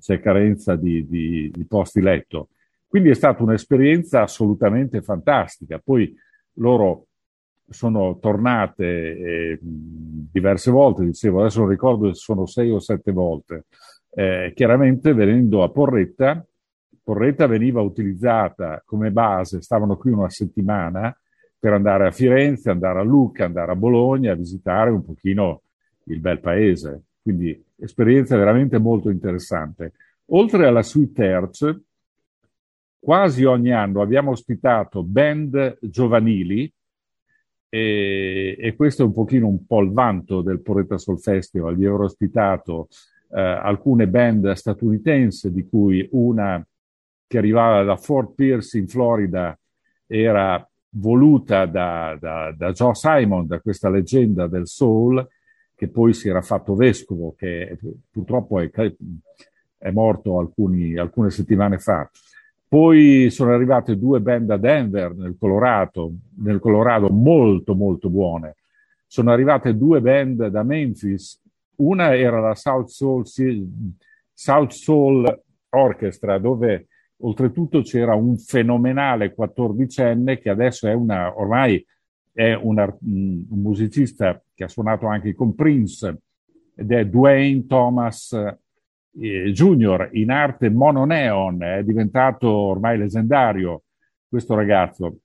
c'è 0.00 0.18
carenza 0.18 0.74
di, 0.74 1.06
di, 1.06 1.52
di 1.54 1.64
posti 1.66 2.00
letto. 2.00 2.48
Quindi 2.88 3.10
è 3.10 3.14
stata 3.14 3.44
un'esperienza 3.44 4.22
assolutamente 4.22 5.02
fantastica. 5.02 5.78
Poi 5.78 6.12
loro 6.54 7.07
sono 7.68 8.18
tornate 8.18 8.84
eh, 8.84 9.58
diverse 9.60 10.70
volte, 10.70 11.04
dicevo, 11.04 11.40
adesso 11.40 11.60
non 11.60 11.68
ricordo 11.68 12.08
se 12.08 12.20
sono 12.20 12.46
sei 12.46 12.70
o 12.70 12.78
sette 12.78 13.12
volte, 13.12 13.66
eh, 14.10 14.52
chiaramente 14.54 15.12
venendo 15.12 15.62
a 15.62 15.70
Porretta, 15.70 16.44
Porretta 17.02 17.46
veniva 17.46 17.80
utilizzata 17.80 18.82
come 18.84 19.10
base, 19.10 19.62
stavano 19.62 19.96
qui 19.96 20.10
una 20.10 20.28
settimana 20.28 21.16
per 21.58 21.72
andare 21.72 22.06
a 22.06 22.10
Firenze, 22.10 22.70
andare 22.70 23.00
a 23.00 23.02
Lucca, 23.02 23.44
andare 23.44 23.72
a 23.72 23.76
Bologna, 23.76 24.32
a 24.32 24.36
visitare 24.36 24.90
un 24.90 25.04
pochino 25.04 25.62
il 26.04 26.20
bel 26.20 26.38
paese. 26.40 27.02
Quindi 27.22 27.64
esperienza 27.76 28.36
veramente 28.36 28.78
molto 28.78 29.10
interessante. 29.10 29.92
Oltre 30.26 30.66
alla 30.66 30.82
Sweet 30.82 31.18
Hertz, 31.18 31.80
quasi 32.98 33.44
ogni 33.44 33.72
anno 33.72 34.02
abbiamo 34.02 34.32
ospitato 34.32 35.02
band 35.02 35.78
giovanili 35.80 36.70
e, 37.68 38.56
e, 38.58 38.76
questo 38.76 39.02
è 39.02 39.04
un 39.06 39.12
pochino 39.12 39.46
un 39.46 39.66
po' 39.66 39.80
il 39.80 39.92
vanto 39.92 40.40
del 40.40 40.60
Porretta 40.60 40.98
Soul 40.98 41.20
Festival, 41.20 41.76
di 41.76 41.84
aver 41.86 42.00
ospitato 42.00 42.88
eh, 43.30 43.40
alcune 43.40 44.08
band 44.08 44.50
statunitensi, 44.52 45.52
di 45.52 45.68
cui 45.68 46.08
una 46.12 46.64
che 47.26 47.38
arrivava 47.38 47.82
da 47.82 47.96
Fort 47.96 48.32
Pierce 48.34 48.78
in 48.78 48.88
Florida 48.88 49.58
era 50.06 50.66
voluta 50.90 51.66
da, 51.66 52.16
da, 52.18 52.54
da 52.56 52.72
Joe 52.72 52.94
Simon, 52.94 53.46
da 53.46 53.60
questa 53.60 53.90
leggenda 53.90 54.46
del 54.46 54.66
soul, 54.66 55.26
che 55.74 55.88
poi 55.88 56.14
si 56.14 56.28
era 56.28 56.40
fatto 56.40 56.74
vescovo, 56.74 57.34
che 57.36 57.78
purtroppo 58.10 58.58
è, 58.60 58.70
è 59.76 59.90
morto 59.90 60.38
alcuni, 60.38 60.96
alcune 60.96 61.30
settimane 61.30 61.78
fa. 61.78 62.10
Poi 62.68 63.30
sono 63.30 63.52
arrivate 63.52 63.96
due 63.96 64.20
band 64.20 64.46
da 64.46 64.56
Denver, 64.58 65.14
nel 65.14 65.36
Colorado, 65.38 66.12
nel 66.42 66.60
Colorado 66.60 67.08
molto 67.08 67.74
molto 67.74 68.10
buone. 68.10 68.56
Sono 69.06 69.30
arrivate 69.30 69.76
due 69.76 70.00
band 70.00 70.48
da 70.48 70.62
Memphis 70.62 71.40
una 71.78 72.16
era 72.16 72.40
la 72.40 72.54
South 72.54 72.88
Soul, 72.88 73.24
South 74.32 74.70
Soul 74.70 75.42
Orchestra, 75.70 76.38
dove 76.38 76.88
oltretutto 77.18 77.82
c'era 77.82 78.14
un 78.14 78.38
fenomenale 78.38 79.34
quattordicenne 79.34 80.38
che 80.38 80.50
adesso 80.50 80.88
è 80.88 80.92
una, 80.92 81.36
ormai 81.38 81.84
è 82.32 82.54
una, 82.54 82.84
un 83.00 83.44
musicista 83.48 84.40
che 84.54 84.64
ha 84.64 84.68
suonato 84.68 85.06
anche 85.06 85.34
con 85.34 85.54
Prince 85.54 86.18
ed 86.74 86.92
è 86.92 87.04
Dwayne 87.06 87.66
Thomas 87.66 88.32
eh, 89.20 89.50
Jr. 89.52 90.10
in 90.12 90.30
arte 90.30 90.70
mononeon, 90.70 91.62
è 91.62 91.82
diventato 91.82 92.48
ormai 92.48 92.98
leggendario 92.98 93.82
questo 94.28 94.54
ragazzo 94.54 95.18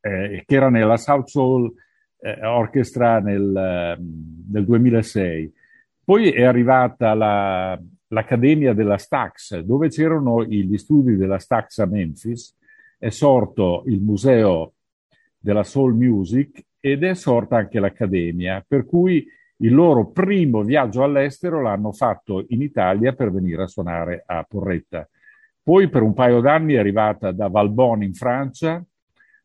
eh, 0.00 0.42
che 0.46 0.54
era 0.54 0.68
nella 0.70 0.96
South 0.96 1.28
Soul 1.28 1.72
eh, 2.18 2.44
Orchestra 2.44 3.20
nel, 3.20 3.54
ehm, 3.54 4.46
nel, 4.50 4.64
2006. 4.64 5.52
Poi 6.04 6.30
è 6.30 6.42
arrivata 6.42 7.14
la, 7.14 7.80
l'Accademia 8.08 8.72
della 8.72 8.98
Stax, 8.98 9.58
dove 9.60 9.88
c'erano 9.88 10.44
gli 10.44 10.76
studi 10.76 11.16
della 11.16 11.38
Stax 11.38 11.78
a 11.78 11.86
Memphis, 11.86 12.56
è 12.98 13.10
sorto 13.10 13.84
il 13.86 14.00
Museo 14.00 14.74
della 15.38 15.62
Soul 15.62 15.94
Music 15.94 16.64
ed 16.80 17.04
è 17.04 17.14
sorta 17.14 17.56
anche 17.56 17.78
l'Accademia, 17.78 18.64
per 18.66 18.84
cui 18.84 19.26
il 19.60 19.74
loro 19.74 20.10
primo 20.10 20.62
viaggio 20.62 21.02
all'estero 21.02 21.60
l'hanno 21.60 21.92
fatto 21.92 22.44
in 22.48 22.62
Italia 22.62 23.12
per 23.12 23.30
venire 23.30 23.62
a 23.62 23.66
suonare 23.66 24.22
a 24.26 24.44
Porretta. 24.48 25.08
Poi 25.62 25.88
per 25.88 26.02
un 26.02 26.14
paio 26.14 26.40
d'anni 26.40 26.74
è 26.74 26.78
arrivata 26.78 27.32
da 27.32 27.48
Valbonne 27.48 28.04
in 28.04 28.14
Francia, 28.14 28.82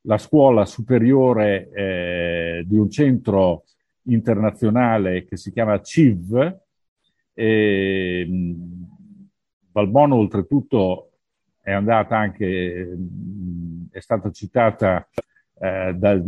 la 0.02 0.18
scuola 0.18 0.66
superiore 0.66 1.70
eh, 1.72 2.64
di 2.66 2.78
un 2.78 2.90
centro 2.90 3.64
internazionale 4.04 5.26
che 5.26 5.36
si 5.36 5.52
chiama 5.52 5.82
CIV. 5.82 6.60
E, 7.34 8.28
Balbono 9.76 10.16
oltretutto 10.16 11.10
è 11.60 11.74
andata 11.74 12.18
anche, 12.18 12.98
è 13.92 14.00
stata 14.00 14.32
citata 14.32 15.06
eh, 15.60 15.94
da, 15.96 16.22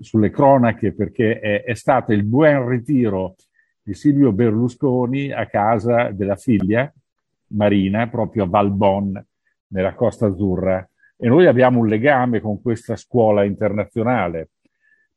sulle 0.00 0.30
cronache 0.30 0.92
perché 0.92 1.40
è, 1.40 1.64
è 1.64 1.74
stato 1.74 2.12
il 2.12 2.24
buon 2.24 2.68
ritiro 2.68 3.36
di 3.82 3.94
Silvio 3.94 4.32
Berlusconi 4.32 5.32
a 5.32 5.46
casa 5.46 6.10
della 6.10 6.36
figlia 6.36 6.92
Marina, 7.48 8.08
proprio 8.08 8.44
a 8.44 8.48
Valbonne, 8.48 9.26
nella 9.68 9.94
Costa 9.94 10.26
Azzurra 10.26 10.86
e 11.20 11.26
noi 11.26 11.46
abbiamo 11.46 11.80
un 11.80 11.88
legame 11.88 12.40
con 12.40 12.62
questa 12.62 12.94
scuola 12.94 13.42
internazionale. 13.42 14.50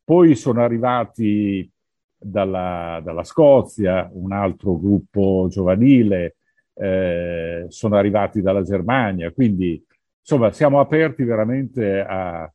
Poi 0.03 0.35
sono 0.35 0.63
arrivati 0.63 1.69
dalla, 2.17 2.99
dalla 3.03 3.23
Scozia 3.23 4.09
un 4.11 4.31
altro 4.31 4.79
gruppo 4.79 5.47
giovanile, 5.49 6.37
eh, 6.73 7.65
sono 7.67 7.95
arrivati 7.95 8.41
dalla 8.41 8.63
Germania, 8.63 9.31
quindi 9.31 9.83
insomma 10.19 10.51
siamo 10.51 10.79
aperti 10.79 11.23
veramente 11.23 11.99
a, 11.99 12.51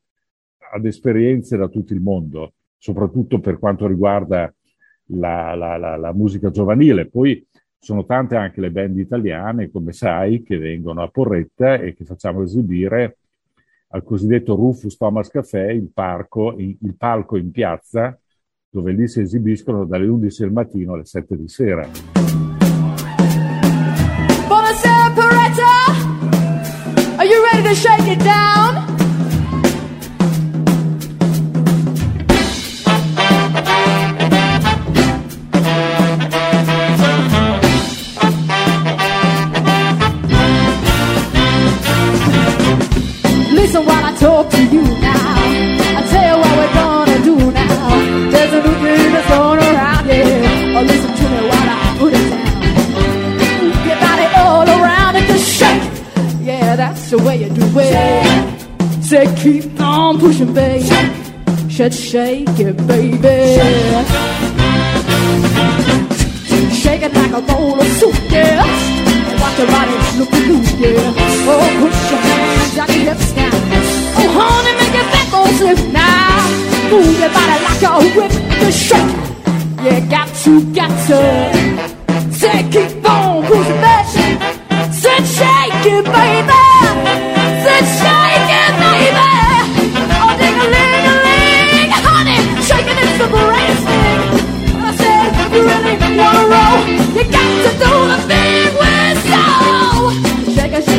ad 0.72 0.84
esperienze 0.84 1.56
da 1.56 1.68
tutto 1.68 1.92
il 1.92 2.00
mondo, 2.00 2.54
soprattutto 2.76 3.40
per 3.40 3.58
quanto 3.58 3.86
riguarda 3.86 4.52
la, 5.10 5.54
la, 5.54 5.76
la, 5.76 5.96
la 5.96 6.12
musica 6.12 6.50
giovanile. 6.50 7.06
Poi 7.06 7.46
sono 7.78 8.04
tante 8.04 8.36
anche 8.36 8.60
le 8.60 8.70
band 8.70 8.98
italiane, 8.98 9.70
come 9.70 9.92
sai, 9.92 10.42
che 10.42 10.58
vengono 10.58 11.02
a 11.02 11.08
Porretta 11.08 11.74
e 11.74 11.94
che 11.94 12.04
facciamo 12.04 12.42
esibire 12.42 13.18
al 13.90 14.02
cosiddetto 14.02 14.54
Rufus 14.54 14.96
Thomas 14.96 15.28
Café, 15.28 15.72
il, 15.72 15.90
parco, 15.92 16.54
il 16.58 16.94
palco 16.98 17.36
in 17.36 17.50
piazza, 17.50 18.18
dove 18.68 18.92
lì 18.92 19.06
si 19.08 19.20
esibiscono 19.20 19.84
dalle 19.84 20.06
11 20.06 20.42
del 20.42 20.52
mattino 20.52 20.94
alle 20.94 21.04
7 21.04 21.36
di 21.36 21.48
sera. 21.48 21.88
Buonasera 24.46 25.12
Peretta! 25.14 25.74
Are 27.16 27.26
you 27.26 27.42
ready 27.52 27.62
to 27.68 27.74
shake 27.74 28.10
it 28.10 28.22
down? 28.22 28.95
That's 57.08 57.22
the 57.22 57.28
way 57.28 57.36
you 57.36 57.48
do 57.50 57.62
it. 57.76 59.04
Say 59.04 59.26
keep 59.36 59.80
on 59.80 60.18
pushing, 60.18 60.52
baby. 60.52 60.84
Shake, 61.70 61.92
shake 61.92 62.58
it, 62.58 62.76
baby. 62.86 63.38
Shake 66.74 67.02
it 67.02 67.12
like 67.14 67.32
a 67.32 67.42
bowl 67.42 67.80
of 67.80 67.86
soup, 67.98 68.14
yeah. 68.30 68.58
Watch 69.40 69.58
your 69.58 69.68
body 69.68 69.94
looking 70.18 70.44
loose, 70.50 70.72
yeah. 70.74 71.14
Oh, 71.46 71.68
push 71.80 72.10
your 72.10 72.20
hands 72.26 72.78
on 72.78 72.88
your 72.88 73.14
hips 73.14 73.36
now. 73.36 73.50
Oh, 74.18 74.28
honey, 74.36 74.72
make 74.80 74.94
your 74.98 75.06
back 75.12 75.30
go 75.30 75.40
slip 75.58 75.80
now. 75.92 76.42
Move 76.90 77.18
your 77.20 77.30
body 77.30 77.56
like 77.66 77.82
a 77.86 77.94
whip, 78.16 78.32
just 78.58 78.80
shake. 78.82 79.14
You 79.84 80.10
got 80.10 80.28
to, 80.42 80.74
got 80.74 80.90
to. 81.06 81.20
Say, 82.32 82.68
keep 82.72 83.08
on 83.08 83.46
pushing 83.46 83.80
baby. 83.84 84.92
Say, 84.92 85.18
shake 85.38 85.86
it, 85.86 86.04
baby. 86.04 86.65
Do 97.78 97.92
the 98.08 98.18
thing 98.28 98.72
with 98.80 99.18
soul. 99.28 100.10
Shake 100.54 100.72
it, 100.72 100.96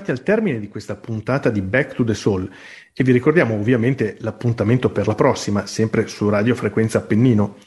arrivati 0.00 0.10
al 0.10 0.22
termine 0.22 0.58
di 0.58 0.68
questa 0.68 0.96
puntata 0.96 1.50
di 1.50 1.60
Back 1.60 1.94
to 1.94 2.04
the 2.04 2.14
Soul 2.14 2.50
e 2.92 3.04
vi 3.04 3.12
ricordiamo 3.12 3.54
ovviamente 3.54 4.16
l'appuntamento 4.20 4.90
per 4.90 5.06
la 5.06 5.14
prossima, 5.14 5.66
sempre 5.66 6.06
su 6.06 6.28
Radio 6.28 6.54
Frequenza 6.54 6.98
Appennino. 6.98 7.58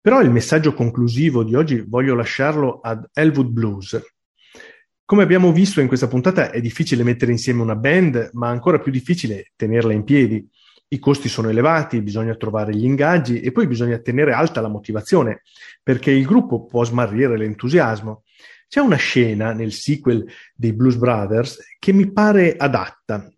Però 0.00 0.20
il 0.20 0.30
messaggio 0.30 0.74
conclusivo 0.74 1.42
di 1.42 1.54
oggi 1.54 1.84
voglio 1.86 2.14
lasciarlo 2.14 2.80
ad 2.80 3.08
Elwood 3.12 3.48
Blues. 3.48 4.00
Come 5.04 5.22
abbiamo 5.22 5.52
visto 5.52 5.80
in 5.80 5.88
questa 5.88 6.08
puntata 6.08 6.50
è 6.50 6.60
difficile 6.60 7.02
mettere 7.02 7.32
insieme 7.32 7.62
una 7.62 7.76
band, 7.76 8.30
ma 8.32 8.48
ancora 8.48 8.78
più 8.78 8.92
difficile 8.92 9.52
tenerla 9.56 9.92
in 9.92 10.04
piedi. 10.04 10.46
I 10.88 10.98
costi 10.98 11.28
sono 11.28 11.48
elevati, 11.48 12.00
bisogna 12.00 12.36
trovare 12.36 12.74
gli 12.74 12.84
ingaggi 12.84 13.40
e 13.40 13.50
poi 13.50 13.66
bisogna 13.66 13.98
tenere 13.98 14.32
alta 14.32 14.60
la 14.60 14.68
motivazione, 14.68 15.42
perché 15.82 16.12
il 16.12 16.24
gruppo 16.24 16.64
può 16.64 16.84
smarrire 16.84 17.36
l'entusiasmo. 17.36 18.22
C'è 18.68 18.80
una 18.80 18.96
scena 18.96 19.52
nel 19.52 19.72
sequel 19.72 20.24
dei 20.54 20.72
Blues 20.72 20.96
Brothers 20.96 21.58
che 21.78 21.92
mi 21.92 22.12
pare 22.12 22.56
adatta. 22.56 23.28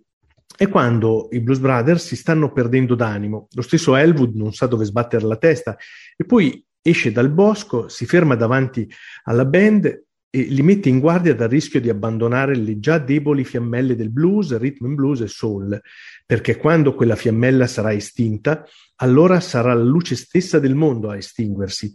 È 0.56 0.68
quando 0.68 1.28
i 1.30 1.40
Blues 1.40 1.58
Brothers 1.58 2.06
si 2.06 2.16
stanno 2.16 2.52
perdendo 2.52 2.94
d'animo. 2.94 3.48
Lo 3.52 3.62
stesso 3.62 3.94
Elwood 3.94 4.34
non 4.34 4.52
sa 4.52 4.66
dove 4.66 4.84
sbattere 4.84 5.26
la 5.26 5.36
testa 5.36 5.76
e 6.16 6.24
poi 6.24 6.64
esce 6.82 7.12
dal 7.12 7.30
bosco, 7.30 7.88
si 7.88 8.06
ferma 8.06 8.34
davanti 8.34 8.90
alla 9.24 9.44
band 9.44 10.06
e 10.40 10.52
li 10.52 10.62
mette 10.62 10.88
in 10.88 10.98
guardia 10.98 11.34
dal 11.34 11.48
rischio 11.48 11.80
di 11.80 11.88
abbandonare 11.88 12.56
le 12.56 12.78
già 12.78 12.98
deboli 12.98 13.44
fiammelle 13.44 13.96
del 13.96 14.10
blues, 14.10 14.56
rhythm 14.56 14.86
and 14.86 14.94
blues 14.94 15.20
e 15.20 15.28
soul, 15.28 15.80
perché 16.26 16.56
quando 16.56 16.94
quella 16.94 17.16
fiammella 17.16 17.66
sarà 17.66 17.92
estinta, 17.92 18.64
allora 18.96 19.40
sarà 19.40 19.74
la 19.74 19.82
luce 19.82 20.16
stessa 20.16 20.58
del 20.58 20.74
mondo 20.74 21.10
a 21.10 21.16
estinguersi. 21.16 21.92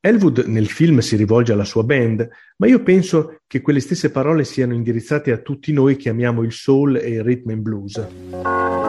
Elwood 0.00 0.44
nel 0.46 0.68
film 0.68 0.98
si 0.98 1.16
rivolge 1.16 1.52
alla 1.52 1.64
sua 1.64 1.82
band, 1.82 2.28
ma 2.58 2.66
io 2.66 2.82
penso 2.82 3.40
che 3.46 3.60
quelle 3.60 3.80
stesse 3.80 4.10
parole 4.10 4.44
siano 4.44 4.74
indirizzate 4.74 5.32
a 5.32 5.38
tutti 5.38 5.72
noi 5.72 5.96
che 5.96 6.08
amiamo 6.08 6.42
il 6.42 6.52
soul 6.52 6.96
e 6.96 7.10
il 7.10 7.24
rhythm 7.24 7.50
and 7.50 7.62
blues. 7.62 8.85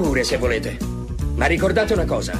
Pure 0.00 0.24
se 0.24 0.38
volete. 0.38 0.78
Ma 1.34 1.44
ricordate 1.44 1.92
una 1.92 2.06
cosa. 2.06 2.32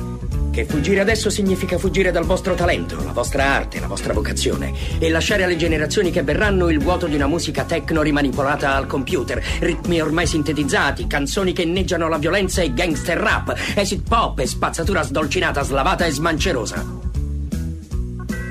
Che 0.51 0.65
fuggire 0.65 1.01
adesso 1.01 1.29
significa 1.29 1.77
fuggire 1.77 2.11
dal 2.11 2.25
vostro 2.25 2.55
talento, 2.55 2.97
la 3.05 3.13
vostra 3.13 3.45
arte, 3.45 3.79
la 3.79 3.87
vostra 3.87 4.15
vocazione 4.15 4.73
e 4.99 5.11
lasciare 5.11 5.45
alle 5.45 5.57
generazioni 5.57 6.11
che 6.11 6.23
verranno 6.23 6.71
il 6.71 6.81
vuoto 6.81 7.07
di 7.07 7.15
una 7.15 7.27
musica 7.27 7.65
techno 7.65 8.01
rimanipolata 8.01 8.75
al 8.75 8.87
computer, 8.87 9.43
ritmi 9.61 10.01
ormai 10.01 10.27
sintetizzati, 10.27 11.07
canzoni 11.07 11.53
che 11.53 11.63
inneggiano 11.63 12.09
la 12.09 12.19
violenza 12.19 12.63
e 12.63 12.73
gangster 12.73 13.19
rap, 13.19 13.55
acid 13.77 14.09
pop 14.09 14.39
e 14.39 14.47
spazzatura 14.47 15.03
sdolcinata, 15.03 15.63
slavata 15.63 16.07
e 16.07 16.11
smancerosa. 16.11 17.10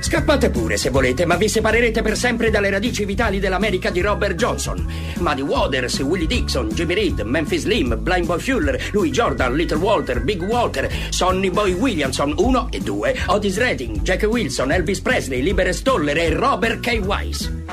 Scappate 0.02 0.50
pure 0.50 0.78
se 0.78 0.90
volete, 0.90 1.26
ma 1.26 1.36
vi 1.36 1.50
separerete 1.50 2.02
per 2.02 2.18
sempre 2.18 2.50
dalle 2.50 2.70
radici 2.70 3.06
vitali 3.06 3.40
dell'America 3.40 3.90
di 3.90 4.02
Robert 4.02 4.36
Johnson. 4.36 4.86
Muddy 5.20 5.42
Waters, 5.42 6.00
Willie 6.00 6.28
Dixon, 6.28 6.70
Jimmy 6.70 6.94
Reed, 6.94 7.20
Memphis 7.22 7.62
Slim, 7.62 7.98
Blind 8.02 8.26
Boy 8.26 8.40
Fuller, 8.40 8.90
Louis 8.92 9.12
Jordan, 9.12 9.56
Little 9.56 9.78
Walter, 9.78 10.22
Big 10.22 10.42
Walter, 10.42 10.90
Sonny 11.10 11.50
Boy 11.50 11.74
Williamson 11.74 12.34
1 12.36 12.68
e 12.72 12.80
2, 12.80 13.16
Otis 13.28 13.58
Redding, 13.58 14.02
Jack 14.02 14.24
Wilson, 14.24 14.72
Elvis 14.72 15.02
Presley, 15.02 15.42
Libere 15.42 15.74
Stoller 15.74 16.18
e 16.18 16.30
Robert 16.34 16.80
K. 16.80 17.00
Wise. 17.04 17.64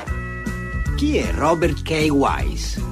Chi 0.97 1.17
è 1.17 1.31
Robert 1.31 1.81
K. 1.83 2.07
Wise? 2.09 2.86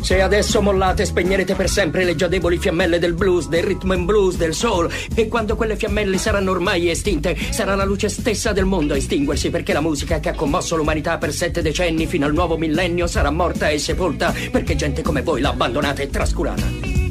Se 0.00 0.20
adesso 0.22 0.62
mollate 0.62 1.04
spegnerete 1.04 1.54
per 1.54 1.68
sempre 1.68 2.04
le 2.04 2.14
già 2.14 2.28
deboli 2.28 2.58
fiammelle 2.58 2.98
del 2.98 3.14
blues, 3.14 3.48
del 3.48 3.62
rhythm 3.62 3.90
and 3.90 4.04
blues, 4.04 4.36
del 4.36 4.54
soul 4.54 4.90
e 5.14 5.28
quando 5.28 5.56
quelle 5.56 5.76
fiammelle 5.76 6.18
saranno 6.18 6.52
ormai 6.52 6.88
estinte, 6.88 7.36
sarà 7.50 7.74
la 7.74 7.84
luce 7.84 8.08
stessa 8.08 8.52
del 8.52 8.64
mondo 8.64 8.94
a 8.94 8.96
estinguersi 8.96 9.50
perché 9.50 9.72
la 9.72 9.80
musica 9.80 10.20
che 10.20 10.30
ha 10.30 10.34
commosso 10.34 10.76
l'umanità 10.76 11.18
per 11.18 11.32
sette 11.32 11.62
decenni 11.62 12.06
fino 12.06 12.26
al 12.26 12.32
nuovo 12.32 12.56
millennio 12.56 13.06
sarà 13.06 13.30
morta 13.30 13.68
e 13.68 13.78
sepolta 13.78 14.34
perché 14.50 14.76
gente 14.76 15.02
come 15.02 15.22
voi 15.22 15.40
l'ha 15.40 15.50
abbandonata 15.50 16.02
e 16.02 16.08
trascurata. 16.08 17.07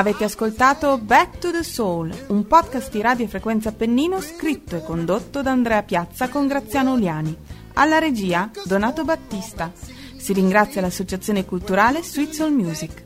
Avete 0.00 0.24
ascoltato 0.24 0.96
Back 0.96 1.40
to 1.40 1.50
the 1.50 1.62
Soul, 1.62 2.10
un 2.28 2.46
podcast 2.46 2.90
di 2.90 3.02
Radio 3.02 3.28
Frequenza 3.28 3.68
Appennino 3.68 4.18
scritto 4.22 4.74
e 4.74 4.82
condotto 4.82 5.42
da 5.42 5.50
Andrea 5.50 5.82
Piazza 5.82 6.30
con 6.30 6.46
Graziano 6.46 6.94
Uliani. 6.94 7.36
Alla 7.74 7.98
regia 7.98 8.50
Donato 8.64 9.04
Battista. 9.04 9.70
Si 10.16 10.32
ringrazia 10.32 10.80
l'associazione 10.80 11.44
culturale 11.44 12.02
Sweet 12.02 12.32
Soul 12.32 12.52
Music. 12.52 13.04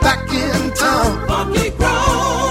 back 0.00 0.32
in 0.32 0.72
time. 0.72 2.49